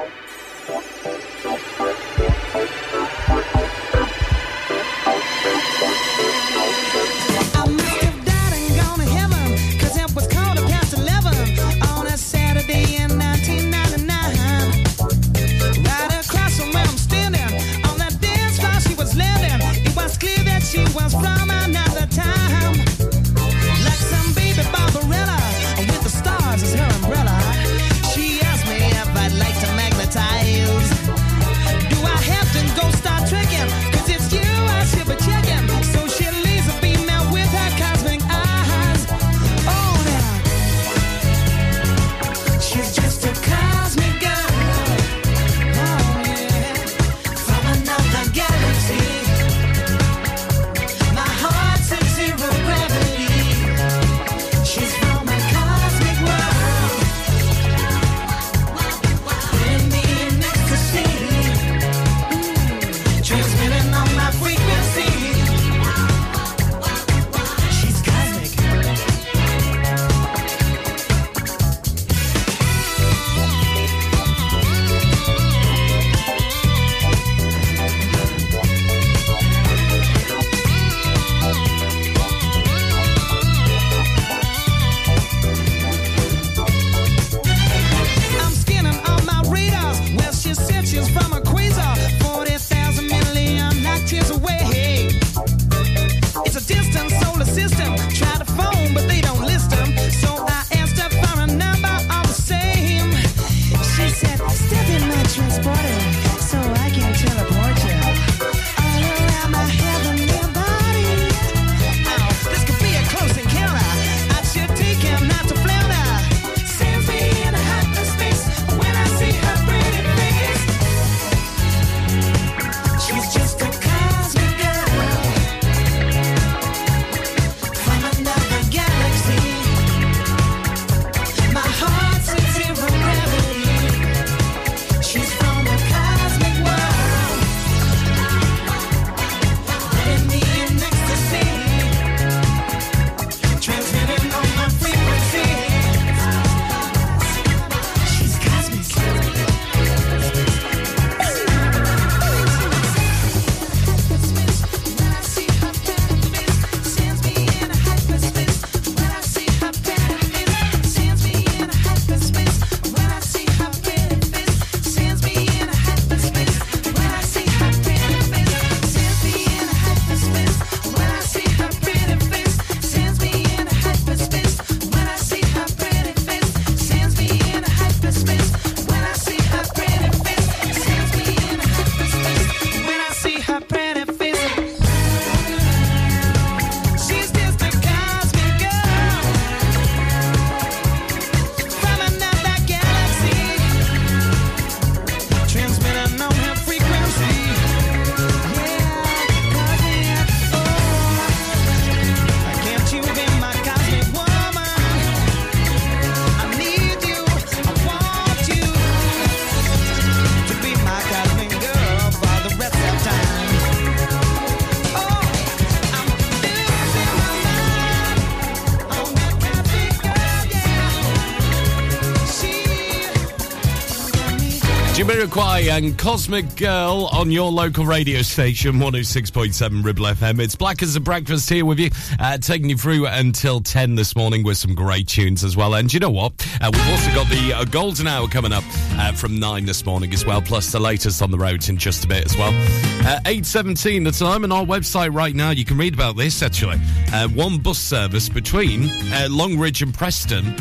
And 225.21 225.99
Cosmic 225.99 226.55
Girl 226.55 227.07
on 227.13 227.29
your 227.29 227.51
local 227.51 227.85
radio 227.85 228.23
station, 228.23 228.77
106.7 228.79 229.85
Ribble 229.85 230.05
FM. 230.05 230.39
It's 230.39 230.55
Black 230.55 230.81
as 230.81 230.95
a 230.95 230.99
Breakfast 230.99 231.47
here 231.47 231.63
with 231.63 231.79
you, 231.79 231.91
uh, 232.19 232.39
taking 232.39 232.71
you 232.71 232.75
through 232.75 233.05
until 233.05 233.61
10 233.61 233.93
this 233.93 234.15
morning 234.15 234.43
with 234.43 234.57
some 234.57 234.73
great 234.73 235.07
tunes 235.07 235.43
as 235.43 235.55
well. 235.55 235.75
And 235.75 235.93
you 235.93 235.99
know 235.99 236.09
what? 236.09 236.33
Uh, 236.59 236.71
we've 236.73 236.89
also 236.89 237.13
got 237.13 237.29
the 237.29 237.53
uh, 237.53 237.65
Golden 237.65 238.07
Hour 238.07 238.27
coming 238.29 238.51
up 238.51 238.63
uh, 238.93 239.11
from 239.11 239.39
9 239.39 239.65
this 239.65 239.85
morning 239.85 240.11
as 240.11 240.25
well, 240.25 240.41
plus 240.41 240.71
the 240.71 240.79
latest 240.79 241.21
on 241.21 241.29
the 241.29 241.37
roads 241.37 241.69
in 241.69 241.77
just 241.77 242.03
a 242.03 242.07
bit 242.07 242.25
as 242.25 242.35
well. 242.35 242.49
Uh, 242.49 243.19
8.17 243.25 244.03
the 244.03 244.11
time, 244.11 244.43
and 244.43 244.51
our 244.51 244.65
website 244.65 245.13
right 245.13 245.35
now, 245.35 245.51
you 245.51 245.65
can 245.65 245.77
read 245.77 245.93
about 245.93 246.17
this 246.17 246.41
actually. 246.41 246.81
Uh, 247.13 247.27
one 247.27 247.59
bus 247.59 247.77
service 247.77 248.27
between 248.27 248.89
Longridge 249.29 249.83
and 249.83 249.93
Preston 249.93 250.55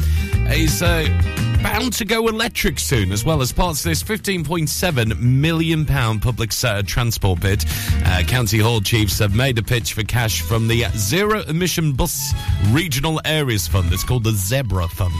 is 0.50 0.82
bound 1.62 1.92
to 1.94 2.04
go 2.04 2.28
electric 2.28 2.78
soon, 2.78 3.12
as 3.12 3.24
well 3.24 3.40
as 3.40 3.52
parts 3.52 3.84
of 3.84 3.90
this 3.90 4.02
£15.7 4.02 5.20
million 5.20 5.84
public 5.84 6.50
uh, 6.64 6.82
transport 6.82 7.40
bid. 7.40 7.64
Uh, 8.04 8.22
County 8.26 8.58
Hall 8.58 8.80
chiefs 8.80 9.18
have 9.18 9.34
made 9.34 9.58
a 9.58 9.62
pitch 9.62 9.92
for 9.92 10.02
cash 10.02 10.42
from 10.42 10.68
the 10.68 10.84
Zero 10.96 11.42
Emission 11.42 11.92
Bus 11.92 12.32
Regional 12.70 13.20
Areas 13.24 13.66
Fund. 13.66 13.92
It's 13.92 14.04
called 14.04 14.24
the 14.24 14.32
Zebra 14.32 14.88
Fund. 14.88 15.14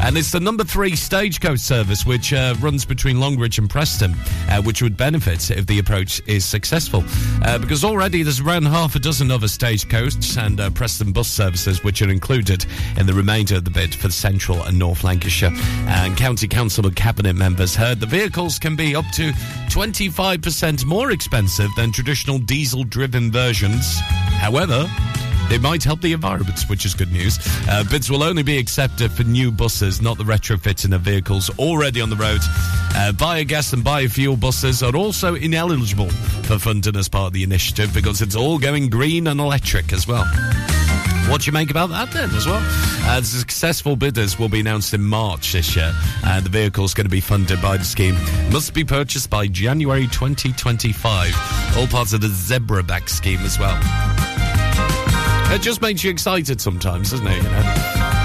And 0.00 0.16
it's 0.16 0.30
the 0.30 0.40
number 0.40 0.64
three 0.64 0.94
stagecoach 0.94 1.60
service, 1.60 2.06
which 2.06 2.32
uh, 2.32 2.54
runs 2.60 2.84
between 2.84 3.20
Longridge 3.20 3.58
and 3.58 3.68
Preston, 3.68 4.14
uh, 4.48 4.62
which 4.62 4.82
would 4.82 4.96
benefit 4.96 5.50
if 5.50 5.66
the 5.66 5.78
approach 5.78 6.22
is 6.26 6.44
successful. 6.44 7.02
Uh, 7.42 7.58
because 7.58 7.84
already 7.84 8.22
there's 8.22 8.40
around 8.40 8.66
half 8.66 8.94
a 8.94 8.98
dozen 8.98 9.30
other 9.30 9.48
stagecoach 9.48 10.36
and 10.36 10.60
uh, 10.60 10.70
Preston 10.70 11.12
bus 11.12 11.28
services, 11.28 11.82
which 11.84 12.02
are 12.02 12.10
included 12.10 12.66
in 12.96 13.06
the 13.06 13.14
remainder 13.14 13.56
of 13.56 13.64
the 13.64 13.70
bid 13.70 13.94
for 13.94 14.10
Central 14.10 14.62
and 14.64 14.78
North 14.78 15.04
Lancashire. 15.04 15.52
And 15.86 16.16
County 16.16 16.48
Council 16.48 16.86
and 16.86 16.96
Cabinet 16.96 17.34
members 17.34 17.74
heard 17.74 18.00
the 18.00 18.06
vehicles 18.06 18.58
can 18.58 18.76
be 18.76 18.96
up 18.96 19.06
to 19.14 19.32
25% 19.70 20.84
more 20.84 21.10
expensive 21.10 21.70
than 21.76 21.92
traditional 21.92 22.38
diesel 22.38 22.84
driven 22.84 23.30
versions. 23.30 23.98
However, 24.40 24.88
It 25.50 25.62
might 25.62 25.82
help 25.82 26.02
the 26.02 26.12
environment, 26.12 26.60
which 26.68 26.84
is 26.84 26.94
good 26.94 27.10
news. 27.10 27.38
Uh, 27.68 27.82
bids 27.84 28.10
will 28.10 28.22
only 28.22 28.42
be 28.42 28.58
accepted 28.58 29.10
for 29.10 29.24
new 29.24 29.50
buses, 29.50 30.02
not 30.02 30.18
the 30.18 30.24
retrofitting 30.24 30.94
of 30.94 31.00
vehicles 31.00 31.50
already 31.58 32.00
on 32.00 32.10
the 32.10 32.16
road. 32.16 32.40
Uh, 32.94 33.12
biogas 33.14 33.72
and 33.72 33.82
biofuel 33.82 34.38
buses 34.38 34.82
are 34.82 34.94
also 34.94 35.34
ineligible 35.34 36.10
for 36.44 36.58
funding 36.58 36.96
as 36.96 37.08
part 37.08 37.28
of 37.28 37.32
the 37.32 37.42
initiative 37.42 37.92
because 37.94 38.20
it's 38.20 38.36
all 38.36 38.58
going 38.58 38.90
green 38.90 39.26
and 39.26 39.40
electric 39.40 39.92
as 39.92 40.06
well. 40.06 40.26
What 41.28 41.42
do 41.42 41.46
you 41.46 41.52
make 41.52 41.70
about 41.70 41.90
that 41.90 42.10
then 42.10 42.30
as 42.30 42.46
well? 42.46 42.62
Uh, 43.06 43.20
the 43.20 43.26
successful 43.26 43.96
bidders 43.96 44.38
will 44.38 44.48
be 44.48 44.60
announced 44.60 44.94
in 44.94 45.02
March 45.02 45.52
this 45.52 45.76
year. 45.76 45.92
Uh, 46.24 46.40
the 46.40 46.48
vehicle's 46.48 46.94
going 46.94 47.04
to 47.06 47.10
be 47.10 47.20
funded 47.20 47.60
by 47.60 47.76
the 47.76 47.84
scheme. 47.84 48.14
Must 48.50 48.72
be 48.72 48.84
purchased 48.84 49.28
by 49.28 49.46
January 49.46 50.06
2025. 50.06 51.76
All 51.76 51.86
parts 51.86 52.14
of 52.14 52.22
the 52.22 52.28
Zebra 52.28 52.82
Back 52.82 53.10
scheme 53.10 53.40
as 53.40 53.58
well. 53.58 53.78
It 55.50 55.62
just 55.62 55.80
makes 55.80 56.04
you 56.04 56.10
excited 56.10 56.60
sometimes, 56.60 57.10
doesn't 57.10 57.26
it? 57.26 57.36
You 57.36 57.42
know? 57.42 57.62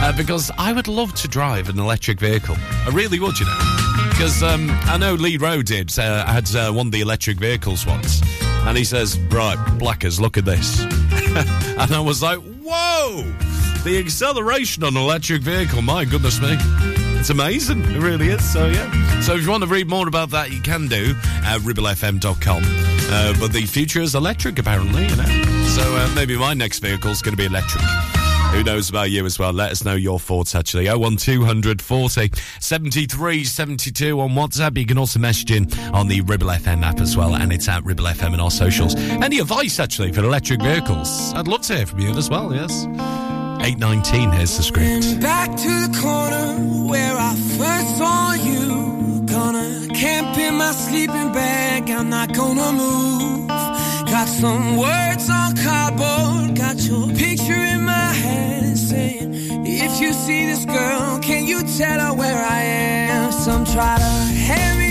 Uh, 0.04 0.12
because 0.16 0.52
I 0.58 0.74
would 0.74 0.90
love 0.90 1.14
to 1.16 1.28
drive 1.28 1.70
an 1.70 1.80
electric 1.80 2.20
vehicle. 2.20 2.56
I 2.60 2.90
really 2.92 3.20
would, 3.20 3.40
you 3.40 3.46
know. 3.46 4.08
Because 4.10 4.44
um, 4.44 4.70
I 4.84 4.98
know 4.98 5.14
Lee 5.14 5.38
Rowe 5.38 5.62
did, 5.62 5.98
uh, 5.98 6.26
had 6.26 6.54
uh, 6.54 6.72
one 6.72 6.88
of 6.88 6.92
the 6.92 7.00
electric 7.00 7.38
vehicles 7.38 7.88
once. 7.88 8.22
And 8.66 8.78
he 8.78 8.84
says, 8.84 9.18
right, 9.30 9.58
Blackers, 9.80 10.20
look 10.20 10.38
at 10.38 10.44
this. 10.46 10.82
and 10.84 11.94
I 11.94 12.00
was 12.00 12.22
like, 12.22 12.40
whoa! 12.40 13.24
The 13.84 13.98
acceleration 14.00 14.84
on 14.84 14.98
an 14.98 15.02
electric 15.02 15.42
vehicle, 15.42 15.82
my 15.82 16.06
goodness 16.06 16.42
me. 16.42 16.58
It's 17.20 17.30
amazing. 17.30 17.84
It 17.84 18.00
really 18.00 18.28
is. 18.28 18.44
So, 18.52 18.68
yeah. 18.68 19.22
So, 19.22 19.36
if 19.36 19.44
you 19.44 19.50
want 19.50 19.64
to 19.64 19.70
read 19.70 19.90
more 19.90 20.10
about 20.10 20.32
that, 20.32 20.52
you 20.52 20.62
can 20.62 20.90
do 20.90 21.16
at 21.44 21.62
ribblefm.com. 21.62 22.64
Uh, 22.66 23.34
but 23.40 23.54
the 23.54 23.66
future 23.66 24.02
is 24.02 24.14
electric, 24.14 24.60
apparently, 24.60 25.08
you 25.08 25.16
know. 25.16 25.53
So, 25.68 25.82
uh, 25.96 26.12
maybe 26.16 26.38
my 26.38 26.54
next 26.54 26.80
vehicle 26.80 27.12
is 27.12 27.22
going 27.22 27.34
to 27.34 27.38
be 27.38 27.46
electric. 27.46 27.84
Who 28.54 28.64
knows 28.64 28.88
about 28.92 29.10
you 29.10 29.26
as 29.26 29.40
well? 29.40 29.52
Let 29.52 29.72
us 29.72 29.84
know 29.84 29.96
your 29.96 30.20
thoughts 30.20 30.54
actually. 30.54 30.88
01200 30.88 31.82
40 31.82 32.32
73 32.60 33.44
72 33.44 34.20
on 34.22 34.30
WhatsApp. 34.32 34.78
You 34.78 34.86
can 34.86 35.00
also 35.00 35.18
message 35.20 35.50
in 35.50 35.74
on 35.92 36.08
the 36.08 36.22
Ribble 36.22 36.48
FM 36.50 36.84
app 36.84 37.00
as 37.00 37.18
well, 37.18 37.34
and 37.36 37.52
it's 37.52 37.68
at 37.68 37.84
Ribble 37.84 38.04
FM 38.06 38.36
in 38.36 38.40
our 38.40 38.52
socials. 38.52 38.94
Any 38.96 39.40
advice 39.40 39.80
actually 39.80 40.12
for 40.12 40.24
electric 40.24 40.62
vehicles? 40.62 41.34
I'd 41.34 41.48
love 41.48 41.64
to 41.64 41.78
hear 41.78 41.88
from 41.88 42.00
you 42.02 42.12
as 42.12 42.30
well, 42.30 42.54
yes. 42.54 42.86
819, 43.66 44.32
here's 44.34 44.56
the 44.56 44.62
script. 44.64 45.20
Back 45.20 45.50
to 45.50 45.88
the 45.88 45.98
corner 46.00 46.54
where 46.90 47.16
I 47.18 47.34
first 47.58 47.98
saw 47.98 48.34
you. 48.34 49.24
Gonna 49.26 49.88
camp 49.96 50.38
in 50.38 50.56
my 50.58 50.72
sleeping 50.74 51.32
bag. 51.34 51.90
I'm 51.90 52.10
not 52.12 52.32
gonna 52.34 52.72
move. 52.72 53.50
Got 54.24 54.30
some 54.30 54.78
words 54.78 55.30
on 55.30 55.54
cardboard. 55.58 56.56
Got 56.56 56.80
your 56.84 57.10
picture 57.10 57.62
in 57.74 57.84
my 57.84 58.14
hand 58.24 58.78
saying, 58.78 59.34
If 59.66 60.00
you 60.00 60.14
see 60.14 60.46
this 60.46 60.64
girl, 60.64 61.20
can 61.20 61.46
you 61.46 61.62
tell 61.78 62.00
her 62.00 62.14
where 62.14 62.42
I 62.42 62.62
am? 62.62 63.34
Some 63.34 63.66
try 63.66 63.98
to 63.98 64.14
hand 64.48 64.83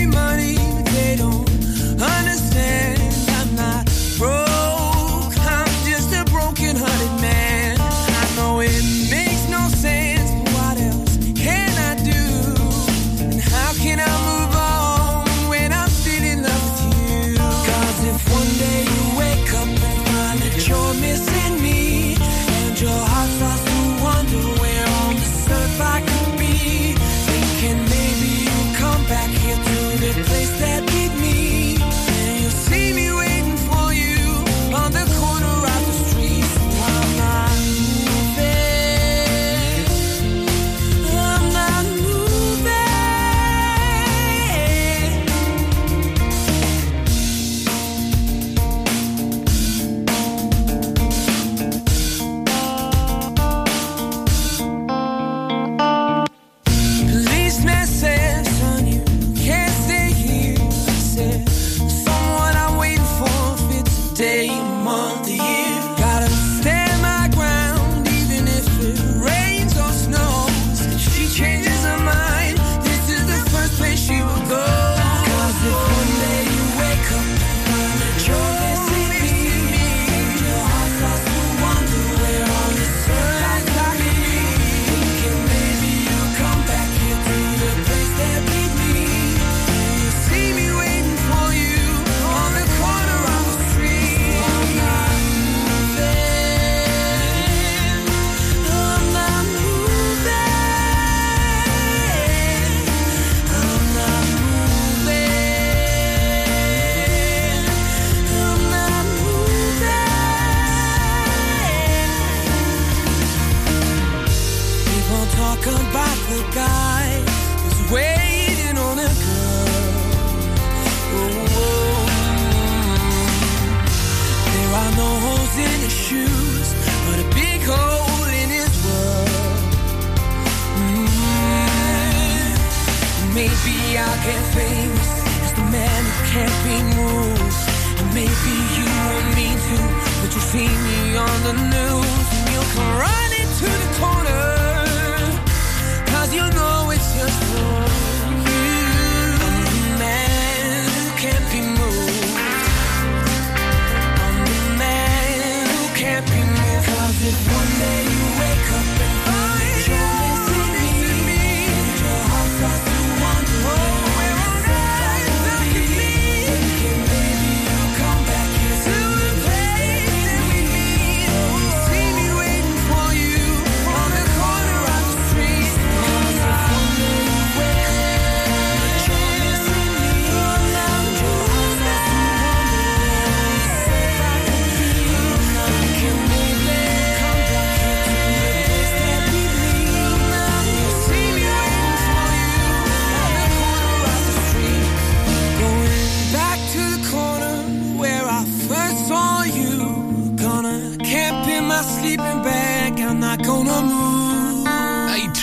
famous 134.53 135.09
as 135.43 135.51
the 135.53 135.65
man 135.77 136.01
who 136.09 136.17
can't 136.33 136.57
be 136.67 136.77
moved. 136.99 137.59
And 137.99 138.09
maybe 138.13 138.53
you 138.75 138.85
want 138.99 139.27
me 139.37 139.49
to, 139.67 139.77
but 140.21 140.29
you'll 140.33 140.49
see 140.53 140.69
me 140.87 141.17
on 141.17 141.37
the 141.47 141.55
news. 141.73 142.25
And 142.37 142.45
you'll 142.53 142.71
come 142.75 143.12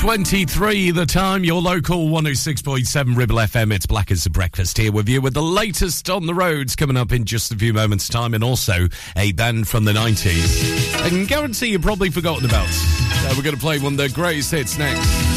8.23 0.01 0.94
the 0.94 1.05
time, 1.05 1.44
your 1.44 1.60
local 1.60 2.09
106.7 2.09 3.14
Ribble 3.14 3.36
FM. 3.36 3.70
It's 3.70 3.85
Black 3.85 4.10
as 4.10 4.24
the 4.24 4.31
Breakfast 4.31 4.78
here 4.78 4.90
with 4.90 5.10
you 5.10 5.20
with 5.20 5.35
the 5.35 5.43
latest 5.43 6.09
on 6.09 6.24
the 6.24 6.32
roads 6.32 6.74
coming 6.74 6.97
up 6.97 7.12
in 7.12 7.27
just 7.27 7.52
a 7.52 7.56
few 7.56 7.74
moments' 7.74 8.09
time 8.09 8.32
and 8.32 8.43
also 8.43 8.89
a 9.14 9.32
band 9.32 9.68
from 9.68 9.85
the 9.85 9.93
90s. 9.93 11.02
I 11.02 11.10
can 11.10 11.27
guarantee 11.27 11.72
you've 11.72 11.82
probably 11.82 12.09
forgotten 12.09 12.47
about. 12.47 12.66
Uh, 12.70 13.35
we're 13.36 13.43
going 13.43 13.55
to 13.55 13.60
play 13.60 13.78
one 13.78 13.93
of 13.93 13.98
their 13.98 14.09
greatest 14.09 14.51
hits 14.52 14.78
next. 14.78 15.30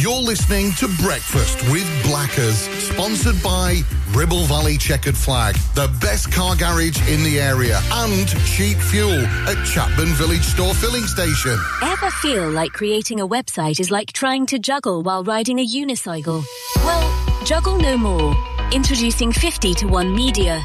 You're 0.00 0.22
listening 0.22 0.72
to 0.76 0.88
Breakfast 1.02 1.60
with 1.70 1.86
Blackers, 2.04 2.56
sponsored 2.78 3.42
by 3.42 3.82
Ribble 4.12 4.44
Valley 4.44 4.78
Chequered 4.78 5.14
Flag, 5.14 5.56
the 5.74 5.94
best 6.00 6.32
car 6.32 6.56
garage 6.56 6.98
in 7.06 7.22
the 7.22 7.38
area, 7.38 7.78
and 7.92 8.26
cheap 8.46 8.78
fuel 8.78 9.20
at 9.46 9.62
Chapman 9.66 10.08
Village 10.14 10.40
Store 10.40 10.72
Filling 10.72 11.04
Station. 11.04 11.58
Ever 11.82 12.10
feel 12.12 12.48
like 12.48 12.72
creating 12.72 13.20
a 13.20 13.28
website 13.28 13.78
is 13.78 13.90
like 13.90 14.14
trying 14.14 14.46
to 14.46 14.58
juggle 14.58 15.02
while 15.02 15.22
riding 15.22 15.58
a 15.58 15.66
unicycle? 15.66 16.46
Well, 16.76 17.44
juggle 17.44 17.76
no 17.76 17.98
more. 17.98 18.34
Introducing 18.72 19.32
50 19.32 19.74
to 19.74 19.86
1 19.86 20.14
Media. 20.14 20.64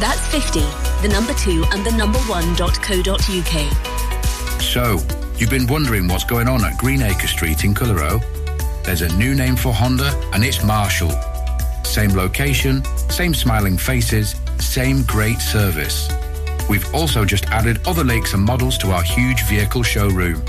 That's 0.00 0.26
50, 0.28 0.60
the 1.06 1.08
number 1.12 1.32
2 1.34 1.64
and 1.72 1.86
the 1.86 1.92
number 1.92 2.18
1.co.uk. 2.20 3.54
So, 4.60 4.98
you've 5.38 5.50
been 5.50 5.66
wondering 5.68 6.08
what's 6.08 6.24
going 6.24 6.48
on 6.48 6.64
at 6.64 6.76
Greenacre 6.78 7.28
Street 7.28 7.64
in 7.64 7.74
Clitheroe? 7.74 8.20
There's 8.82 9.02
a 9.02 9.16
new 9.16 9.34
name 9.34 9.56
for 9.56 9.72
Honda, 9.72 10.10
and 10.32 10.44
it's 10.44 10.64
Marshall. 10.64 11.12
Same 11.84 12.10
location, 12.10 12.84
same 13.08 13.34
smiling 13.34 13.78
faces, 13.78 14.34
same 14.58 15.04
great 15.04 15.38
service. 15.38 16.08
We've 16.68 16.92
also 16.94 17.24
just 17.24 17.46
added 17.46 17.86
other 17.86 18.02
lakes 18.02 18.34
and 18.34 18.42
models 18.42 18.76
to 18.78 18.90
our 18.90 19.02
huge 19.02 19.44
vehicle 19.44 19.84
showroom. 19.84 20.42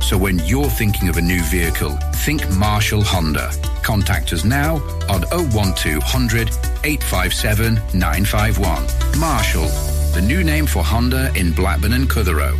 So 0.00 0.16
when 0.16 0.38
you're 0.40 0.70
thinking 0.70 1.08
of 1.08 1.16
a 1.16 1.22
new 1.22 1.42
vehicle, 1.42 1.90
think 2.24 2.48
Marshall 2.50 3.02
Honda. 3.02 3.50
Contact 3.82 4.32
us 4.32 4.44
now 4.44 4.76
on 5.08 5.22
01200 5.52 6.48
857 6.84 7.74
951. 7.94 9.20
Marshall, 9.20 9.68
the 10.14 10.22
new 10.22 10.42
name 10.42 10.66
for 10.66 10.82
Honda 10.82 11.32
in 11.34 11.52
Blackburn 11.52 11.92
and 11.92 12.08
Clitheroe. 12.08 12.56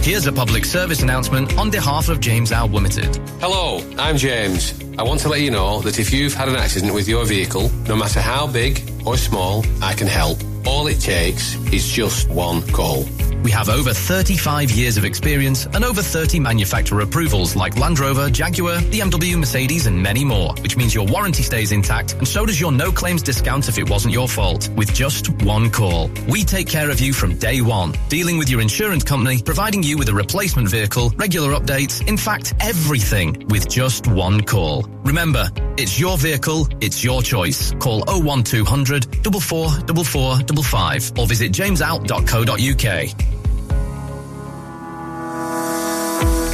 Here's 0.00 0.26
a 0.26 0.32
public 0.32 0.64
service 0.64 1.02
announcement 1.02 1.56
on 1.58 1.70
behalf 1.70 2.08
of 2.08 2.18
James 2.18 2.50
Alpe 2.50 2.72
Limited. 2.72 3.16
Hello, 3.40 3.78
I'm 3.98 4.16
James. 4.16 4.74
I 4.98 5.04
want 5.04 5.20
to 5.20 5.28
let 5.28 5.42
you 5.42 5.50
know 5.50 5.80
that 5.82 6.00
if 6.00 6.12
you've 6.12 6.34
had 6.34 6.48
an 6.48 6.56
accident 6.56 6.92
with 6.92 7.06
your 7.08 7.24
vehicle, 7.24 7.70
no 7.86 7.94
matter 7.94 8.20
how 8.20 8.46
big 8.46 8.82
or 9.06 9.16
small, 9.16 9.64
I 9.80 9.94
can 9.94 10.08
help. 10.08 10.38
All 10.66 10.86
it 10.88 11.00
takes 11.00 11.54
is 11.72 11.86
just 11.88 12.28
one 12.28 12.62
call. 12.72 13.04
We 13.42 13.50
have 13.50 13.68
over 13.68 13.92
35 13.92 14.70
years 14.70 14.96
of 14.96 15.04
experience 15.04 15.66
and 15.66 15.84
over 15.84 16.00
30 16.00 16.38
manufacturer 16.38 17.00
approvals 17.00 17.56
like 17.56 17.76
Land 17.76 17.98
Rover, 17.98 18.30
Jaguar, 18.30 18.78
the 18.78 19.00
BMW, 19.00 19.36
Mercedes, 19.36 19.86
and 19.86 20.00
many 20.00 20.24
more, 20.24 20.54
which 20.62 20.76
means 20.76 20.94
your 20.94 21.06
warranty 21.06 21.42
stays 21.42 21.72
intact 21.72 22.14
and 22.14 22.28
so 22.28 22.46
does 22.46 22.60
your 22.60 22.70
no 22.70 22.92
claims 22.92 23.22
discount 23.22 23.68
if 23.68 23.78
it 23.78 23.88
wasn't 23.90 24.14
your 24.14 24.28
fault, 24.28 24.68
with 24.76 24.94
just 24.94 25.28
one 25.42 25.70
call. 25.70 26.10
We 26.28 26.44
take 26.44 26.68
care 26.68 26.88
of 26.88 27.00
you 27.00 27.12
from 27.12 27.36
day 27.36 27.60
one, 27.60 27.94
dealing 28.08 28.38
with 28.38 28.48
your 28.48 28.60
insurance 28.60 29.02
company, 29.02 29.42
providing 29.42 29.82
you 29.82 29.98
with 29.98 30.08
a 30.08 30.14
replacement 30.14 30.68
vehicle, 30.68 31.12
regular 31.16 31.52
updates, 31.54 32.06
in 32.06 32.16
fact, 32.16 32.54
everything 32.60 33.46
with 33.48 33.68
just 33.68 34.06
one 34.06 34.42
call. 34.42 34.82
Remember, 35.04 35.50
it's 35.76 35.98
your 35.98 36.16
vehicle, 36.16 36.68
it's 36.80 37.02
your 37.02 37.22
choice. 37.22 37.72
Call 37.74 38.04
01200 38.06 39.04
444455 39.24 41.18
or 41.18 41.26
visit 41.26 41.52
jamesalpe.co.uk. 41.52 43.32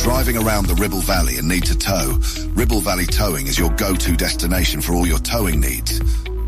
Driving 0.02 0.38
around 0.38 0.66
the 0.66 0.74
Ribble 0.74 1.00
Valley 1.00 1.36
and 1.36 1.46
need 1.46 1.64
to 1.64 1.76
tow? 1.76 2.18
Ribble 2.54 2.80
Valley 2.80 3.04
Towing 3.04 3.46
is 3.46 3.58
your 3.58 3.70
go-to 3.70 4.16
destination 4.16 4.80
for 4.80 4.94
all 4.94 5.06
your 5.06 5.18
towing 5.18 5.60
needs. 5.60 6.00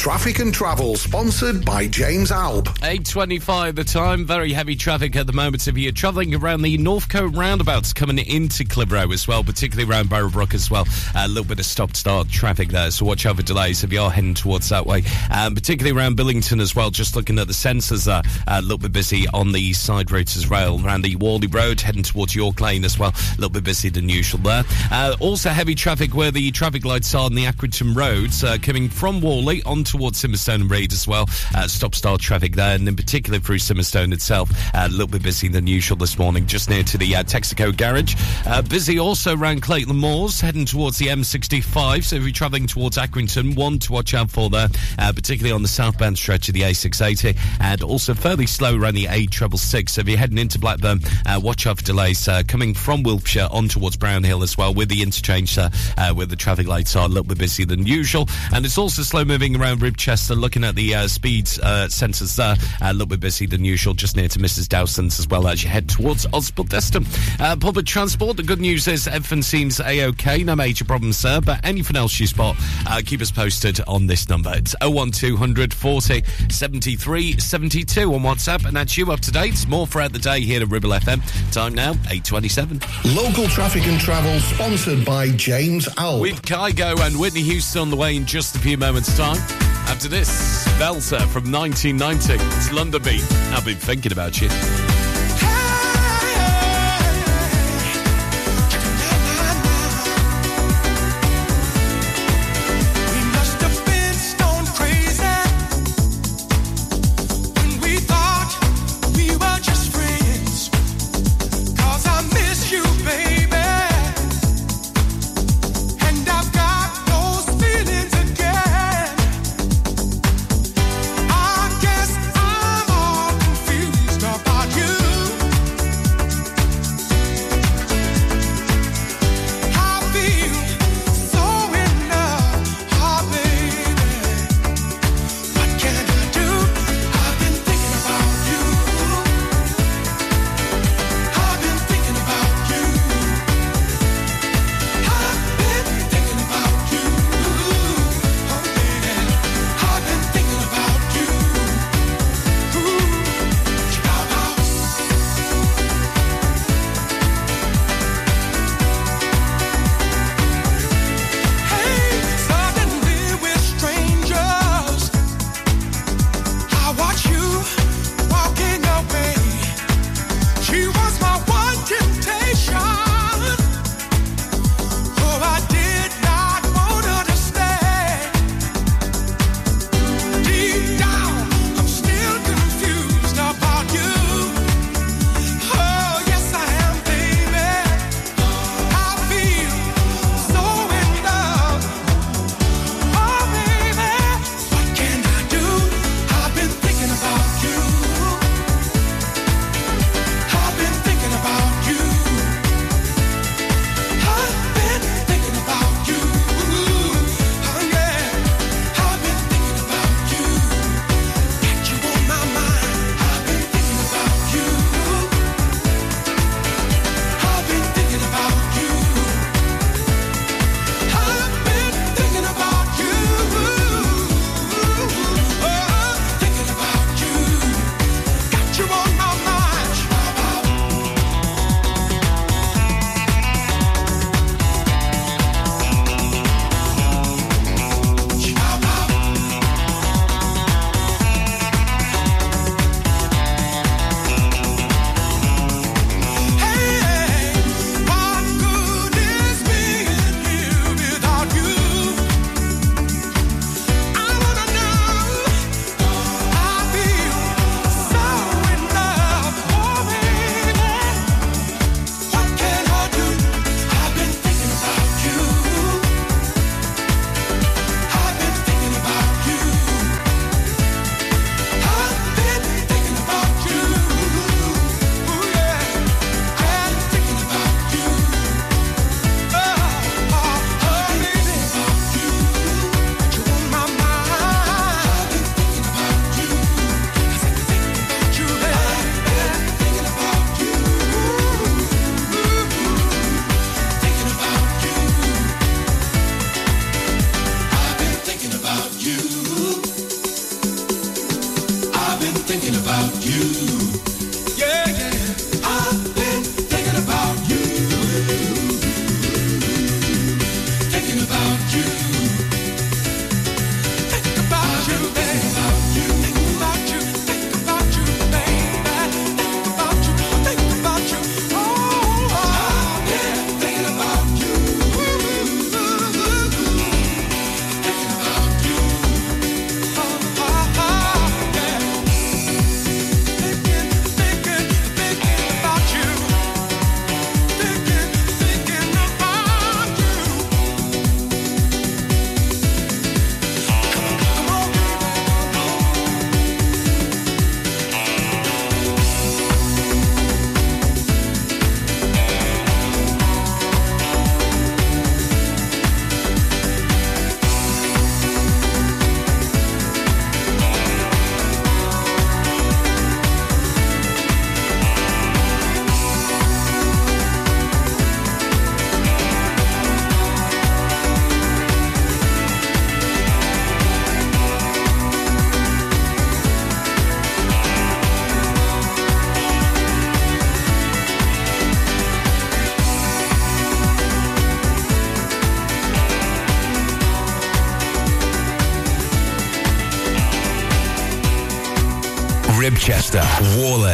Traffic 0.00 0.38
and 0.38 0.54
Travel, 0.54 0.96
sponsored 0.96 1.62
by 1.62 1.86
James 1.86 2.30
Alpe. 2.30 2.64
8.25 2.78 3.74
the 3.74 3.84
time, 3.84 4.24
very 4.24 4.50
heavy 4.50 4.74
traffic 4.74 5.14
at 5.14 5.26
the 5.26 5.34
moment. 5.34 5.68
If 5.68 5.76
you're 5.76 5.92
travelling 5.92 6.34
around 6.34 6.62
the 6.62 6.78
Northcote 6.78 7.36
roundabouts 7.36 7.92
coming 7.92 8.16
into 8.16 8.64
Clitheroe 8.64 9.12
as 9.12 9.28
well, 9.28 9.44
particularly 9.44 9.90
around 9.92 10.08
Barrowbrook 10.08 10.54
as 10.54 10.70
well, 10.70 10.88
a 11.14 11.28
little 11.28 11.44
bit 11.44 11.58
of 11.58 11.66
stop-start 11.66 12.30
traffic 12.30 12.70
there, 12.70 12.90
so 12.90 13.04
watch 13.04 13.26
out 13.26 13.36
for 13.36 13.42
delays 13.42 13.84
if 13.84 13.92
you 13.92 14.00
are 14.00 14.10
heading 14.10 14.32
towards 14.32 14.70
that 14.70 14.86
way. 14.86 15.02
Um, 15.30 15.54
particularly 15.54 15.94
around 15.94 16.16
Billington 16.16 16.60
as 16.60 16.74
well, 16.74 16.88
just 16.88 17.14
looking 17.14 17.38
at 17.38 17.46
the 17.46 17.52
sensors 17.52 18.06
there, 18.06 18.22
a 18.46 18.62
little 18.62 18.78
bit 18.78 18.92
busy 18.92 19.26
on 19.34 19.52
the 19.52 19.74
side 19.74 20.10
roads 20.10 20.34
as 20.34 20.48
well, 20.48 20.82
around 20.82 21.02
the 21.02 21.16
Whalley 21.16 21.46
Road, 21.46 21.78
heading 21.78 22.04
towards 22.04 22.34
York 22.34 22.62
Lane 22.62 22.86
as 22.86 22.98
well, 22.98 23.12
a 23.14 23.34
little 23.36 23.50
bit 23.50 23.64
busy 23.64 23.90
than 23.90 24.08
usual 24.08 24.40
there. 24.40 24.64
Uh, 24.90 25.14
also 25.20 25.50
heavy 25.50 25.74
traffic 25.74 26.14
where 26.14 26.30
the 26.30 26.50
traffic 26.52 26.86
lights 26.86 27.14
are 27.14 27.26
on 27.26 27.34
the 27.34 27.44
Accrington 27.44 27.94
roads, 27.94 28.42
uh, 28.42 28.56
coming 28.62 28.88
from 28.88 29.20
Whalley 29.20 29.62
on 29.64 29.84
towards 29.90 30.18
Simonstone 30.18 30.62
and 30.62 30.70
Reed 30.70 30.92
as 30.92 31.06
well. 31.06 31.28
Uh, 31.54 31.66
stop 31.66 31.94
start 31.94 32.20
traffic 32.20 32.54
there, 32.54 32.74
and 32.74 32.88
in 32.88 32.96
particular 32.96 33.38
through 33.38 33.58
Simonstone 33.58 34.12
itself, 34.12 34.50
uh, 34.74 34.86
a 34.86 34.88
little 34.88 35.08
bit 35.08 35.22
busy 35.22 35.48
than 35.48 35.66
usual 35.66 35.96
this 35.96 36.18
morning, 36.18 36.46
just 36.46 36.70
near 36.70 36.82
to 36.84 36.98
the 36.98 37.16
uh, 37.16 37.22
Texaco 37.22 37.76
garage. 37.76 38.14
Uh, 38.46 38.62
busy 38.62 38.98
also 38.98 39.36
around 39.36 39.62
Clayton 39.62 39.96
Moors, 39.96 40.40
heading 40.40 40.64
towards 40.64 40.98
the 40.98 41.06
M65. 41.08 42.04
So 42.04 42.16
if 42.16 42.22
you're 42.22 42.32
travelling 42.32 42.66
towards 42.66 42.96
Accrington, 42.96 43.56
one 43.56 43.78
to 43.80 43.92
watch 43.92 44.14
out 44.14 44.30
for 44.30 44.48
there, 44.48 44.68
uh, 44.98 45.12
particularly 45.12 45.52
on 45.52 45.62
the 45.62 45.68
southbound 45.68 46.16
stretch 46.16 46.48
of 46.48 46.54
the 46.54 46.62
A680, 46.62 47.36
and 47.60 47.82
also 47.82 48.14
fairly 48.14 48.46
slow 48.46 48.78
around 48.78 48.94
the 48.94 49.06
A666. 49.06 49.90
So 49.90 50.00
if 50.00 50.08
you're 50.08 50.18
heading 50.18 50.38
into 50.38 50.58
Blackburn, 50.58 51.00
uh, 51.26 51.40
watch 51.42 51.66
out 51.66 51.78
for 51.78 51.84
delays 51.84 52.28
coming 52.48 52.74
from 52.74 53.02
Wilpshire 53.02 53.48
on 53.50 53.68
towards 53.68 53.96
Brown 53.96 54.22
Hill 54.22 54.42
as 54.42 54.56
well, 54.56 54.72
with 54.72 54.88
the 54.88 55.02
interchange 55.02 55.58
uh, 55.58 55.70
where 56.14 56.26
the 56.26 56.36
traffic 56.36 56.66
lights 56.66 56.96
are 56.96 57.06
a 57.06 57.08
little 57.08 57.24
bit 57.24 57.38
busy 57.38 57.64
than 57.64 57.86
usual. 57.86 58.28
And 58.52 58.64
it's 58.64 58.78
also 58.78 59.02
slow 59.02 59.24
moving 59.24 59.56
around 59.56 59.79
Ribchester, 59.80 60.38
looking 60.38 60.64
at 60.64 60.74
the 60.74 60.94
uh, 60.94 61.08
speed 61.08 61.46
uh, 61.62 61.86
sensors 61.88 62.36
there, 62.36 62.56
a 62.82 62.92
little 62.92 63.08
bit 63.08 63.20
busy 63.20 63.46
than 63.46 63.64
usual, 63.64 63.94
just 63.94 64.16
near 64.16 64.28
to 64.28 64.38
Mrs. 64.38 64.68
Dowson's 64.68 65.18
as 65.18 65.26
well 65.28 65.48
as 65.48 65.62
you 65.62 65.68
head 65.68 65.88
towards 65.88 66.26
Osbaldeston. 66.26 67.06
Uh, 67.40 67.56
public 67.56 67.86
transport, 67.86 68.36
the 68.36 68.42
good 68.42 68.60
news 68.60 68.86
is 68.86 69.08
everything 69.08 69.42
seems 69.42 69.80
a-okay, 69.80 70.44
no 70.44 70.54
major 70.54 70.84
problems 70.84 71.20
there, 71.22 71.40
but 71.40 71.64
anything 71.64 71.96
else 71.96 72.18
you 72.20 72.26
spot, 72.26 72.56
uh, 72.86 73.00
keep 73.04 73.20
us 73.20 73.30
posted 73.30 73.80
on 73.86 74.06
this 74.06 74.28
number. 74.28 74.52
It's 74.54 74.74
01200 74.82 75.72
40 75.74 76.22
73 76.50 77.38
72 77.38 78.14
on 78.14 78.20
WhatsApp, 78.20 78.66
and 78.66 78.76
that's 78.76 78.96
you 78.96 79.10
up 79.12 79.20
to 79.20 79.30
date. 79.30 79.66
More 79.68 79.86
throughout 79.86 80.12
the 80.12 80.18
day 80.18 80.40
here 80.40 80.62
at 80.62 80.68
Ribble 80.68 80.90
FM. 80.90 81.20
Time 81.52 81.74
now, 81.74 81.94
8.27. 81.94 83.14
Local 83.16 83.46
traffic 83.48 83.86
and 83.86 84.00
travel, 84.00 84.38
sponsored 84.40 85.04
by 85.04 85.30
James 85.30 85.86
Alpe. 85.90 86.20
With 86.20 86.42
Kygo 86.42 87.00
and 87.06 87.18
Whitney 87.18 87.42
Houston 87.42 87.82
on 87.82 87.90
the 87.90 87.96
way 87.96 88.16
in 88.16 88.26
just 88.26 88.56
a 88.56 88.58
few 88.58 88.76
moments' 88.76 89.16
time. 89.16 89.69
After 89.88 90.08
this, 90.08 90.66
Belter 90.78 91.20
from 91.28 91.50
1990. 91.50 92.34
It's 92.56 92.72
London 92.72 93.02
Beat. 93.02 93.24
I've 93.52 93.64
been 93.64 93.76
thinking 93.76 94.12
about 94.12 94.40
you. 94.40 94.48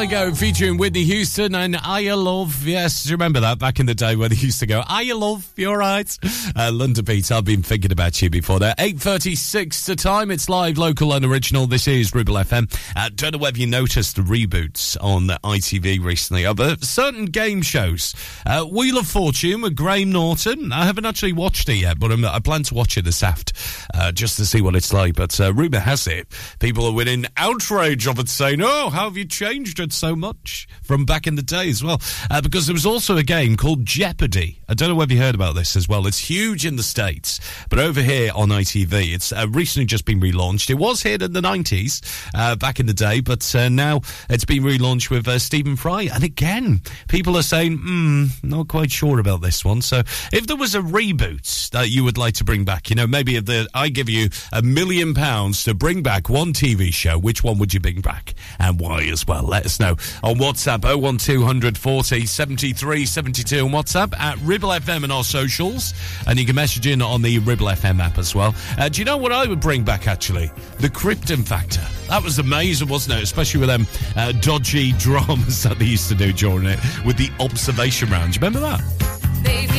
Love. 0.00 0.08
Kygo 0.08 0.34
featuring 0.36 0.78
Whitney 0.78 1.04
Houston 1.04 1.54
and 1.54 1.76
I 1.76 2.10
Love. 2.14 2.66
Yes, 2.66 3.02
do 3.02 3.10
you 3.10 3.16
remember 3.16 3.40
that 3.40 3.58
back 3.58 3.80
in 3.80 3.86
the 3.86 3.94
day 3.94 4.16
when 4.16 4.30
they 4.30 4.36
used 4.36 4.60
to 4.60 4.66
go, 4.66 4.82
I 4.86 5.12
Love, 5.12 5.52
you're 5.56 5.76
right. 5.76 6.08
Uh, 6.56 6.70
Londonbeat, 6.72 7.30
I've 7.30 7.44
been 7.44 7.62
thinking 7.62 7.92
about 7.92 8.22
you 8.22 8.30
before 8.30 8.58
there. 8.58 8.74
8.36 8.78 9.84
the 9.84 9.96
time. 9.96 10.30
It's 10.30 10.48
live, 10.48 10.78
local 10.78 11.12
and 11.12 11.24
original. 11.24 11.66
This 11.66 11.86
is 11.86 12.14
Ribble 12.14 12.34
FM. 12.34 12.72
Uh, 12.96 13.10
don't 13.14 13.32
know 13.32 13.38
whether 13.38 13.58
you 13.58 13.66
noticed 13.66 14.16
the 14.16 14.22
reboots 14.22 14.96
on 15.02 15.28
ITV 15.28 16.02
recently 16.02 16.46
of 16.46 16.58
uh, 16.60 16.76
certain 16.78 17.26
game 17.26 17.60
shows. 17.60 18.14
Uh, 18.46 18.64
Wheel 18.64 18.96
of 18.96 19.06
Fortune 19.06 19.60
with 19.60 19.76
Graham 19.76 20.12
Norton. 20.12 20.72
I 20.72 20.86
haven't 20.86 21.04
actually 21.04 21.34
watched 21.34 21.68
it 21.68 21.76
yet, 21.76 21.98
but 21.98 22.10
I'm, 22.10 22.24
I 22.24 22.38
plan 22.38 22.62
to 22.64 22.74
watch 22.74 22.96
it 22.96 23.04
this 23.04 23.22
aft 23.22 23.52
uh, 23.92 24.12
just 24.12 24.38
to 24.38 24.46
see 24.46 24.62
what 24.62 24.76
it's 24.76 24.94
like. 24.94 25.14
But 25.14 25.38
uh, 25.38 25.52
rumour 25.52 25.80
has 25.80 26.06
it, 26.06 26.26
people 26.58 26.86
are 26.86 26.92
winning 26.92 27.26
outrage 27.36 28.06
of 28.06 28.18
it 28.18 28.30
saying, 28.30 28.62
oh, 28.62 28.88
how 28.88 29.04
have 29.04 29.18
you 29.18 29.26
changed 29.26 29.78
it 29.78 29.89
so 29.92 30.16
much 30.16 30.68
from 30.82 31.04
back 31.04 31.26
in 31.26 31.34
the 31.34 31.42
day 31.42 31.68
as 31.68 31.82
well? 31.82 32.00
Uh, 32.30 32.40
because 32.40 32.66
there 32.66 32.74
was 32.74 32.86
also 32.86 33.16
a 33.16 33.22
game 33.22 33.56
called 33.56 33.84
Jeopardy. 33.84 34.58
I 34.68 34.74
don't 34.74 34.88
know 34.88 34.94
whether 34.94 35.12
you 35.12 35.20
heard 35.20 35.34
about 35.34 35.54
this 35.54 35.76
as 35.76 35.88
well. 35.88 36.06
It's 36.06 36.18
huge 36.18 36.64
in 36.64 36.76
the 36.76 36.82
States, 36.82 37.40
but 37.68 37.78
over 37.78 38.00
here 38.00 38.32
on 38.34 38.48
ITV, 38.48 39.14
it's 39.14 39.32
uh, 39.32 39.46
recently 39.50 39.86
just 39.86 40.04
been 40.04 40.20
relaunched. 40.20 40.70
It 40.70 40.74
was 40.74 41.02
here 41.02 41.18
in 41.20 41.32
the 41.32 41.40
90s, 41.40 42.02
uh, 42.34 42.56
back 42.56 42.80
in 42.80 42.86
the 42.86 42.94
day, 42.94 43.20
but 43.20 43.54
uh, 43.54 43.68
now 43.68 44.00
it's 44.28 44.44
been 44.44 44.62
relaunched 44.62 45.10
with 45.10 45.26
uh, 45.26 45.38
Stephen 45.38 45.76
Fry. 45.76 46.02
And 46.12 46.22
again, 46.22 46.80
people 47.08 47.36
are 47.36 47.42
saying, 47.42 47.78
hmm, 47.78 48.26
not 48.42 48.68
quite 48.68 48.90
sure 48.90 49.18
about 49.18 49.40
this 49.40 49.64
one. 49.64 49.82
So 49.82 50.02
if 50.32 50.46
there 50.46 50.56
was 50.56 50.74
a 50.74 50.80
reboot 50.80 51.70
that 51.70 51.90
you 51.90 52.04
would 52.04 52.18
like 52.18 52.34
to 52.34 52.44
bring 52.44 52.64
back, 52.64 52.90
you 52.90 52.96
know, 52.96 53.06
maybe 53.06 53.36
if 53.36 53.46
the, 53.46 53.68
I 53.74 53.88
give 53.88 54.08
you 54.08 54.28
a 54.52 54.62
million 54.62 55.14
pounds 55.14 55.64
to 55.64 55.74
bring 55.74 56.02
back 56.02 56.28
one 56.28 56.52
TV 56.52 56.92
show, 56.92 57.18
which 57.18 57.42
one 57.42 57.58
would 57.58 57.74
you 57.74 57.80
bring 57.80 58.00
back 58.00 58.34
and 58.58 58.78
why 58.78 59.02
as 59.04 59.26
well? 59.26 59.42
Let 59.42 59.66
us 59.66 59.79
know 59.80 59.96
on 60.22 60.36
WhatsApp 60.36 60.84
01200 60.84 61.76
40 61.76 62.26
73 62.26 63.06
72 63.06 63.64
on 63.64 63.70
WhatsApp 63.70 64.18
at 64.18 64.38
Ribble 64.42 64.68
FM 64.68 65.04
and 65.04 65.12
our 65.12 65.24
socials. 65.24 65.94
And 66.26 66.38
you 66.38 66.46
can 66.46 66.54
message 66.54 66.86
in 66.86 67.02
on 67.02 67.22
the 67.22 67.38
Ribble 67.40 67.66
FM 67.66 68.00
app 68.00 68.18
as 68.18 68.34
well. 68.34 68.54
Uh, 68.78 68.88
do 68.88 69.00
you 69.00 69.04
know 69.04 69.16
what 69.16 69.32
I 69.32 69.46
would 69.46 69.60
bring 69.60 69.82
back 69.82 70.06
actually? 70.06 70.50
The 70.78 70.88
Krypton 70.88 71.46
Factor. 71.46 71.84
That 72.08 72.22
was 72.22 72.38
amazing, 72.38 72.88
wasn't 72.88 73.18
it? 73.18 73.22
Especially 73.22 73.60
with 73.60 73.68
them 73.68 73.86
uh, 74.16 74.32
dodgy 74.40 74.92
dramas 74.98 75.62
that 75.64 75.78
they 75.78 75.86
used 75.86 76.08
to 76.08 76.14
do 76.14 76.32
during 76.32 76.66
it 76.66 76.78
with 77.04 77.16
the 77.16 77.30
observation 77.40 78.10
round. 78.10 78.32
Do 78.32 78.38
you 78.38 78.46
remember 78.46 78.60
that? 78.60 78.80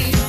Whalley, 0.01 0.20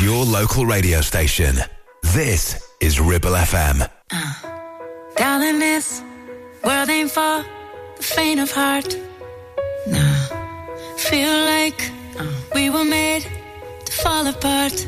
your 0.00 0.24
local 0.24 0.64
radio 0.64 1.02
station. 1.02 1.56
This 2.14 2.66
is 2.80 2.98
Ribble 2.98 3.32
FM. 3.32 3.86
Uh, 4.10 4.32
darling, 5.16 5.58
this 5.58 6.02
world 6.64 6.88
ain't 6.88 7.10
for 7.10 7.44
the 7.96 8.02
faint 8.02 8.40
of 8.40 8.50
heart. 8.50 8.96
Nah, 9.86 10.14
feel 10.96 11.34
like 11.44 11.90
uh, 12.18 12.24
we 12.54 12.70
were 12.70 12.84
made 12.84 13.26
to 13.84 13.92
fall 13.92 14.26
apart. 14.26 14.86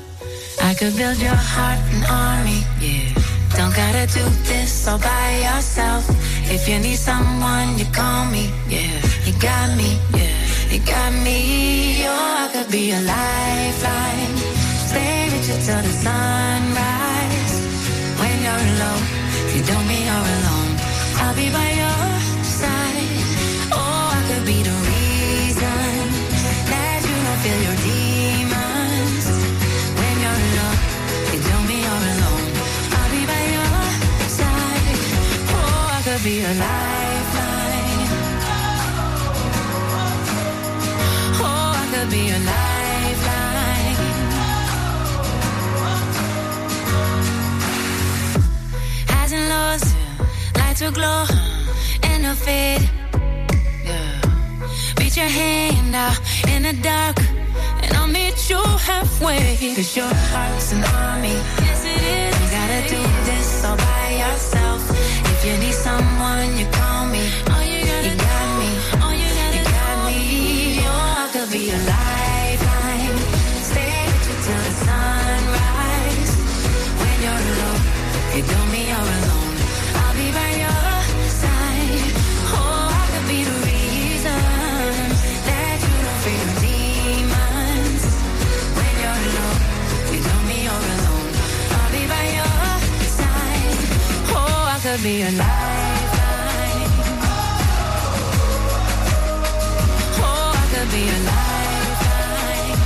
I 0.63 0.73
could 0.73 0.97
build 0.97 1.19
your 1.19 1.35
heart 1.35 1.81
an 1.93 2.05
army, 2.09 2.63
yeah. 2.81 3.13
Don't 3.57 3.75
gotta 3.77 4.07
do 4.07 4.25
this 4.45 4.89
all 4.89 4.99
by 4.99 5.29
yourself. 5.45 6.09
If 6.51 6.67
you 6.67 6.79
need 6.79 6.97
someone, 6.97 7.79
you 7.79 7.85
call 7.93 8.25
me, 8.31 8.51
yeah. 8.67 9.01
You 9.27 9.33
got 9.39 9.77
me, 9.77 9.99
yeah. 10.15 10.73
You 10.73 10.79
got 10.81 11.13
me, 11.23 12.03
oh, 12.07 12.47
I 12.47 12.51
could 12.53 12.73
be 12.73 12.93
a 12.93 13.01
lifeline. 13.01 14.52
Till 15.53 15.81
the 15.81 15.93
sunrise. 15.93 17.55
When 18.19 18.37
you're 18.43 18.65
alone, 18.73 19.05
you 19.55 19.63
don't 19.63 19.87
mean 19.87 20.05
you're 20.11 20.27
alone. 20.37 20.73
I'll 21.23 21.37
be 21.37 21.47
by 21.51 21.71
your 21.83 22.05
side. 22.43 23.21
Oh, 23.71 24.17
I 24.19 24.21
could 24.29 24.45
be 24.45 24.59
the 24.69 24.77
reason 24.91 25.87
that 26.73 26.99
you 27.07 27.17
don't 27.27 27.41
feel 27.45 27.61
your 27.69 27.79
demons. 27.87 29.25
When 29.99 30.15
you're 30.25 30.41
alone, 30.49 30.79
you 31.33 31.39
don't 31.49 31.67
mean 31.71 31.83
you're 31.87 32.07
alone. 32.13 32.47
I'll 32.97 33.11
be 33.15 33.23
by 33.33 33.45
your 33.55 33.79
side. 34.39 34.99
Oh, 35.55 35.97
I 35.97 36.01
could 36.03 36.23
be 36.25 36.41
a 36.41 36.53
halfway. 59.23 59.75
Cause 59.75 59.97
your 59.97 60.13
heart's 60.13 60.73
an 60.73 60.85
army. 60.85 61.62
Be 95.03 95.23
a 95.23 95.25
lifeline. 95.25 95.43
Oh, 100.23 100.53
I 100.55 100.65
could 100.71 100.91
be 100.93 101.03
a 101.03 101.19
lifeline. 101.31 102.79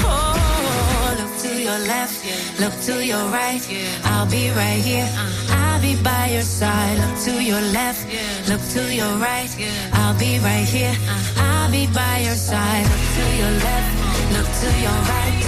Oh, 0.00 1.14
look 1.20 1.32
to 1.42 1.50
your 1.62 1.78
left, 1.92 2.24
look 2.58 2.72
to 2.86 3.04
your 3.04 3.24
right. 3.28 3.60
I'll 4.04 4.30
be 4.30 4.48
right 4.52 4.82
here. 4.82 5.08
I'll 5.50 5.82
be 5.82 5.94
by 6.02 6.30
your 6.32 6.40
side. 6.40 6.96
Look 6.98 7.18
to 7.24 7.42
your 7.44 7.60
left, 7.60 8.06
look 8.48 8.62
to 8.70 8.94
your 8.94 9.12
right. 9.18 9.50
I'll 9.92 10.18
be 10.18 10.38
right 10.38 10.66
here. 10.66 10.96
I'll 11.36 11.70
be 11.70 11.86
by 11.88 12.20
your 12.24 12.34
side. 12.34 12.86
Look 12.86 13.04
to 13.16 13.24
your 13.36 13.52
left, 13.60 13.92
look 14.32 14.48
to 14.62 14.68
your 14.80 14.98
right. 15.12 15.45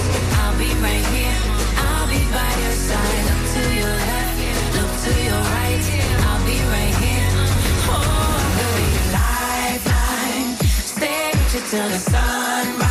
Till 11.71 11.87
the 11.87 11.99
sunrise. 11.99 12.88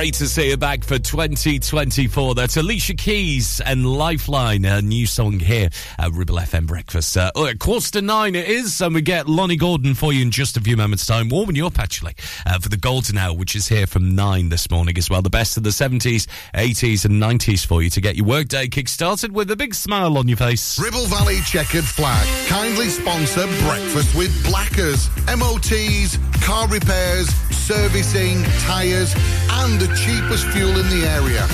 Great 0.00 0.14
to 0.14 0.28
see 0.28 0.48
her 0.48 0.56
back 0.56 0.82
for 0.82 0.98
2024. 0.98 2.34
That's 2.34 2.56
Alicia 2.56 2.94
Keys 2.94 3.60
and 3.60 3.84
Lifeline, 3.84 4.64
a 4.64 4.80
new 4.80 5.06
song 5.06 5.38
here 5.38 5.68
at 5.98 6.12
Ribble 6.12 6.36
FM 6.36 6.66
Breakfast. 6.66 7.18
Uh, 7.18 7.30
oh, 7.34 7.52
quarter 7.60 7.90
to 7.90 8.00
nine 8.00 8.34
it 8.34 8.48
is, 8.48 8.80
and 8.80 8.94
we 8.94 9.02
get 9.02 9.28
Lonnie 9.28 9.56
Gordon 9.56 9.92
for 9.92 10.10
you 10.10 10.22
in 10.22 10.30
just 10.30 10.56
a 10.56 10.60
few 10.62 10.74
moments' 10.74 11.04
time, 11.04 11.28
warming 11.28 11.54
you 11.54 11.66
up 11.66 11.78
actually 11.78 12.14
uh, 12.46 12.58
for 12.58 12.70
the 12.70 12.78
Golden 12.78 13.18
Hour, 13.18 13.36
which 13.36 13.54
is 13.54 13.68
here 13.68 13.86
from 13.86 14.14
nine 14.14 14.48
this 14.48 14.70
morning 14.70 14.96
as 14.96 15.10
well. 15.10 15.20
The 15.20 15.28
best 15.28 15.58
of 15.58 15.64
the 15.64 15.68
70s, 15.68 16.26
80s, 16.54 17.04
and 17.04 17.22
90s 17.22 17.66
for 17.66 17.82
you 17.82 17.90
to 17.90 18.00
get 18.00 18.16
your 18.16 18.24
workday 18.24 18.68
kick-started 18.68 19.34
with 19.34 19.50
a 19.50 19.56
big 19.56 19.74
smile 19.74 20.16
on 20.16 20.28
your 20.28 20.38
face. 20.38 20.80
Ribble 20.80 21.08
Valley 21.08 21.40
Chequered 21.44 21.84
Flag 21.84 22.26
kindly 22.48 22.88
sponsor 22.88 23.46
Breakfast 23.66 24.16
with 24.16 24.32
Blackers. 24.46 25.10
MOTs, 25.26 26.18
car 26.42 26.66
repairs, 26.68 27.28
servicing, 27.50 28.42
tyres, 28.60 29.14
and 29.50 29.89
cheapest 29.96 30.46
fuel 30.48 30.70
in 30.70 30.88
the 30.88 31.06
area. 31.06 31.46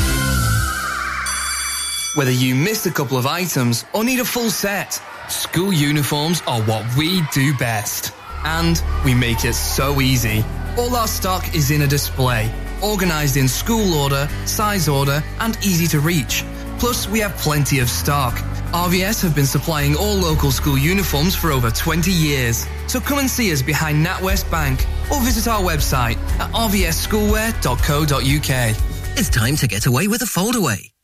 Whether 2.15 2.31
you 2.31 2.55
missed 2.55 2.87
a 2.87 2.91
couple 2.91 3.19
of 3.19 3.27
items 3.27 3.85
or 3.93 4.05
need 4.05 4.21
a 4.21 4.25
full 4.25 4.51
set, 4.51 5.01
school 5.29 5.73
uniforms 5.73 6.43
are 6.47 6.63
what 6.63 6.85
we 6.97 7.23
do 7.33 7.55
best. 7.59 8.13
And 8.45 8.81
we 9.05 9.15
make 9.15 9.45
it 9.45 9.55
so 9.55 10.01
easy. 10.01 10.45
All 10.79 10.95
our 10.97 11.09
stock 11.09 11.55
is 11.55 11.71
in 11.71 11.83
a 11.83 11.87
display, 11.87 12.51
organized 12.83 13.37
in 13.37 13.49
school 13.49 13.95
order, 13.95 14.29
size 14.45 14.89
order, 14.89 15.23
and 15.41 15.57
easy 15.59 15.87
to 15.89 16.01
reach. 16.01 16.45
Plus, 16.79 17.09
we 17.09 17.21
have 17.21 17.35
plenty 17.37 17.79
of 17.79 17.89
stock. 17.89 18.35
RVS 18.73 19.23
have 19.23 19.35
been 19.35 19.47
supplying 19.47 19.97
all 19.97 20.15
local 20.15 20.51
school 20.51 20.77
uniforms 20.77 21.35
for 21.35 21.51
over 21.53 21.71
20 21.71 22.11
years. 22.11 22.67
So 22.89 23.01
come 23.01 23.19
and 23.19 23.31
see 23.31 23.51
us 23.53 23.63
behind 23.63 24.05
NatWest 24.05 24.51
Bank 24.51 24.85
or 25.11 25.19
visit 25.21 25.49
our 25.49 25.63
website 25.63 26.19
at 26.39 26.53
rvsschoolwear.co.uk. 26.53 28.77
It's 29.19 29.31
time 29.31 29.57
to 29.57 29.67
get 29.67 29.87
away 29.87 30.09
with 30.09 30.21
a 30.23 30.27
foldaway. 30.27 30.91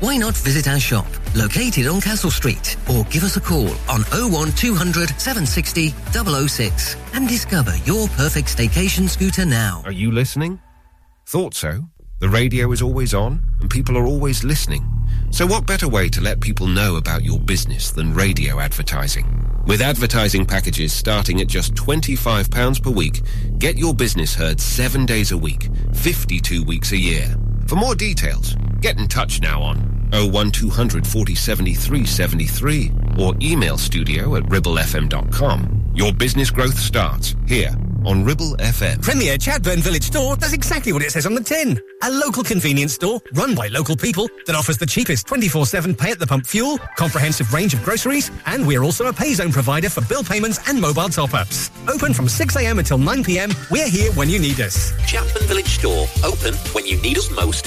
Why 0.00 0.16
not 0.16 0.36
visit 0.36 0.68
our 0.68 0.78
shop, 0.78 1.06
located 1.34 1.88
on 1.88 2.00
Castle 2.00 2.30
Street, 2.30 2.76
or 2.88 3.02
give 3.04 3.24
us 3.24 3.36
a 3.36 3.40
call 3.40 3.68
on 3.90 4.02
01200 4.12 5.08
760 5.18 5.88
006 6.48 6.96
and 7.14 7.28
discover 7.28 7.74
your 7.78 8.06
perfect 8.10 8.56
staycation 8.56 9.08
scooter 9.08 9.44
now. 9.44 9.82
Are 9.84 9.90
you 9.90 10.12
listening? 10.12 10.60
Thought 11.26 11.54
so. 11.54 11.82
The 12.20 12.28
radio 12.28 12.70
is 12.70 12.80
always 12.80 13.12
on, 13.12 13.42
and 13.60 13.68
people 13.68 13.98
are 13.98 14.06
always 14.06 14.44
listening. 14.44 14.88
So 15.30 15.46
what 15.46 15.66
better 15.66 15.88
way 15.88 16.08
to 16.10 16.20
let 16.20 16.40
people 16.40 16.68
know 16.68 16.94
about 16.94 17.24
your 17.24 17.40
business 17.40 17.90
than 17.90 18.14
radio 18.14 18.60
advertising? 18.60 19.26
With 19.66 19.80
advertising 19.80 20.46
packages 20.46 20.92
starting 20.92 21.40
at 21.40 21.48
just 21.48 21.74
£25 21.74 22.82
per 22.82 22.90
week, 22.90 23.22
get 23.58 23.76
your 23.76 23.94
business 23.94 24.32
heard 24.32 24.60
seven 24.60 25.06
days 25.06 25.32
a 25.32 25.36
week, 25.36 25.68
52 25.92 26.62
weeks 26.62 26.92
a 26.92 26.96
year. 26.96 27.34
For 27.66 27.74
more 27.74 27.94
details, 27.94 28.56
get 28.80 28.98
in 28.98 29.08
touch 29.08 29.40
now 29.40 29.62
on 29.62 29.76
01200 30.12 31.06
40 31.06 31.34
73 31.34 32.06
73 32.06 32.92
or 33.18 33.34
email 33.42 33.76
studio 33.78 34.36
at 34.36 34.44
ribblefm.com. 34.44 35.92
Your 35.94 36.12
business 36.12 36.50
growth 36.50 36.78
starts 36.78 37.34
here 37.46 37.74
on 38.06 38.24
Ribble 38.24 38.56
FM. 38.58 39.02
Premier 39.02 39.36
Chatburn 39.36 39.78
Village 39.78 40.04
Store 40.04 40.36
does 40.36 40.52
exactly 40.52 40.92
what 40.92 41.02
it 41.02 41.10
says 41.10 41.26
on 41.26 41.34
the 41.34 41.42
tin. 41.42 41.80
A 42.02 42.10
local 42.10 42.44
convenience 42.44 42.94
store 42.94 43.20
run 43.34 43.54
by 43.56 43.66
local 43.68 43.96
people 43.96 44.28
that 44.46 44.54
offers 44.54 44.78
the 44.78 44.86
cheapest 44.86 45.26
24-7 45.26 45.98
pay 45.98 46.12
at 46.12 46.20
the 46.20 46.26
pump 46.26 46.46
fuel, 46.46 46.78
comprehensive 46.96 47.52
range 47.52 47.74
of 47.74 47.82
groceries, 47.82 48.30
and 48.46 48.66
we're 48.66 48.84
also 48.84 49.06
a 49.06 49.12
pay 49.12 49.34
zone 49.34 49.52
provider 49.52 49.90
for 49.90 50.00
bill 50.02 50.22
payments 50.22 50.60
and 50.68 50.80
mobile 50.80 51.08
top-ups. 51.08 51.70
Open 51.88 52.14
from 52.14 52.26
6am 52.26 52.78
until 52.78 52.98
9pm, 52.98 53.70
we're 53.70 53.88
here 53.88 54.12
when 54.12 54.28
you 54.30 54.38
need 54.38 54.60
us. 54.60 54.92
Chapman 55.06 55.42
Village 55.48 55.66
Store, 55.66 56.06
open 56.24 56.54
when 56.72 56.86
you 56.86 57.00
need 57.02 57.18
us 57.18 57.30
most. 57.32 57.66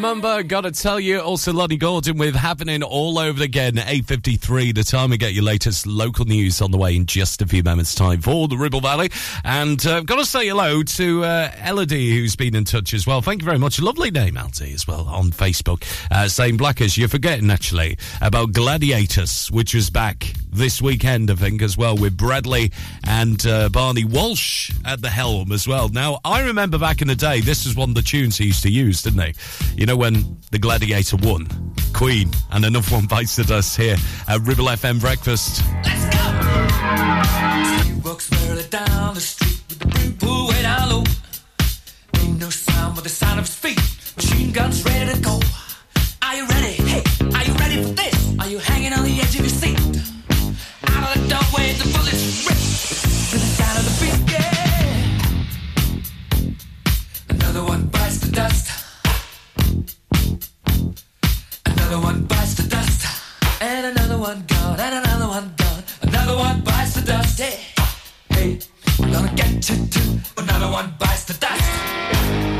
Mumba, 0.00 0.46
gotta 0.48 0.70
tell 0.70 0.98
you, 0.98 1.20
also 1.20 1.52
Lonnie 1.52 1.76
Gordon 1.76 2.16
with 2.16 2.34
happening 2.34 2.82
all 2.82 3.18
over 3.18 3.42
again. 3.42 3.74
8.53, 3.74 4.74
the 4.74 4.82
time 4.82 5.10
we 5.10 5.18
get 5.18 5.34
your 5.34 5.44
latest 5.44 5.86
local 5.86 6.24
news 6.24 6.62
on 6.62 6.70
the 6.70 6.78
way 6.78 6.96
in 6.96 7.04
just 7.04 7.42
a 7.42 7.46
few 7.46 7.62
moments' 7.62 7.94
time 7.94 8.22
for 8.22 8.48
the 8.48 8.56
Ribble 8.56 8.80
Valley. 8.80 9.10
And 9.44 9.84
uh, 9.86 10.00
gotta 10.00 10.24
say 10.24 10.48
hello 10.48 10.82
to 10.82 11.24
uh, 11.24 11.52
Elodie, 11.64 12.16
who's 12.16 12.34
been 12.34 12.54
in 12.54 12.64
touch 12.64 12.94
as 12.94 13.06
well. 13.06 13.20
Thank 13.20 13.42
you 13.42 13.44
very 13.44 13.58
much. 13.58 13.78
Lovely 13.78 14.10
name, 14.10 14.38
Elodie, 14.38 14.72
as 14.72 14.86
well, 14.86 15.06
on 15.06 15.32
Facebook. 15.32 15.84
Uh, 16.10 16.56
Blackers, 16.56 16.96
you're 16.96 17.08
forgetting, 17.08 17.50
actually, 17.50 17.98
about 18.22 18.52
Gladiators, 18.52 19.50
which 19.50 19.74
was 19.74 19.90
back 19.90 20.32
this 20.52 20.80
weekend, 20.80 21.30
I 21.30 21.34
think, 21.34 21.62
as 21.62 21.76
well, 21.76 21.96
with 21.96 22.16
Bradley 22.16 22.72
and 23.06 23.44
uh, 23.46 23.68
Barney 23.68 24.04
Walsh 24.04 24.70
at 24.84 25.02
the 25.02 25.10
helm 25.10 25.52
as 25.52 25.68
well. 25.68 25.88
Now, 25.88 26.20
I 26.24 26.42
remember 26.42 26.78
back 26.78 27.02
in 27.02 27.08
the 27.08 27.14
day, 27.14 27.40
this 27.40 27.66
was 27.66 27.76
one 27.76 27.90
of 27.90 27.94
the 27.94 28.02
tunes 28.02 28.38
he 28.38 28.46
used 28.46 28.62
to 28.62 28.70
use, 28.70 29.02
didn't 29.02 29.20
he? 29.20 29.34
You 29.76 29.86
know, 29.86 29.89
when 29.96 30.38
the 30.50 30.58
Gladiator 30.58 31.16
won, 31.16 31.46
Queen, 31.92 32.30
and 32.50 32.64
another 32.64 32.88
one 32.94 33.06
bites 33.06 33.36
the 33.36 33.44
dust 33.44 33.76
here 33.76 33.96
at 34.28 34.40
Ribble 34.42 34.66
FM 34.66 35.00
Breakfast. 35.00 35.62
Walks 38.04 38.30
merrily 38.30 38.64
down 38.68 39.14
the 39.14 39.20
street 39.20 39.60
with 39.68 39.78
the 39.78 40.14
pulled 40.18 40.50
way 40.50 40.62
down 40.62 40.88
low. 40.90 41.04
Ain't 42.18 42.38
no 42.38 42.50
sound 42.50 42.94
but 42.94 43.04
the 43.04 43.10
sound 43.10 43.40
of 43.40 43.46
his 43.46 43.54
feet. 43.54 43.80
Machine 44.16 44.52
guns 44.52 44.84
ready 44.84 45.12
to 45.12 45.20
go. 45.20 45.40
Are 46.22 46.36
you 46.36 46.46
ready? 46.46 46.72
Hey, 46.72 47.02
Another 61.90 62.06
one 62.06 62.22
bites 62.22 62.54
the 62.54 62.68
dust. 62.68 63.04
And 63.60 63.86
another 63.86 64.16
one 64.16 64.44
gone. 64.46 64.78
And 64.78 65.04
another 65.04 65.26
one 65.26 65.52
gone. 65.56 65.82
Another 66.02 66.36
one 66.36 66.60
bites 66.60 66.94
the 66.94 67.00
dust. 67.00 67.40
Hey, 67.40 67.58
hey, 68.28 68.60
I'm 69.02 69.10
gonna 69.10 69.34
get 69.34 69.68
you 69.68 69.86
too. 69.86 70.20
Another 70.36 70.70
one 70.70 70.94
bites 71.00 71.24
the 71.24 71.34
dust. 71.34 72.59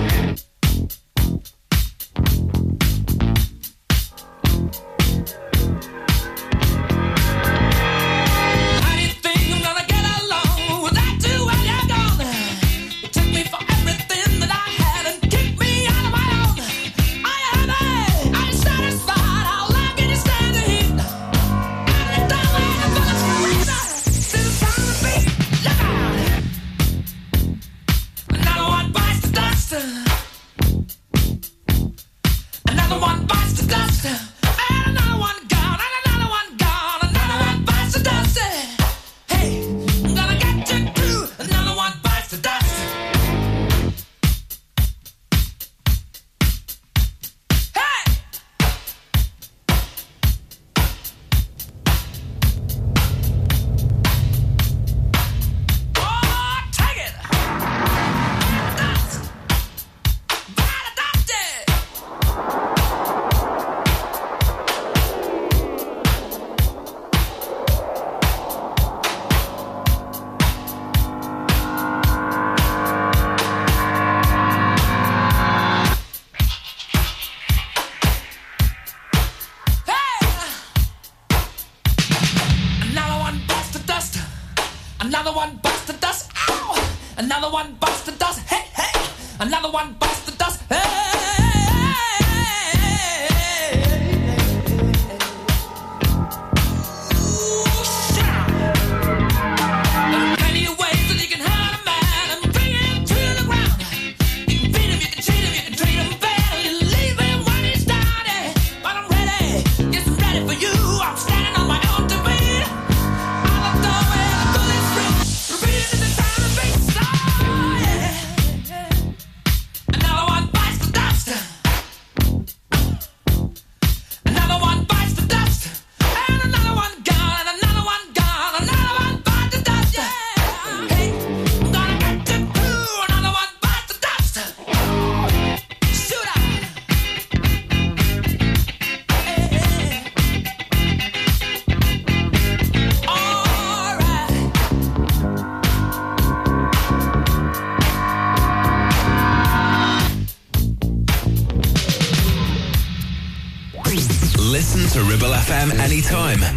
FM 156.10 156.49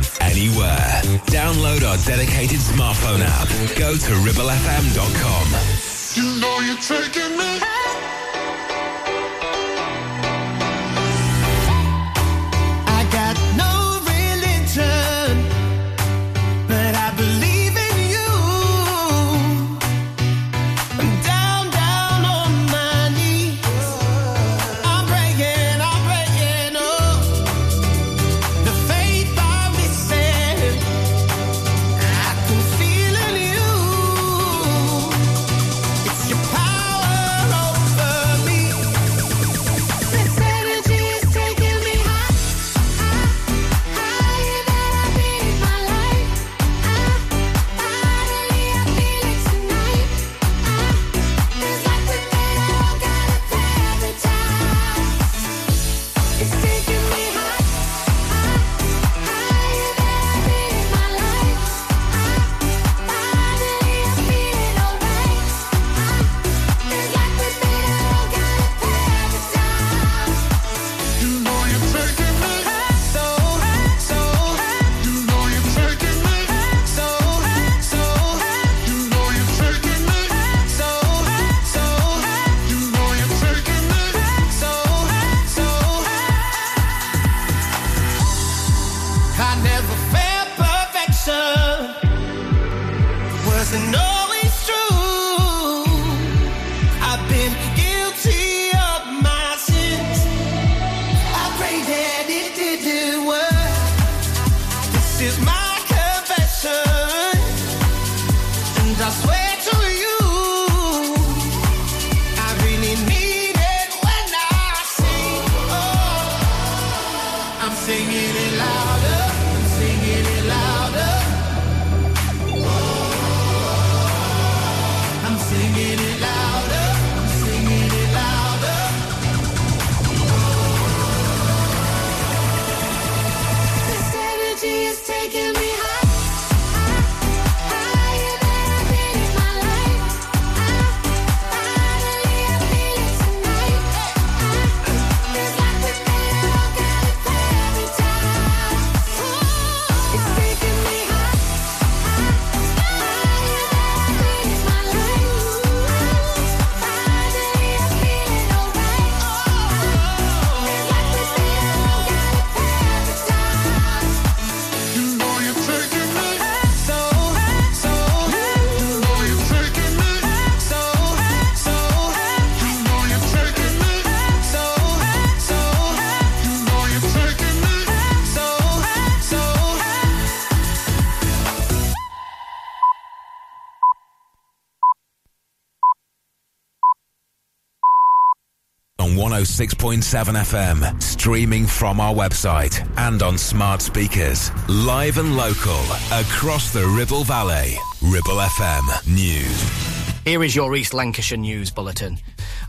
106.7 189.54 190.02
FM, 190.02 191.04
streaming 191.04 191.68
from 191.68 192.00
our 192.00 192.12
website 192.12 192.90
and 192.98 193.22
on 193.22 193.38
smart 193.38 193.84
speakers. 193.84 194.50
Live 194.68 195.20
and 195.20 195.38
local, 195.38 195.80
across 196.12 196.74
the 196.74 196.84
Ribble 196.88 197.24
Valley. 197.24 197.78
Ribble 198.02 198.42
FM 198.42 199.14
News. 199.14 199.94
Here 200.26 200.44
is 200.44 200.56
your 200.56 200.76
East 200.76 200.96
Lancashire 200.96 201.38
News 201.38 201.70
Bulletin. 201.70 202.18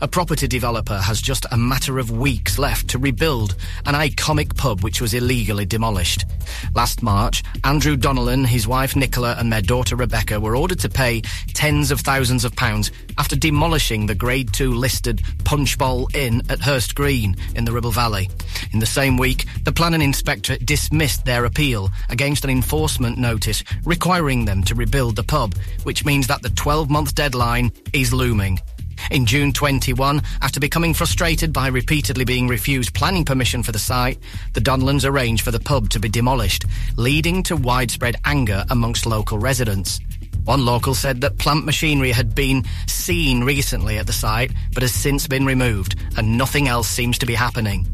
A 0.05 0.07
property 0.07 0.47
developer 0.47 0.99
has 0.99 1.19
just 1.19 1.47
a 1.51 1.57
matter 1.57 1.97
of 1.97 2.11
weeks 2.11 2.59
left 2.59 2.89
to 2.89 2.99
rebuild 2.99 3.55
an 3.87 3.95
iconic 3.95 4.55
pub 4.55 4.83
which 4.83 5.01
was 5.01 5.15
illegally 5.15 5.65
demolished. 5.65 6.25
Last 6.75 7.01
March, 7.01 7.41
Andrew 7.63 7.97
Donnellan, 7.97 8.45
his 8.45 8.67
wife 8.67 8.95
Nicola, 8.95 9.35
and 9.39 9.51
their 9.51 9.63
daughter 9.63 9.95
Rebecca 9.95 10.39
were 10.39 10.55
ordered 10.55 10.77
to 10.81 10.89
pay 10.89 11.21
tens 11.55 11.89
of 11.89 12.01
thousands 12.01 12.45
of 12.45 12.55
pounds 12.55 12.91
after 13.17 13.35
demolishing 13.35 14.05
the 14.05 14.13
Grade 14.13 14.53
2 14.53 14.75
listed 14.75 15.23
Punch 15.43 15.75
Bowl 15.75 16.07
Inn 16.13 16.43
at 16.49 16.59
Hurst 16.59 16.93
Green 16.93 17.35
in 17.55 17.65
the 17.65 17.71
Ribble 17.71 17.89
Valley. 17.89 18.29
In 18.73 18.77
the 18.77 18.85
same 18.85 19.17
week, 19.17 19.47
the 19.63 19.71
planning 19.71 20.03
inspector 20.03 20.55
dismissed 20.57 21.25
their 21.25 21.45
appeal 21.45 21.89
against 22.09 22.43
an 22.43 22.51
enforcement 22.51 23.17
notice 23.17 23.63
requiring 23.85 24.45
them 24.45 24.63
to 24.65 24.75
rebuild 24.75 25.15
the 25.15 25.23
pub, 25.23 25.55
which 25.81 26.05
means 26.05 26.27
that 26.27 26.43
the 26.43 26.51
12 26.51 26.91
month 26.91 27.15
deadline 27.15 27.71
is 27.91 28.13
looming. 28.13 28.59
In 29.11 29.25
June 29.25 29.53
21, 29.53 30.21
after 30.41 30.59
becoming 30.59 30.93
frustrated 30.93 31.53
by 31.53 31.67
repeatedly 31.67 32.25
being 32.25 32.47
refused 32.47 32.93
planning 32.93 33.25
permission 33.25 33.63
for 33.63 33.71
the 33.71 33.79
site, 33.79 34.19
the 34.53 34.61
Donnellans 34.61 35.05
arranged 35.05 35.43
for 35.43 35.51
the 35.51 35.59
pub 35.59 35.89
to 35.89 35.99
be 35.99 36.09
demolished, 36.09 36.65
leading 36.95 37.43
to 37.43 37.55
widespread 37.55 38.15
anger 38.25 38.65
amongst 38.69 39.05
local 39.05 39.37
residents. 39.37 39.99
One 40.45 40.65
local 40.65 40.93
said 40.93 41.21
that 41.21 41.37
plant 41.37 41.65
machinery 41.65 42.11
had 42.11 42.35
been 42.35 42.65
seen 42.87 43.43
recently 43.43 43.97
at 43.97 44.07
the 44.07 44.13
site, 44.13 44.51
but 44.73 44.83
has 44.83 44.93
since 44.93 45.27
been 45.27 45.45
removed, 45.45 45.95
and 46.17 46.37
nothing 46.37 46.67
else 46.67 46.87
seems 46.87 47.17
to 47.19 47.25
be 47.25 47.33
happening. 47.33 47.87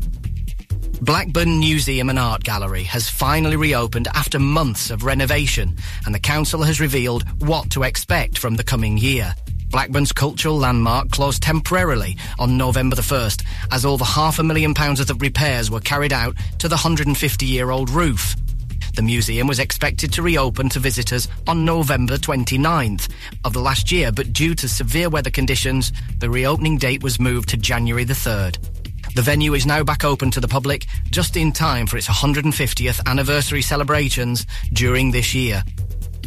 Blackburn 1.01 1.59
Museum 1.59 2.09
and 2.09 2.19
Art 2.19 2.43
Gallery 2.43 2.83
has 2.83 3.09
finally 3.09 3.55
reopened 3.55 4.07
after 4.13 4.37
months 4.37 4.91
of 4.91 5.03
renovation, 5.03 5.75
and 6.05 6.13
the 6.13 6.19
council 6.19 6.61
has 6.61 6.79
revealed 6.79 7.27
what 7.41 7.71
to 7.71 7.83
expect 7.83 8.37
from 8.37 8.55
the 8.55 8.63
coming 8.63 8.97
year. 8.97 9.33
Blackburn's 9.71 10.11
cultural 10.11 10.57
landmark 10.57 11.11
closed 11.11 11.41
temporarily 11.41 12.17
on 12.37 12.57
November 12.57 12.95
the 12.95 13.01
1st 13.01 13.45
as 13.71 13.85
over 13.85 14.03
half 14.03 14.37
a 14.37 14.43
million 14.43 14.73
pounds 14.73 14.99
worth 14.99 15.09
of 15.09 15.21
repairs 15.21 15.71
were 15.71 15.79
carried 15.79 16.11
out 16.11 16.35
to 16.59 16.67
the 16.67 16.75
150 16.75 17.45
year 17.45 17.71
old 17.71 17.89
roof. 17.89 18.35
The 18.95 19.01
museum 19.01 19.47
was 19.47 19.59
expected 19.59 20.11
to 20.13 20.21
reopen 20.21 20.67
to 20.69 20.79
visitors 20.79 21.29
on 21.47 21.63
November 21.63 22.17
29th 22.17 23.09
of 23.45 23.53
the 23.53 23.61
last 23.61 23.91
year, 23.91 24.11
but 24.11 24.33
due 24.33 24.53
to 24.55 24.67
severe 24.67 25.09
weather 25.09 25.31
conditions, 25.31 25.93
the 26.19 26.29
reopening 26.29 26.77
date 26.77 27.01
was 27.01 27.19
moved 27.19 27.47
to 27.49 27.57
January 27.57 28.03
the 28.03 28.13
3rd. 28.13 28.57
The 29.15 29.21
venue 29.21 29.53
is 29.53 29.65
now 29.65 29.83
back 29.83 30.03
open 30.03 30.31
to 30.31 30.41
the 30.41 30.47
public 30.47 30.87
just 31.09 31.37
in 31.37 31.53
time 31.53 31.87
for 31.87 31.97
its 31.97 32.07
150th 32.07 33.05
anniversary 33.05 33.61
celebrations 33.61 34.45
during 34.73 35.11
this 35.11 35.33
year. 35.33 35.63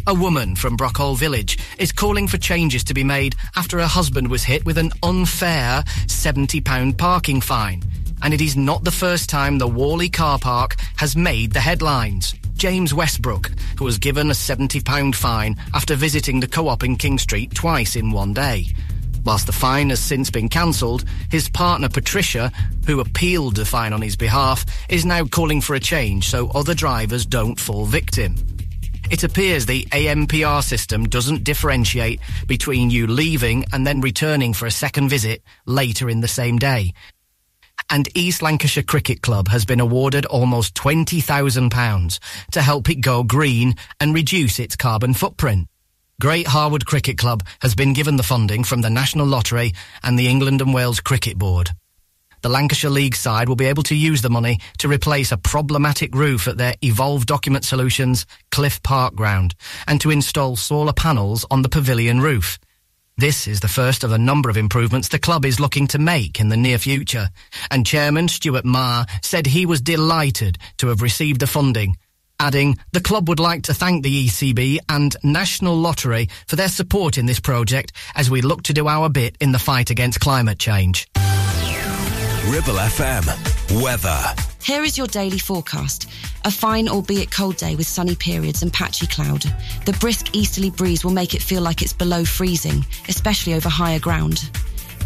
A 0.06 0.14
woman 0.14 0.54
from 0.54 0.76
Brockhall 0.76 1.16
Village 1.16 1.58
is 1.78 1.90
calling 1.90 2.28
for 2.28 2.36
changes 2.36 2.84
to 2.84 2.92
be 2.92 3.02
made 3.02 3.36
after 3.56 3.78
her 3.78 3.86
husband 3.86 4.28
was 4.28 4.44
hit 4.44 4.62
with 4.66 4.76
an 4.76 4.92
unfair 5.02 5.82
£70 6.06 6.98
parking 6.98 7.40
fine. 7.40 7.82
and 8.22 8.32
it 8.32 8.40
is 8.40 8.56
not 8.56 8.84
the 8.84 8.90
first 8.90 9.28
time 9.28 9.58
the 9.58 9.68
Whalley 9.68 10.08
car 10.08 10.38
park 10.38 10.76
has 10.96 11.16
made 11.16 11.52
the 11.52 11.60
headlines. 11.60 12.34
James 12.54 12.94
Westbrook, 12.94 13.50
who 13.78 13.84
was 13.84 13.98
given 13.98 14.30
a 14.30 14.34
£70 14.34 15.14
fine 15.14 15.56
after 15.74 15.94
visiting 15.94 16.40
the 16.40 16.48
co-op 16.48 16.82
in 16.84 16.96
King 16.96 17.18
Street 17.18 17.54
twice 17.54 17.96
in 17.96 18.12
one 18.12 18.32
day. 18.32 18.66
Whilst 19.24 19.46
the 19.46 19.52
fine 19.52 19.90
has 19.90 20.00
since 20.00 20.30
been 20.30 20.48
cancelled, 20.48 21.04
his 21.30 21.48
partner 21.48 21.88
Patricia, 21.88 22.52
who 22.86 23.00
appealed 23.00 23.56
the 23.56 23.64
fine 23.64 23.92
on 23.92 24.02
his 24.02 24.16
behalf, 24.16 24.64
is 24.88 25.04
now 25.04 25.24
calling 25.24 25.60
for 25.62 25.74
a 25.74 25.80
change 25.80 26.28
so 26.28 26.48
other 26.50 26.74
drivers 26.74 27.24
don't 27.26 27.58
fall 27.58 27.86
victim. 27.86 28.36
It 29.10 29.22
appears 29.22 29.66
the 29.66 29.84
ANPR 29.92 30.62
system 30.62 31.04
doesn't 31.04 31.44
differentiate 31.44 32.20
between 32.46 32.90
you 32.90 33.06
leaving 33.06 33.64
and 33.72 33.86
then 33.86 34.00
returning 34.00 34.54
for 34.54 34.66
a 34.66 34.70
second 34.70 35.08
visit 35.08 35.42
later 35.66 36.08
in 36.08 36.20
the 36.20 36.28
same 36.28 36.58
day. 36.58 36.94
And 37.90 38.08
East 38.16 38.40
Lancashire 38.40 38.82
Cricket 38.82 39.20
Club 39.20 39.48
has 39.48 39.64
been 39.64 39.80
awarded 39.80 40.24
almost 40.26 40.74
£20,000 40.74 42.18
to 42.52 42.62
help 42.62 42.88
it 42.88 42.96
go 42.96 43.22
green 43.22 43.74
and 44.00 44.14
reduce 44.14 44.58
its 44.58 44.74
carbon 44.74 45.12
footprint. 45.12 45.68
Great 46.20 46.46
Harwood 46.46 46.86
Cricket 46.86 47.18
Club 47.18 47.46
has 47.60 47.74
been 47.74 47.92
given 47.92 48.16
the 48.16 48.22
funding 48.22 48.64
from 48.64 48.80
the 48.80 48.90
National 48.90 49.26
Lottery 49.26 49.74
and 50.02 50.18
the 50.18 50.28
England 50.28 50.62
and 50.62 50.72
Wales 50.72 51.00
Cricket 51.00 51.38
Board. 51.38 51.70
The 52.44 52.50
Lancashire 52.50 52.90
League 52.90 53.16
side 53.16 53.48
will 53.48 53.56
be 53.56 53.64
able 53.64 53.84
to 53.84 53.94
use 53.94 54.20
the 54.20 54.28
money 54.28 54.60
to 54.76 54.86
replace 54.86 55.32
a 55.32 55.38
problematic 55.38 56.14
roof 56.14 56.46
at 56.46 56.58
their 56.58 56.74
Evolve 56.82 57.24
Document 57.24 57.64
Solutions 57.64 58.26
Cliff 58.50 58.82
Park 58.82 59.14
ground 59.14 59.54
and 59.88 59.98
to 60.02 60.10
install 60.10 60.54
solar 60.54 60.92
panels 60.92 61.46
on 61.50 61.62
the 61.62 61.70
pavilion 61.70 62.20
roof. 62.20 62.58
This 63.16 63.46
is 63.46 63.60
the 63.60 63.68
first 63.68 64.04
of 64.04 64.12
a 64.12 64.18
number 64.18 64.50
of 64.50 64.58
improvements 64.58 65.08
the 65.08 65.18
club 65.18 65.46
is 65.46 65.58
looking 65.58 65.86
to 65.86 65.98
make 65.98 66.38
in 66.38 66.50
the 66.50 66.56
near 66.58 66.76
future. 66.76 67.30
And 67.70 67.86
Chairman 67.86 68.28
Stuart 68.28 68.66
Marr 68.66 69.06
said 69.22 69.46
he 69.46 69.64
was 69.64 69.80
delighted 69.80 70.58
to 70.76 70.88
have 70.88 71.00
received 71.00 71.40
the 71.40 71.46
funding, 71.46 71.96
adding, 72.38 72.76
the 72.92 73.00
club 73.00 73.26
would 73.30 73.40
like 73.40 73.62
to 73.62 73.72
thank 73.72 74.02
the 74.02 74.26
ECB 74.26 74.80
and 74.90 75.16
National 75.22 75.76
Lottery 75.76 76.28
for 76.46 76.56
their 76.56 76.68
support 76.68 77.16
in 77.16 77.24
this 77.24 77.40
project 77.40 77.92
as 78.14 78.28
we 78.28 78.42
look 78.42 78.64
to 78.64 78.74
do 78.74 78.86
our 78.86 79.08
bit 79.08 79.34
in 79.40 79.52
the 79.52 79.58
fight 79.58 79.88
against 79.88 80.20
climate 80.20 80.58
change. 80.58 81.08
Ribble 82.50 82.74
FM. 82.74 83.82
Weather. 83.82 84.34
Here 84.62 84.84
is 84.84 84.98
your 84.98 85.06
daily 85.06 85.38
forecast. 85.38 86.10
A 86.44 86.50
fine, 86.50 86.88
albeit 86.88 87.30
cold 87.30 87.56
day 87.56 87.74
with 87.74 87.86
sunny 87.86 88.14
periods 88.14 88.62
and 88.62 88.70
patchy 88.70 89.06
cloud. 89.06 89.42
The 89.86 89.96
brisk 89.98 90.36
easterly 90.36 90.68
breeze 90.70 91.04
will 91.04 91.12
make 91.12 91.34
it 91.34 91.42
feel 91.42 91.62
like 91.62 91.80
it's 91.80 91.94
below 91.94 92.22
freezing, 92.22 92.84
especially 93.08 93.54
over 93.54 93.70
higher 93.70 93.98
ground. 93.98 94.50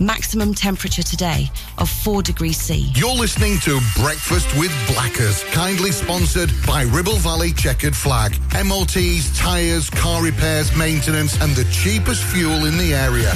Maximum 0.00 0.52
temperature 0.52 1.02
today 1.04 1.48
of 1.78 1.88
4 1.88 2.22
degrees 2.22 2.56
C. 2.56 2.90
You're 2.96 3.14
listening 3.14 3.58
to 3.60 3.78
Breakfast 3.94 4.52
with 4.58 4.72
Blackers, 4.92 5.44
kindly 5.52 5.92
sponsored 5.92 6.50
by 6.66 6.82
Ribble 6.82 7.18
Valley 7.18 7.52
Chequered 7.52 7.94
Flag. 7.94 8.36
MOTs, 8.64 9.38
tyres, 9.38 9.90
car 9.90 10.24
repairs, 10.24 10.76
maintenance, 10.76 11.40
and 11.40 11.54
the 11.54 11.64
cheapest 11.70 12.24
fuel 12.24 12.64
in 12.64 12.76
the 12.76 12.94
area. 12.94 13.32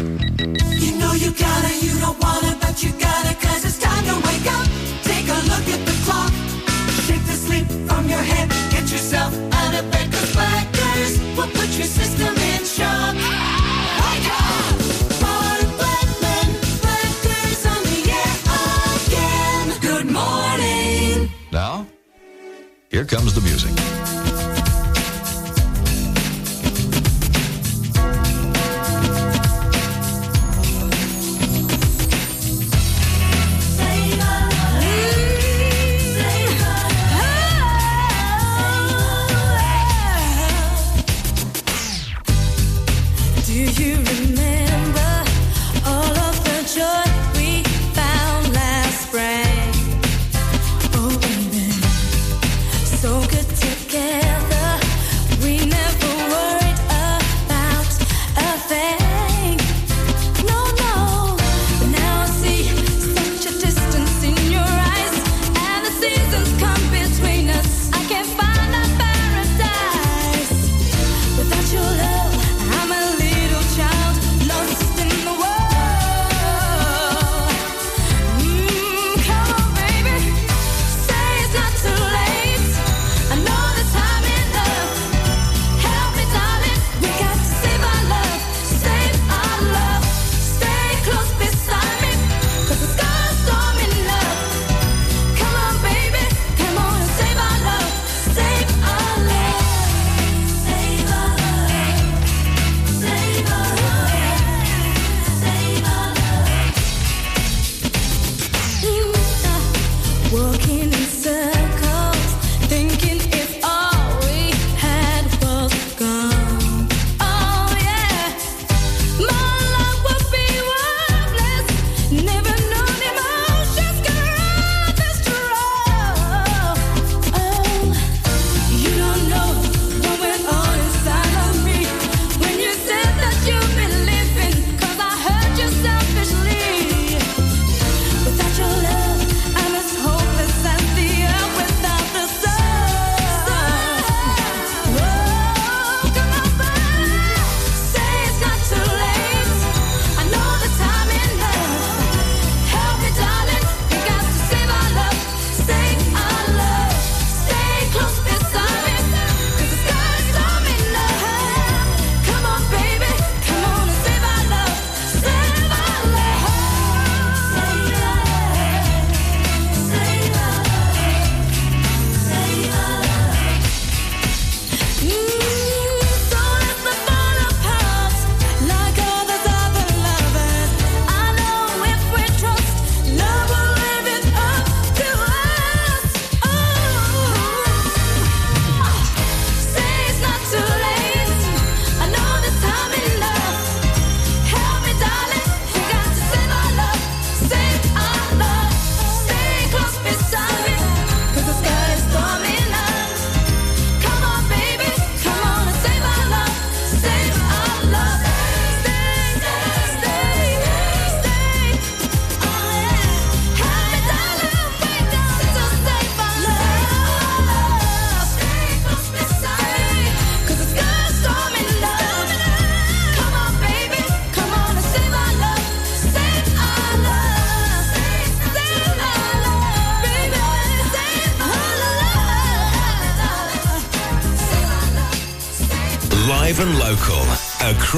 You 0.00 0.96
know 0.96 1.12
you 1.12 1.30
gotta, 1.32 1.72
you 1.84 1.92
don't 2.00 2.18
wanna, 2.22 2.56
but 2.58 2.82
you 2.82 2.90
gotta, 2.92 3.34
cause 3.34 3.66
it's 3.66 3.78
time 3.78 4.02
to 4.04 4.14
wake 4.26 4.48
up. 4.50 4.66
Take 5.04 5.28
a 5.28 5.40
look 5.52 5.66
at 5.68 5.84
the 5.84 5.92
clock. 6.06 6.32
Shake 7.04 7.24
the 7.26 7.36
sleep 7.36 7.66
from 7.86 8.08
your 8.08 8.22
head. 8.22 8.48
Get 8.70 8.90
yourself 8.90 9.34
out 9.52 9.74
of 9.74 9.90
bed, 9.90 10.10
cause 10.10 10.32
Blackers 10.32 11.20
will 11.36 11.52
put 11.52 11.68
your 11.76 11.86
system 11.86 12.34
in 12.34 12.64
shock. 12.64 13.14
Wake 14.00 14.28
up! 14.40 14.80
Ron 15.20 15.68
Blackman, 15.76 16.48
Blackers 16.80 17.66
on 17.68 17.82
the 17.92 18.00
air 18.20 18.36
again. 19.04 19.66
Good 19.82 20.08
morning. 20.10 21.30
Now, 21.52 21.86
here 22.90 23.04
comes 23.04 23.34
the 23.34 23.42
music. 23.42 23.76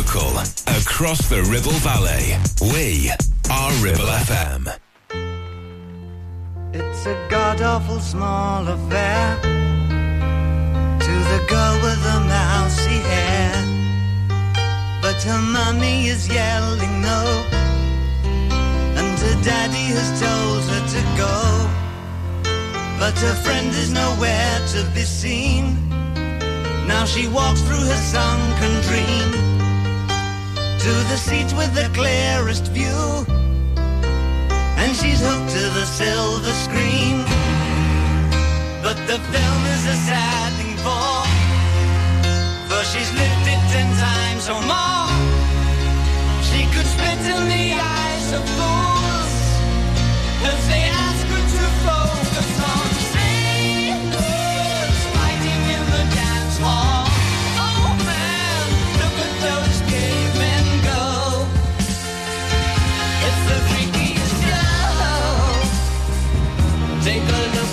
Local 0.00 0.38
across 0.80 1.28
the 1.28 1.42
Ribble 1.52 1.78
Valley. 1.84 2.36
We 2.72 3.10
are 3.50 3.72
Ribble 3.84 4.10
FM. 4.30 4.62
It's 6.72 7.06
a 7.06 7.26
god 7.28 7.60
awful 7.60 8.00
small 8.00 8.66
affair 8.66 9.40
to 11.00 11.14
the 11.32 11.40
girl 11.48 11.74
with 11.84 12.00
the 12.08 12.18
mousy 12.34 13.00
hair. 13.12 13.52
But 15.02 15.22
her 15.22 15.42
mummy 15.56 16.06
is 16.06 16.28
yelling 16.28 17.02
no, 17.02 17.20
and 18.98 19.18
her 19.26 19.38
daddy 19.42 19.86
has 19.96 20.10
told 20.24 20.62
her 20.72 20.84
to 20.96 21.02
go. 21.24 21.36
But 22.98 23.18
her 23.18 23.34
friend 23.44 23.68
is 23.68 23.90
nowhere 23.92 24.60
to 24.74 24.84
be 24.94 25.02
seen. 25.02 25.76
Now 26.86 27.04
she 27.04 27.28
walks 27.28 27.60
through 27.62 27.84
her 27.92 28.02
sunken 28.14 28.74
dream 28.88 29.39
to 30.80 30.92
the 31.10 31.16
seats 31.16 31.52
with 31.52 31.74
the 31.74 31.90
clearest 31.92 32.68
view 32.68 33.26
and 34.80 34.96
she's 34.96 35.20
hooked 35.20 35.50
to 35.50 35.64
the 35.78 35.84
silver 35.84 36.54
screen. 36.66 37.20
But 38.82 38.96
the 39.10 39.18
film 39.32 39.62
is 39.76 39.84
a 39.94 39.96
sad 40.08 40.50
thing 40.56 40.76
for, 40.80 41.16
for 42.68 42.82
she's 42.90 43.12
lived 43.12 43.46
it 43.54 43.62
ten 43.74 43.88
times 44.08 44.48
or 44.48 44.60
more. 44.72 45.08
She 46.48 46.64
could 46.72 46.88
spit 46.94 47.20
in 47.34 47.42
the 47.54 47.66
eyes 47.76 48.28
of 48.38 48.42
fools 48.56 49.32
as 50.50 50.60
they 50.70 50.84
ask 51.04 51.26
her 51.32 51.44
to 51.56 51.64
focus 51.84 52.50
on 52.72 52.99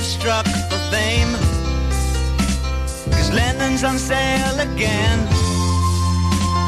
have 0.00 0.06
struck 0.06 0.46
for 0.70 0.80
fame. 0.92 1.32
Cause 3.12 3.30
Lennon's 3.32 3.84
on 3.84 3.98
sale 3.98 4.58
again. 4.60 5.18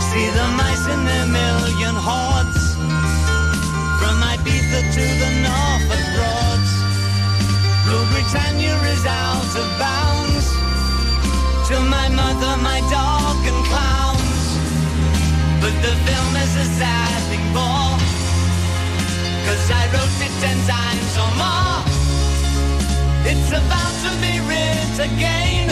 See 0.08 0.28
the 0.38 0.46
mice 0.60 0.84
in 0.94 1.00
their 1.08 1.26
million 1.40 1.96
hordes. 2.08 2.64
From 4.00 4.16
Ibiza 4.32 4.80
to 4.96 5.04
the 5.22 5.30
Norfolk 5.46 6.04
Broads. 6.14 6.72
Rule 7.88 8.06
Britannia 8.12 8.76
is 8.94 9.04
out 9.06 9.52
of 9.62 9.68
bounds. 9.80 10.46
To 11.68 11.76
my 11.96 12.08
mother, 12.20 12.52
my 12.60 12.80
dog, 12.92 13.38
and 13.50 13.60
clowns. 13.70 14.44
But 15.62 15.74
the 15.84 15.94
film 16.06 16.32
is 16.44 16.52
a 16.64 16.66
sad 16.80 17.20
thing 17.30 17.46
more. 17.56 17.96
Cause 19.46 19.64
I 19.80 19.82
wrote 19.92 20.18
it 20.26 20.34
ten 20.44 20.58
times 20.68 21.12
or 21.22 21.32
more. 21.40 21.81
It's 23.24 23.50
about 23.50 23.94
to 24.04 24.10
be 24.20 24.40
writ 24.48 24.98
again. 24.98 25.70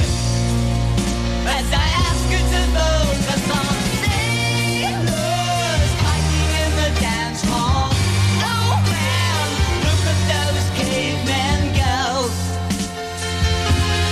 As 1.46 1.68
I 1.72 1.86
ask 2.06 2.24
you 2.30 2.38
to 2.38 2.62
vote 2.78 3.18
for 3.26 3.38
some 3.50 3.78
sailors 4.02 5.92
fighting 6.02 6.50
in 6.62 6.70
the 6.80 6.90
dance 7.00 7.42
hall. 7.50 7.90
Oh 7.90 8.72
man, 8.94 9.46
look 9.84 10.02
at 10.12 10.20
those 10.30 10.66
cavemen 10.78 11.60
go. 11.74 12.30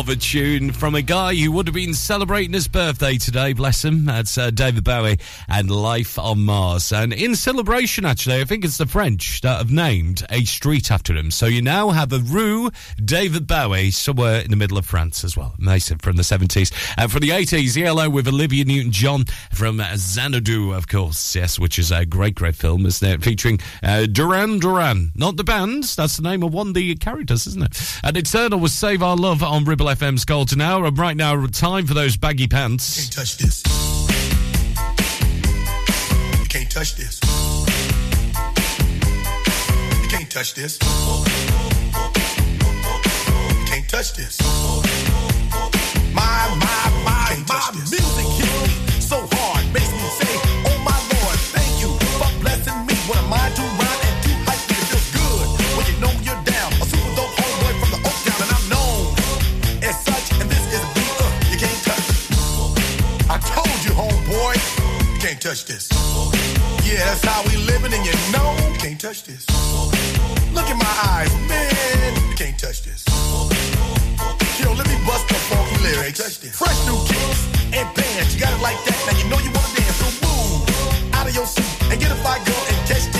of 0.00 0.08
a 0.08 0.16
tune 0.16 0.72
from 0.72 0.94
a 0.94 1.02
guy 1.02 1.34
who 1.34 1.52
would 1.52 1.66
have 1.66 1.74
been 1.74 1.92
celebrating 1.92 2.54
his 2.54 2.66
birthday 2.66 3.18
today, 3.18 3.52
bless 3.52 3.84
him. 3.84 4.06
That's 4.06 4.38
uh, 4.38 4.50
David 4.50 4.82
Bowie 4.82 5.18
and 5.60 5.70
Life 5.70 6.18
on 6.18 6.46
Mars. 6.46 6.90
And 6.90 7.12
in 7.12 7.36
celebration, 7.36 8.06
actually, 8.06 8.40
I 8.40 8.44
think 8.44 8.64
it's 8.64 8.78
the 8.78 8.86
French 8.86 9.42
that 9.42 9.58
have 9.58 9.70
named 9.70 10.24
a 10.30 10.46
street 10.46 10.90
after 10.90 11.14
him. 11.14 11.30
So 11.30 11.44
you 11.44 11.60
now 11.60 11.90
have 11.90 12.14
a 12.14 12.18
Rue 12.18 12.70
David 13.04 13.46
Bowie 13.46 13.90
somewhere 13.90 14.40
in 14.40 14.50
the 14.50 14.56
middle 14.56 14.78
of 14.78 14.86
France 14.86 15.22
as 15.22 15.36
well. 15.36 15.54
Nice 15.58 15.92
from 15.92 16.16
the 16.16 16.22
70s. 16.22 16.72
And 16.96 17.12
from 17.12 17.20
the 17.20 17.28
80s, 17.28 17.76
ELO 17.76 18.08
with 18.08 18.26
Olivia 18.26 18.64
Newton 18.64 18.90
John 18.90 19.26
from 19.52 19.82
Xanadu, 19.96 20.72
of 20.72 20.88
course. 20.88 21.36
Yes, 21.36 21.58
which 21.58 21.78
is 21.78 21.92
a 21.92 22.06
great, 22.06 22.36
great 22.36 22.56
film, 22.56 22.86
isn't 22.86 23.06
it? 23.06 23.22
Featuring 23.22 23.60
uh, 23.82 24.06
Duran 24.06 24.60
Duran. 24.60 25.12
Not 25.14 25.36
the 25.36 25.44
band, 25.44 25.84
that's 25.84 26.16
the 26.16 26.22
name 26.22 26.42
of 26.42 26.54
one 26.54 26.68
of 26.68 26.74
the 26.74 26.94
characters, 26.96 27.46
isn't 27.46 27.62
it? 27.62 28.00
And 28.02 28.16
Eternal 28.16 28.58
was 28.58 28.72
Save 28.72 29.02
Our 29.02 29.16
Love 29.16 29.42
on 29.42 29.66
Ribble 29.66 29.86
FM's 29.88 30.24
Golden 30.24 30.62
Hour. 30.62 30.86
And 30.86 30.98
right 30.98 31.18
now, 31.18 31.44
time 31.48 31.86
for 31.86 31.92
those 31.92 32.16
baggy 32.16 32.48
pants. 32.48 32.96
Can't 32.96 33.12
touch 33.12 33.36
this. 33.36 33.79
You 36.50 36.58
can't 36.58 36.70
touch 36.72 36.96
this. 36.96 37.20
You 40.02 40.08
can't 40.08 40.28
touch 40.28 40.54
this. 40.54 40.80
You 40.82 40.88
can't 43.70 43.88
touch 43.88 44.14
this. 44.14 44.36
My, 46.12 46.50
my, 46.58 46.90
my, 47.06 47.38
my 47.46 47.70
music 47.72 48.26
hits 48.34 48.66
me 48.66 49.00
so 49.00 49.28
hard, 49.30 49.64
makes 49.72 49.92
me 49.92 50.02
say, 50.18 50.34
Oh 50.66 50.74
my 50.82 50.98
Lord, 51.14 51.38
thank 51.54 51.70
you 51.78 51.94
for 52.18 52.26
blessing 52.42 52.84
me. 52.84 52.94
What 53.06 53.18
am 53.22 53.32
I 53.32 53.46
to 53.54 53.62
rhyme 53.78 54.02
and 54.10 54.18
too 54.26 54.34
hype 54.42 54.58
me? 54.66 54.74
It 54.74 54.90
feels 54.90 55.06
good 55.14 55.46
when 55.78 55.86
you 55.86 55.94
know 56.02 56.10
you're 56.26 56.42
down. 56.42 56.74
A 56.82 56.84
super 56.84 57.14
dope 57.14 57.30
homeboy 57.30 57.78
from 57.78 57.90
the 57.94 58.00
Oak 58.02 58.18
Town, 58.26 58.42
and 58.42 58.50
I'm 58.50 58.66
known 58.66 59.14
as 59.86 59.94
such. 60.02 60.34
And 60.42 60.50
this 60.50 60.66
is 60.66 60.82
a 60.82 60.90
beat 60.98 61.14
uh, 61.14 61.30
you 61.54 61.58
can't 61.62 61.78
touch. 61.86 62.10
I 63.30 63.38
told 63.38 63.78
you, 63.86 63.94
homeboy, 63.94 64.58
you 65.14 65.20
can't 65.22 65.40
touch 65.40 65.64
this. 65.66 65.99
Yeah, 66.90 67.06
that's 67.06 67.22
how 67.24 67.46
we 67.46 67.54
living, 67.70 67.94
and 67.94 68.04
you 68.04 68.10
know, 68.34 68.50
can't 68.82 68.98
touch 68.98 69.22
this. 69.22 69.46
Look 70.50 70.66
in 70.66 70.76
my 70.76 70.94
eyes, 71.06 71.30
man, 71.46 72.10
you 72.18 72.34
can't 72.34 72.58
touch 72.58 72.82
this. 72.82 73.06
Yo, 74.58 74.74
let 74.74 74.88
me 74.90 74.98
bust 75.06 75.28
the 75.28 75.38
funky 75.46 75.78
lyrics. 75.86 76.18
Touch 76.18 76.40
this. 76.40 76.58
Fresh 76.58 76.74
new 76.90 76.98
kicks 77.06 77.46
and 77.78 77.86
bands, 77.94 78.34
you 78.34 78.40
got 78.40 78.50
it 78.50 78.60
like 78.60 78.74
that. 78.90 78.98
Now 79.06 79.14
you 79.14 79.26
know 79.30 79.38
you 79.38 79.54
wanna 79.54 79.70
dance, 79.78 80.02
so 80.02 80.10
move 80.26 81.14
out 81.14 81.28
of 81.28 81.34
your 81.34 81.46
seat 81.46 81.70
and 81.92 82.00
get 82.00 82.10
a 82.10 82.18
fire 82.26 82.42
girl 82.42 82.62
and 82.66 82.76
catch 82.90 83.06
this 83.14 83.19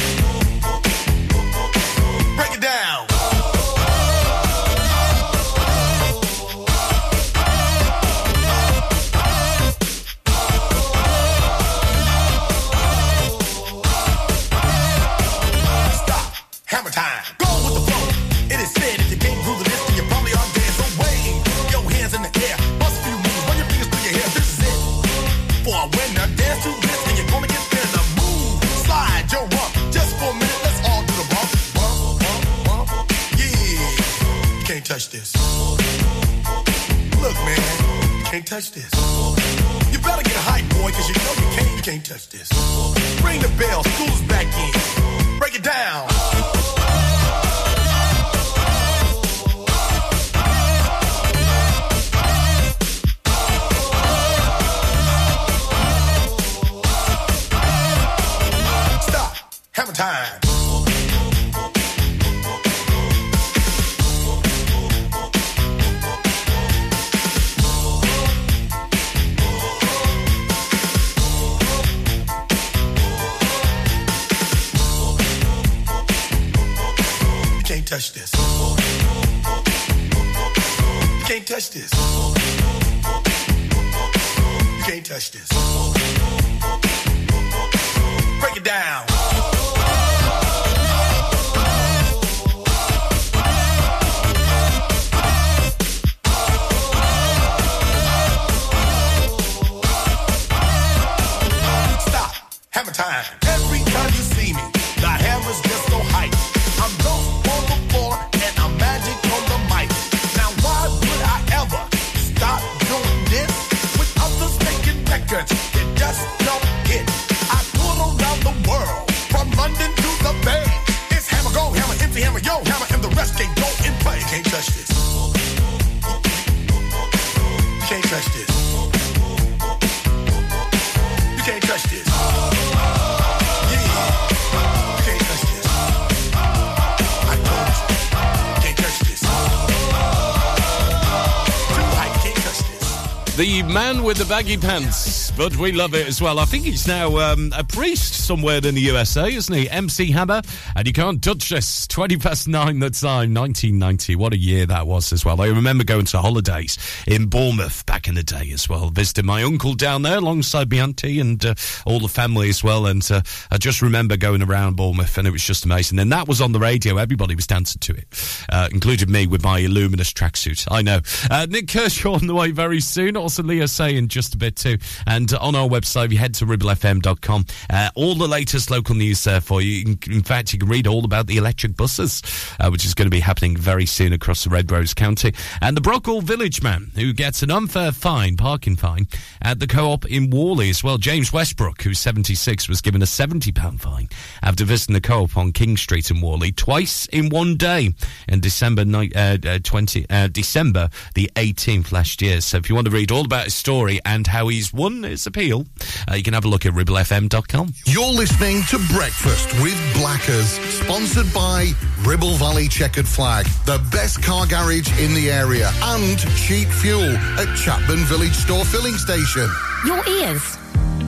With 144.11 144.17
the 144.17 144.25
baggy 144.25 144.57
pants, 144.57 145.31
but 145.37 145.55
we 145.55 145.71
love 145.71 145.93
it 145.93 146.05
as 146.05 146.21
well. 146.21 146.39
I 146.39 146.43
think 146.43 146.65
he's 146.65 146.85
now 146.85 147.17
um, 147.17 147.53
a 147.55 147.63
priest 147.63 148.25
somewhere 148.25 148.57
in 148.57 148.75
the 148.75 148.81
USA, 148.81 149.33
isn't 149.33 149.55
he? 149.55 149.69
MC 149.69 150.11
Hammer, 150.11 150.41
and 150.75 150.85
you 150.85 150.91
can't 150.91 151.23
touch 151.23 151.47
this. 151.47 151.87
20 151.91 152.17
past 152.17 152.45
nine, 152.45 152.79
the 152.79 152.89
time, 152.89 153.33
1990. 153.33 154.17
What 154.17 154.33
a 154.33 154.37
year 154.37 154.65
that 154.65 154.85
was 154.85 155.13
as 155.13 155.23
well. 155.23 155.39
I 155.39 155.47
remember 155.47 155.85
going 155.85 156.03
to 156.07 156.19
holidays 156.19 156.77
in 157.07 157.27
Bournemouth 157.27 157.85
back 157.85 158.09
in 158.09 158.15
the 158.15 158.23
day 158.23 158.51
as 158.51 158.67
well. 158.67 158.89
visiting 158.89 159.25
my 159.25 159.43
uncle 159.43 159.75
down 159.75 160.01
there 160.01 160.17
alongside 160.17 160.69
my 160.69 160.79
auntie 160.79 161.21
and 161.21 161.45
uh, 161.45 161.55
all 161.85 162.01
the 162.01 162.09
family 162.09 162.49
as 162.49 162.61
well. 162.61 162.87
And 162.87 163.09
uh, 163.09 163.21
I 163.49 163.59
just 163.59 163.81
remember 163.81 164.17
going 164.17 164.43
around 164.43 164.75
Bournemouth 164.75 165.17
and 165.17 165.25
it 165.25 165.31
was 165.31 165.43
just 165.43 165.63
amazing. 165.63 165.99
And 165.99 166.11
that 166.11 166.27
was 166.27 166.41
on 166.41 166.51
the 166.51 166.59
radio. 166.59 166.97
Everybody 166.97 167.35
was 167.35 167.47
dancing 167.47 167.79
to 167.79 167.93
it, 167.93 168.07
uh, 168.51 168.69
including 168.71 169.11
me 169.11 169.27
with 169.27 169.43
my 169.43 169.59
Illuminous 169.59 170.11
tracksuit. 170.11 170.67
I 170.69 170.81
know. 170.81 170.99
Uh, 171.29 171.47
Nik 171.49 171.67
Kershaw 171.67 172.13
on 172.13 172.27
the 172.27 172.35
way 172.35 172.51
very 172.51 172.81
soon. 172.81 173.15
Also, 173.15 173.43
Leah 173.43 173.67
saying 173.67 174.09
just 174.09 174.35
a 174.35 174.37
bit 174.37 174.55
too. 174.55 174.77
And 175.07 175.33
on 175.35 175.55
our 175.55 175.67
website, 175.67 176.05
if 176.05 176.13
you 176.13 176.17
head 176.17 176.33
to 176.35 176.45
ribblefm.com, 176.45 177.45
uh, 177.69 177.89
all 177.95 178.15
the 178.15 178.27
latest 178.27 178.69
local 178.69 178.95
news 178.95 179.23
there 179.23 179.41
for 179.41 179.61
you. 179.61 179.85
In, 179.85 179.99
in 180.11 180.23
fact, 180.23 180.53
you 180.53 180.59
can 180.59 180.69
read 180.69 180.87
all 180.87 181.05
about 181.05 181.27
the 181.27 181.37
electric 181.37 181.75
buses, 181.77 182.21
uh, 182.59 182.69
which 182.69 182.85
is 182.85 182.93
going 182.93 183.05
to 183.05 183.11
be 183.11 183.19
happening 183.19 183.55
very 183.55 183.85
soon 183.85 184.13
across 184.13 184.43
the 184.43 184.49
Red 184.49 184.71
Rose 184.71 184.93
County. 184.93 185.33
And 185.61 185.77
the 185.77 185.81
Brockhall 185.81 186.23
Village 186.23 186.61
man 186.61 186.91
who 186.95 187.13
gets 187.13 187.43
an 187.43 187.51
unfair 187.51 187.91
fine, 187.91 188.37
parking 188.37 188.75
fine, 188.75 189.07
at 189.41 189.59
the 189.59 189.67
co-op 189.67 190.05
in 190.05 190.29
Whalley 190.29 190.69
as 190.69 190.83
well. 190.83 190.97
James 190.97 191.31
Westbrook, 191.31 191.81
who's 191.81 191.99
76, 191.99 192.67
was 192.67 192.81
given 192.81 193.01
a 193.01 193.05
£70 193.05 193.79
fine 193.79 194.09
after 194.43 194.65
visiting 194.65 194.93
the 194.93 195.01
co-op 195.01 195.37
on 195.37 195.51
King 195.51 195.77
Street 195.77 196.11
in 196.11 196.21
Whalley 196.21 196.51
twice 196.51 197.05
in 197.07 197.29
one 197.29 197.55
day 197.55 197.93
in 198.27 198.40
December 198.41 198.83
ni- 198.85 199.11
uh, 199.15 199.37
uh, 199.45 199.59
20, 199.63 200.05
uh, 200.09 200.27
December 200.27 200.89
the 201.15 201.31
18th 201.35 201.91
last 201.91 202.21
year. 202.21 202.41
So 202.41 202.57
if 202.57 202.67
you 202.69 202.75
want 202.75 202.85
to 202.85 202.91
read 202.91 203.11
all 203.11 203.25
about 203.25 203.45
his 203.45 203.53
story 203.55 203.99
and 204.05 204.27
how 204.27 204.47
he's 204.49 204.73
won 204.73 205.03
his 205.03 205.25
appeal, 205.25 205.65
uh, 206.09 206.15
you 206.15 206.23
can 206.23 206.33
have 206.33 206.45
a 206.45 206.47
look 206.49 206.65
at 206.65 206.73
ribblefm.com. 206.73 207.73
You're 207.85 208.05
listening 208.11 208.63
to 208.69 208.77
Breakfast 208.93 209.53
with 209.61 209.77
Blackers, 209.93 210.49
sponsored 210.81 211.31
by 211.33 211.71
Ribble 212.03 212.35
Valley 212.35 212.67
Chequered 212.67 213.07
Flag, 213.07 213.45
the 213.65 213.79
best 213.91 214.21
car 214.23 214.45
garage 214.47 214.89
in 214.99 215.13
the 215.13 215.29
area, 215.31 215.71
and 215.83 216.19
cheap 216.35 216.67
fuel 216.67 217.03
at 217.39 217.47
Chatburn 217.57 218.03
Village 218.05 218.33
Store 218.33 218.65
Filling 218.65 218.95
Station. 218.95 219.49
Your 219.85 220.05
ears 220.07 220.57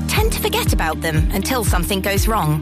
tend 0.08 0.32
to 0.34 0.40
forget 0.42 0.74
about 0.74 1.02
them 1.02 1.30
until 1.32 1.64
something 1.64 2.02
goes 2.02 2.28
wrong. 2.28 2.62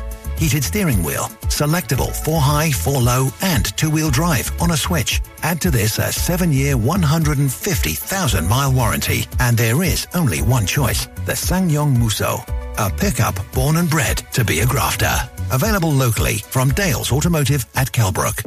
heated 0.41 0.63
steering 0.63 1.03
wheel, 1.03 1.29
selectable 1.49 2.11
4 2.25 2.41
high, 2.41 2.71
4 2.71 2.99
low, 2.99 3.29
and 3.43 3.77
two-wheel 3.77 4.09
drive 4.09 4.51
on 4.59 4.71
a 4.71 4.77
switch. 4.77 5.21
Add 5.43 5.61
to 5.61 5.69
this 5.69 5.99
a 5.99 6.09
7-year, 6.09 6.75
150,000 6.77 8.47
mile 8.47 8.73
warranty, 8.73 9.27
and 9.39 9.55
there 9.55 9.83
is 9.83 10.07
only 10.15 10.41
one 10.41 10.65
choice, 10.65 11.05
the 11.27 11.33
SsangYong 11.33 11.95
Musso, 11.95 12.43
a 12.81 12.89
pickup 12.89 13.35
born 13.53 13.77
and 13.77 13.87
bred 13.87 14.17
to 14.33 14.43
be 14.43 14.61
a 14.61 14.65
grafter. 14.65 15.13
Available 15.51 15.91
locally 15.91 16.37
from 16.37 16.69
Dales 16.69 17.11
Automotive 17.11 17.63
at 17.75 17.91
Kelbrook. 17.91 18.41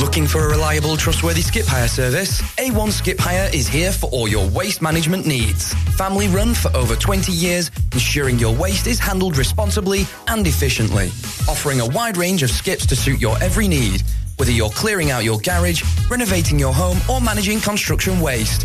Looking 0.00 0.26
for 0.26 0.46
a 0.46 0.48
reliable, 0.48 0.96
trustworthy 0.96 1.42
skip 1.42 1.66
hire 1.66 1.86
service? 1.86 2.40
A1 2.56 2.90
Skip 2.90 3.18
Hire 3.18 3.50
is 3.52 3.68
here 3.68 3.92
for 3.92 4.08
all 4.10 4.26
your 4.26 4.48
waste 4.48 4.80
management 4.80 5.26
needs. 5.26 5.74
Family 5.98 6.28
run 6.28 6.54
for 6.54 6.74
over 6.74 6.96
20 6.96 7.32
years, 7.32 7.70
ensuring 7.92 8.38
your 8.38 8.54
waste 8.54 8.86
is 8.86 8.98
handled 8.98 9.36
responsibly 9.36 10.06
and 10.26 10.46
efficiently. 10.46 11.08
Offering 11.46 11.80
a 11.80 11.86
wide 11.86 12.16
range 12.16 12.42
of 12.42 12.50
skips 12.50 12.86
to 12.86 12.96
suit 12.96 13.20
your 13.20 13.36
every 13.42 13.68
need, 13.68 14.02
whether 14.38 14.52
you're 14.52 14.70
clearing 14.70 15.10
out 15.10 15.22
your 15.22 15.38
garage, 15.38 15.82
renovating 16.08 16.58
your 16.58 16.72
home, 16.72 16.98
or 17.10 17.20
managing 17.20 17.60
construction 17.60 18.20
waste. 18.20 18.64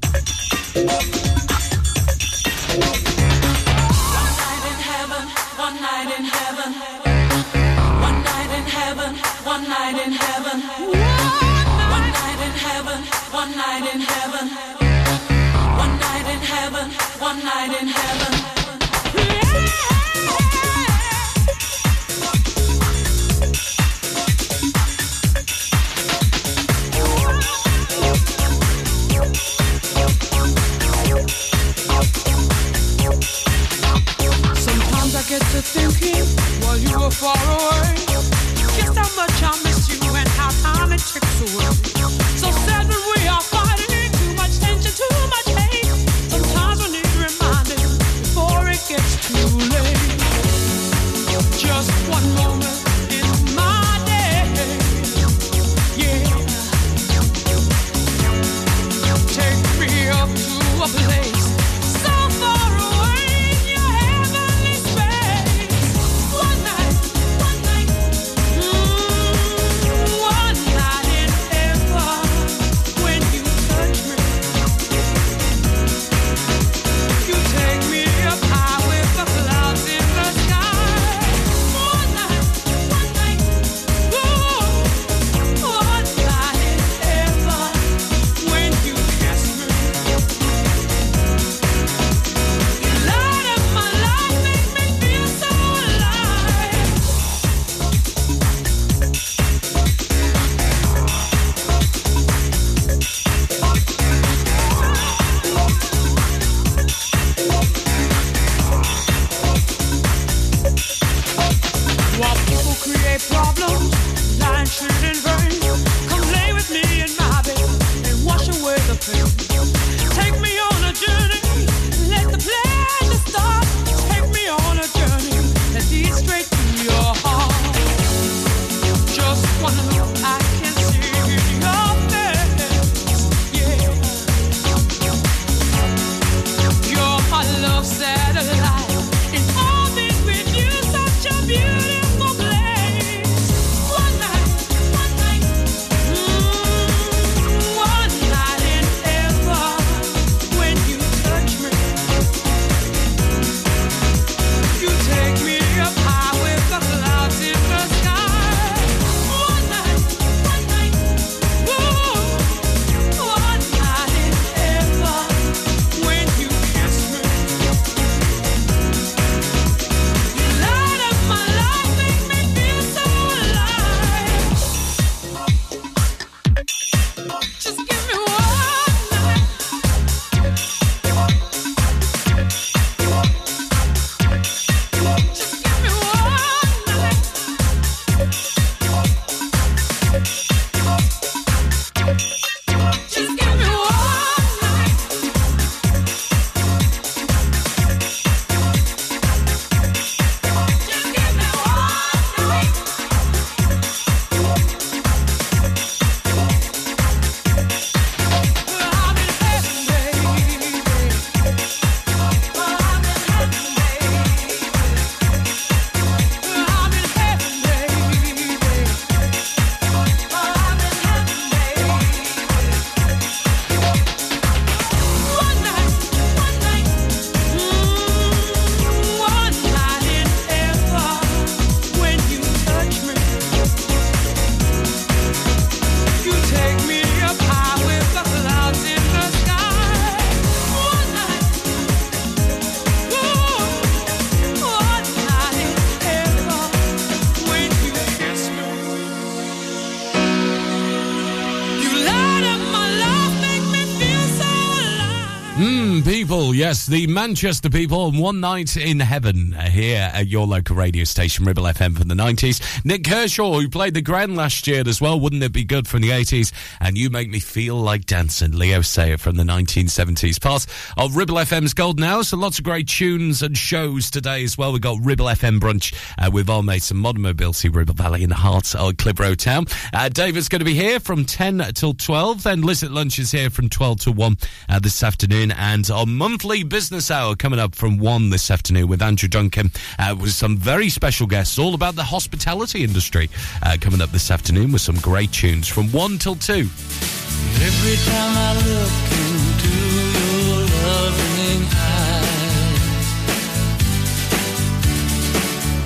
Yes, 256.71 256.85
the 256.85 257.05
Manchester 257.05 257.69
people 257.69 257.99
on 257.99 258.17
One 258.17 258.39
Night 258.39 258.77
in 258.77 259.01
Heaven 259.01 259.53
uh, 259.53 259.63
here 259.63 260.09
at 260.13 260.27
your 260.27 260.47
local 260.47 260.77
radio 260.77 261.03
station, 261.03 261.43
Ribble 261.43 261.63
FM 261.63 261.97
from 261.97 262.07
the 262.07 262.15
90s. 262.15 262.85
Nik 262.85 263.03
Kershaw, 263.03 263.59
who 263.59 263.67
played 263.67 263.93
the 263.93 264.01
Grand 264.01 264.37
last 264.37 264.65
year 264.67 264.81
as 264.87 265.01
well, 265.01 265.19
wouldn't 265.19 265.43
it 265.43 265.51
be 265.51 265.65
good 265.65 265.85
from 265.85 266.01
the 266.01 266.11
80s? 266.11 266.53
And 266.79 266.97
You 266.97 267.09
Make 267.09 267.29
Me 267.29 267.41
Feel 267.41 267.75
Like 267.75 268.05
Dancing, 268.05 268.53
Leo 268.53 268.79
Sayer 268.79 269.17
from 269.17 269.35
the 269.35 269.43
1970s. 269.43 270.39
Part 270.39 270.65
of 270.95 271.17
Ribble 271.17 271.35
FM's 271.35 271.73
Golden 271.73 272.05
Hour, 272.05 272.23
so 272.23 272.37
lots 272.37 272.57
of 272.57 272.63
great 272.63 272.87
tunes 272.87 273.41
and 273.41 273.57
shows 273.57 274.09
today 274.09 274.41
as 274.45 274.57
well. 274.57 274.71
We've 274.71 274.81
got 274.81 274.99
Ribble 275.03 275.25
FM 275.25 275.59
Brunch 275.59 275.93
uh, 276.17 276.31
with 276.31 276.49
our 276.49 276.63
mates 276.63 276.89
and 276.89 277.01
Modern 277.01 277.23
Mobility, 277.23 277.67
Ribble 277.67 277.95
Valley 277.95 278.23
in 278.23 278.29
the 278.29 278.35
heart 278.35 278.75
of 278.75 278.95
Clitheroe 278.95 279.35
Town. 279.35 279.65
Uh, 279.93 280.07
David's 280.07 280.47
going 280.47 280.59
to 280.59 280.65
be 280.65 280.75
here 280.75 281.01
from 281.01 281.25
10 281.25 281.73
till 281.73 281.93
12, 281.95 282.43
then 282.43 282.61
Liz 282.61 282.81
at 282.81 282.91
Lunch 282.91 283.19
is 283.19 283.31
here 283.31 283.49
from 283.49 283.67
12 283.67 283.99
to 283.99 284.11
1 284.13 284.37
uh, 284.69 284.79
this 284.79 285.03
afternoon, 285.03 285.51
and 285.51 285.91
our 285.91 286.05
monthly 286.05 286.60
business 286.63 287.11
hour 287.11 287.35
coming 287.35 287.59
up 287.59 287.75
from 287.75 287.97
1 287.97 288.29
this 288.29 288.51
afternoon 288.51 288.87
with 288.87 289.01
Andrew 289.01 289.29
Duncan 289.29 289.71
uh, 289.99 290.15
with 290.19 290.31
some 290.31 290.57
very 290.57 290.89
special 290.89 291.27
guests 291.27 291.57
all 291.57 291.73
about 291.73 291.95
the 291.95 292.03
hospitality 292.03 292.83
industry 292.83 293.29
uh, 293.63 293.77
coming 293.79 294.01
up 294.01 294.09
this 294.11 294.29
afternoon 294.31 294.71
with 294.71 294.81
some 294.81 294.97
great 294.97 295.31
tunes 295.31 295.67
from 295.67 295.87
1 295.91 296.17
till 296.17 296.35
2. 296.35 296.53
Every 296.53 297.95
time 298.05 298.37
I 298.37 298.53
look 298.55 298.91
into 299.21 299.73
your 300.17 300.61
loving 300.83 301.63
eyes, 301.73 302.81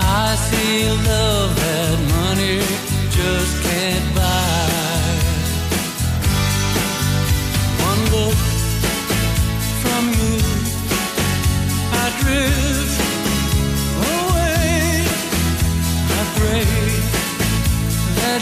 I 0.01 0.35
see 0.35 0.89
love 1.09 1.55
that 1.55 1.99
money 2.09 2.59
just 3.11 3.63
can't 3.63 4.15
buy. 4.15 4.64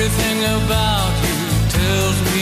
Everything 0.00 0.44
about 0.44 1.10
you 1.26 1.68
tells 1.70 2.18
me 2.32 2.37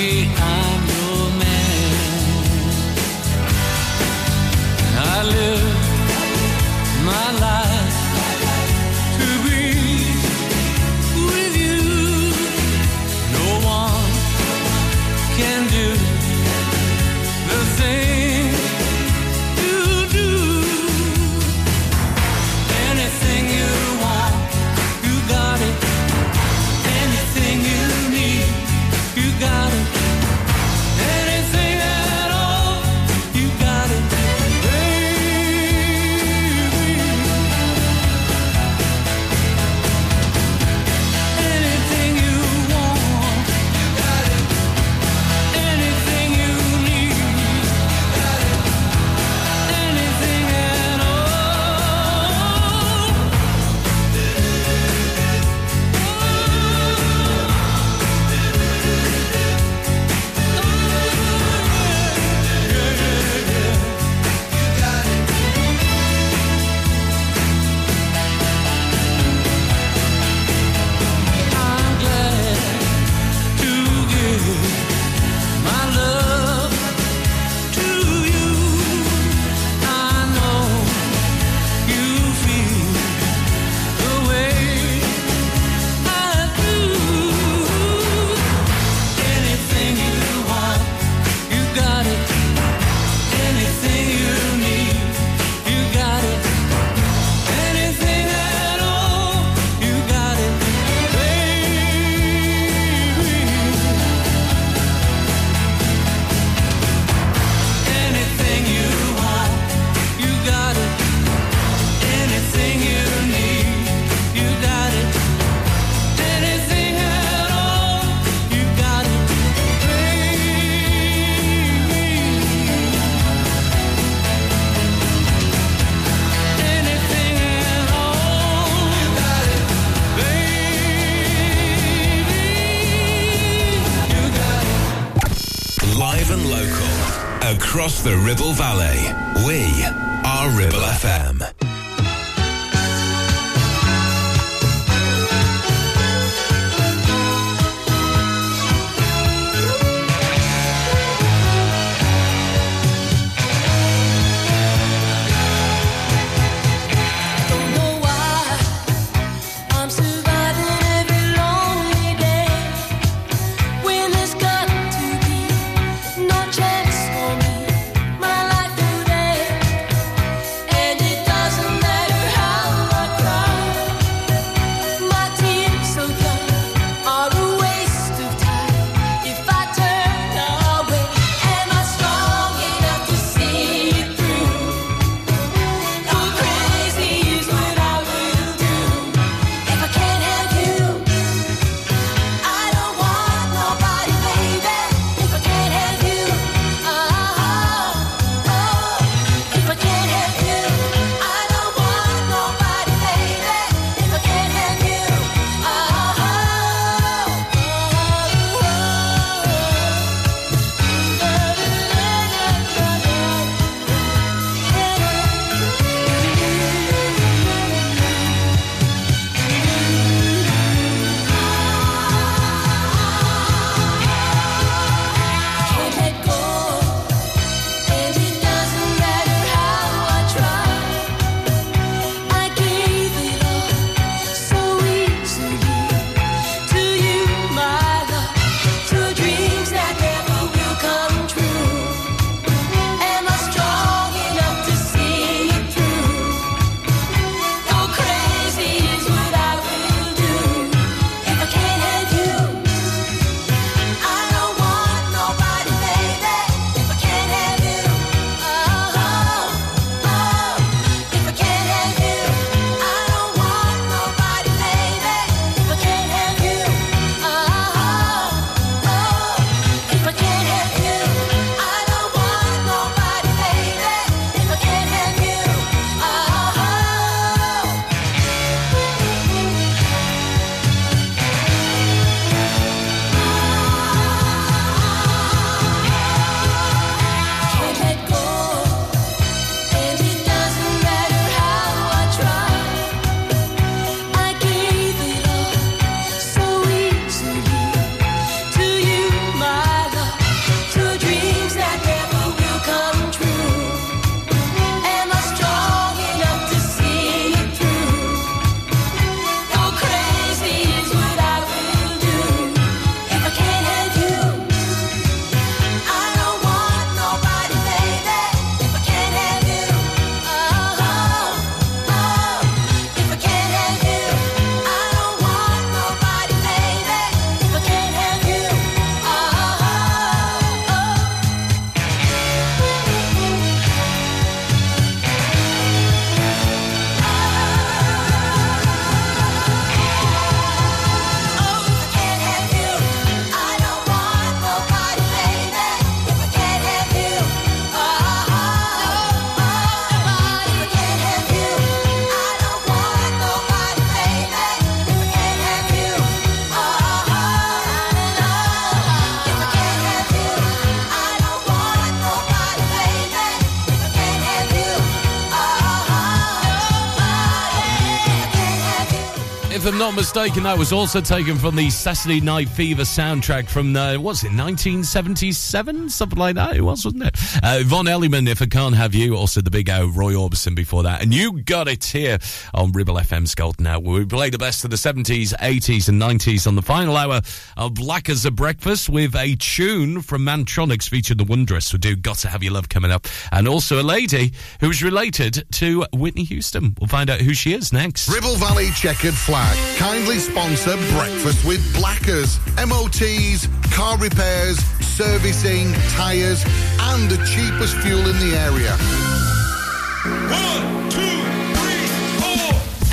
Not 369.79 369.95
mistaken, 369.95 370.45
that 370.45 370.57
was 370.57 370.73
also 370.73 371.03
taken 371.03 371.37
from 371.37 371.55
the 371.55 371.69
Saturday 371.69 372.21
Night 372.23 372.49
Fever 372.49 372.83
soundtrack 372.83 373.47
from, 373.47 373.77
uh, 373.77 373.97
what's 373.99 374.25
it, 374.25 374.29
1977? 374.29 375.91
Something 375.91 376.19
like 376.19 376.35
that 376.37 376.57
it 376.57 376.63
was, 376.63 376.87
wasn't 376.87 377.05
it? 377.05 377.16
Uh, 377.43 377.59
Yvonne 377.61 377.89
Elliman, 377.89 378.29
If 378.29 378.43
I 378.43 378.47
Can't 378.47 378.75
Have 378.75 378.95
You, 378.95 379.17
also 379.17 379.41
the 379.41 379.51
big 379.51 379.69
O, 379.71 379.89
Roy 379.89 380.13
Orbison 380.15 380.55
before 380.55 380.83
that. 380.85 381.03
And 381.03 381.13
you 381.13 381.43
got 381.43 381.69
it 381.69 381.85
here 381.85 382.19
on 382.55 382.73
Ribble 382.73 382.97
FM 382.97 383.27
Gold 383.37 383.61
now, 383.61 383.79
we 383.79 384.05
play 384.05 384.31
the 384.31 384.39
best 384.39 384.65
of 384.65 384.71
the 384.71 384.77
70s, 384.77 385.35
80s 385.35 385.89
and 385.89 386.01
90s 386.01 386.47
on 386.47 386.55
the 386.55 386.63
final 386.63 386.97
hour 386.97 387.21
of 387.57 387.75
Black 387.75 388.09
as 388.09 388.25
a 388.25 388.31
Breakfast 388.31 388.89
with 388.89 389.15
a 389.15 389.35
tune 389.37 390.03
from 390.03 390.23
Mantronix 390.23 390.89
featuring 390.89 391.19
the 391.19 391.25
Wondress 391.25 391.73
who 391.73 391.79
do 391.79 391.97
Got 391.97 392.19
to 392.19 392.29
Have 392.29 392.43
Your 392.43 392.53
Love 392.53 392.69
coming 392.69 392.91
up. 392.91 393.07
And 393.33 393.49
also 393.49 393.81
a 393.81 393.83
lady 393.83 394.33
who's 394.61 394.83
related 394.83 395.45
to 395.53 395.85
Whitney 395.93 396.25
Houston. 396.25 396.75
We'll 396.81 396.89
find 396.89 397.11
out 397.11 397.21
who 397.21 397.35
she 397.35 397.53
is 397.53 397.73
next. 397.73 398.09
Ribble 398.09 398.37
Valley 398.37 398.71
Chequered 398.71 399.15
Flag 399.15 399.57
kindly 399.77 400.19
sponsor 400.19 400.77
Breakfast 400.93 401.45
with 401.45 401.75
Blackers. 401.75 402.39
MOTs, 402.57 403.49
car 403.73 403.99
repairs, 403.99 404.59
servicing, 404.81 405.73
tyres, 405.91 406.45
and 406.81 407.11
the 407.17 407.25
cheapest 407.25 407.77
fuel 407.78 408.09
in 408.09 408.19
the 408.19 408.36
area. 408.36 408.77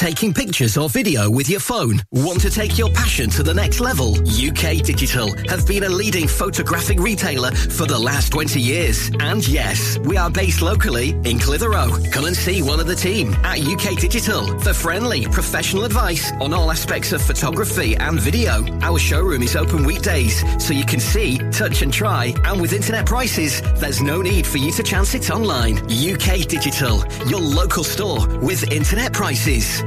Taking 0.00 0.32
pictures 0.32 0.78
or 0.78 0.88
video 0.88 1.28
with 1.28 1.50
your 1.50 1.60
phone? 1.60 2.00
Want 2.10 2.40
to 2.40 2.48
take 2.48 2.78
your 2.78 2.90
passion 2.90 3.28
to 3.28 3.42
the 3.42 3.52
next 3.52 3.80
level? 3.80 4.14
UK 4.14 4.82
Digital 4.82 5.30
have 5.50 5.66
been 5.66 5.84
a 5.84 5.90
leading 5.90 6.26
photographic 6.26 6.98
retailer 6.98 7.50
for 7.50 7.84
the 7.84 7.98
last 7.98 8.32
20 8.32 8.58
years. 8.58 9.10
And 9.20 9.46
yes, 9.46 9.98
we 9.98 10.16
are 10.16 10.30
based 10.30 10.62
locally 10.62 11.10
in 11.24 11.38
Clitheroe. 11.38 11.90
Come 12.12 12.24
and 12.24 12.34
see 12.34 12.62
one 12.62 12.80
of 12.80 12.86
the 12.86 12.94
team 12.94 13.34
at 13.44 13.60
UK 13.60 13.98
Digital 14.00 14.58
for 14.60 14.72
friendly, 14.72 15.26
professional 15.26 15.84
advice 15.84 16.32
on 16.40 16.54
all 16.54 16.70
aspects 16.70 17.12
of 17.12 17.20
photography 17.20 17.94
and 17.96 18.18
video. 18.18 18.64
Our 18.80 18.98
showroom 18.98 19.42
is 19.42 19.54
open 19.54 19.84
weekdays, 19.84 20.42
so 20.64 20.72
you 20.72 20.86
can 20.86 21.00
see, 21.00 21.36
touch 21.50 21.82
and 21.82 21.92
try. 21.92 22.32
And 22.44 22.58
with 22.58 22.72
internet 22.72 23.04
prices, 23.04 23.60
there's 23.78 24.00
no 24.00 24.22
need 24.22 24.46
for 24.46 24.56
you 24.56 24.72
to 24.72 24.82
chance 24.82 25.14
it 25.14 25.30
online. 25.30 25.76
UK 25.90 26.48
Digital, 26.48 27.04
your 27.26 27.40
local 27.40 27.84
store 27.84 28.26
with 28.38 28.72
internet 28.72 29.12
prices. 29.12 29.82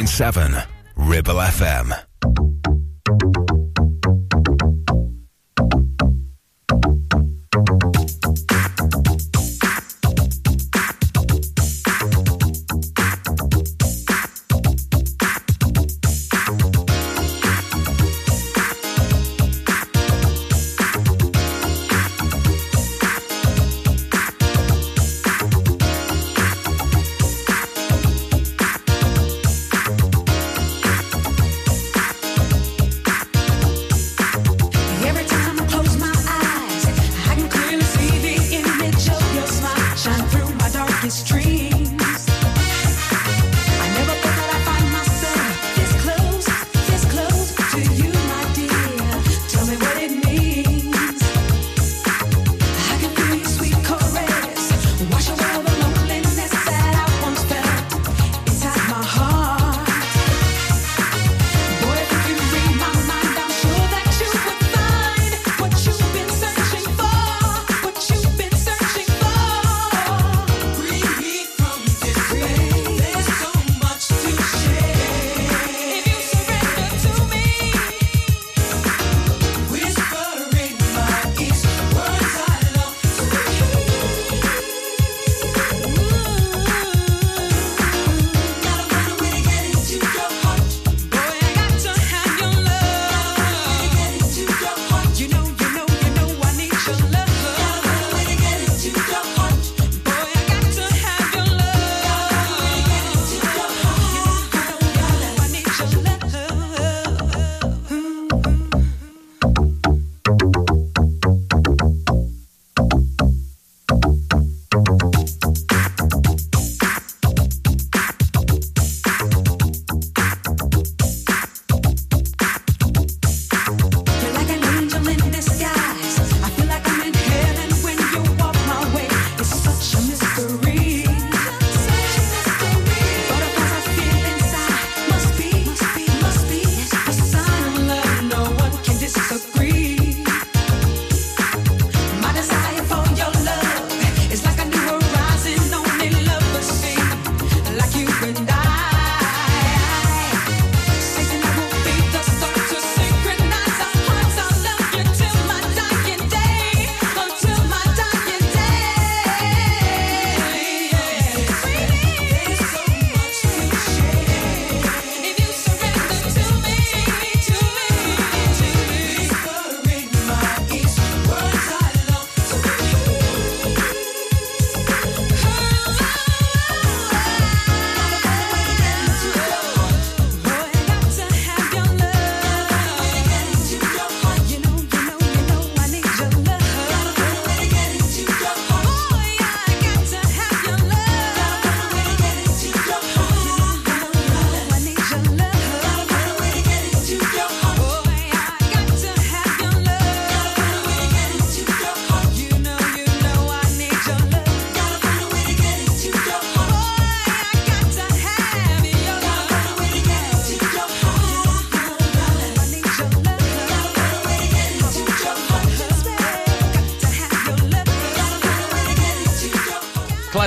101.7 0.00 0.66
Ribble 0.96 1.40
FM. 1.40 2.09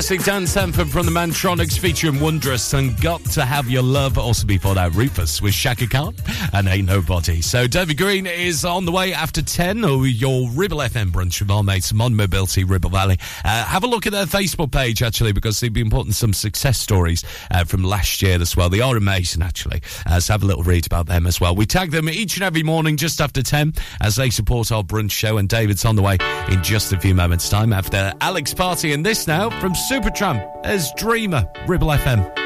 Classic 0.03 0.25
Dan 0.25 0.45
Sanford 0.45 0.89
from 0.89 1.05
the 1.05 1.13
Mantronix 1.13 1.79
featuring 1.79 2.15
Wondress 2.15 2.77
and 2.77 2.99
Got 2.99 3.23
to 3.31 3.45
Have 3.45 3.69
Your 3.69 3.83
Love. 3.83 4.17
Also, 4.17 4.45
before 4.45 4.75
that, 4.75 4.93
Rufus 4.93 5.41
with 5.41 5.53
Chaka 5.53 5.87
Khan 5.87 6.13
and 6.53 6.67
Ain't 6.67 6.87
Nobody. 6.87 7.41
So 7.41 7.67
David 7.67 7.97
Green 7.97 8.27
is 8.27 8.63
on 8.63 8.85
the 8.85 8.91
way 8.91 9.13
after 9.13 9.41
10, 9.41 9.83
or 9.83 10.05
your 10.05 10.49
Ribble 10.51 10.77
FM 10.77 11.11
brunch 11.11 11.41
with 11.41 11.49
our 11.49 11.63
mates 11.63 11.91
Mon 11.91 12.15
Mobility 12.15 12.63
Ribble 12.63 12.91
Valley. 12.91 13.17
Uh, 13.43 13.65
have 13.65 13.83
a 13.83 13.87
look 13.87 14.05
at 14.05 14.11
their 14.11 14.25
Facebook 14.25 14.71
page, 14.71 15.01
actually, 15.01 15.31
because 15.31 15.59
they've 15.59 15.73
been 15.73 15.89
putting 15.89 16.11
some 16.11 16.33
success 16.33 16.77
stories 16.79 17.23
uh, 17.51 17.63
from 17.63 17.83
last 17.83 18.21
year 18.21 18.39
as 18.39 18.55
well. 18.55 18.69
They 18.69 18.81
are 18.81 18.95
amazing, 18.95 19.41
actually. 19.41 19.81
Uh, 20.05 20.19
so 20.19 20.33
have 20.33 20.43
a 20.43 20.45
little 20.45 20.63
read 20.63 20.85
about 20.85 21.07
them 21.07 21.25
as 21.25 21.41
well. 21.41 21.55
We 21.55 21.65
tag 21.65 21.91
them 21.91 22.07
each 22.07 22.35
and 22.37 22.43
every 22.43 22.63
morning 22.63 22.97
just 22.97 23.19
after 23.19 23.41
10 23.41 23.73
as 24.01 24.15
they 24.15 24.29
support 24.29 24.71
our 24.71 24.83
brunch 24.83 25.11
show, 25.11 25.37
and 25.37 25.49
David's 25.49 25.85
on 25.85 25.95
the 25.95 26.03
way 26.03 26.17
in 26.49 26.63
just 26.63 26.93
a 26.93 26.99
few 26.99 27.15
moments' 27.15 27.49
time 27.49 27.73
after 27.73 28.13
Alex 28.21 28.53
Party 28.53 28.93
and 28.93 29.05
this 29.05 29.27
now 29.27 29.49
from 29.59 29.73
Supertramp 29.73 30.47
as 30.63 30.91
Dreamer, 30.97 31.49
Ribble 31.67 31.87
FM. 31.87 32.42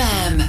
FM. 0.00 0.39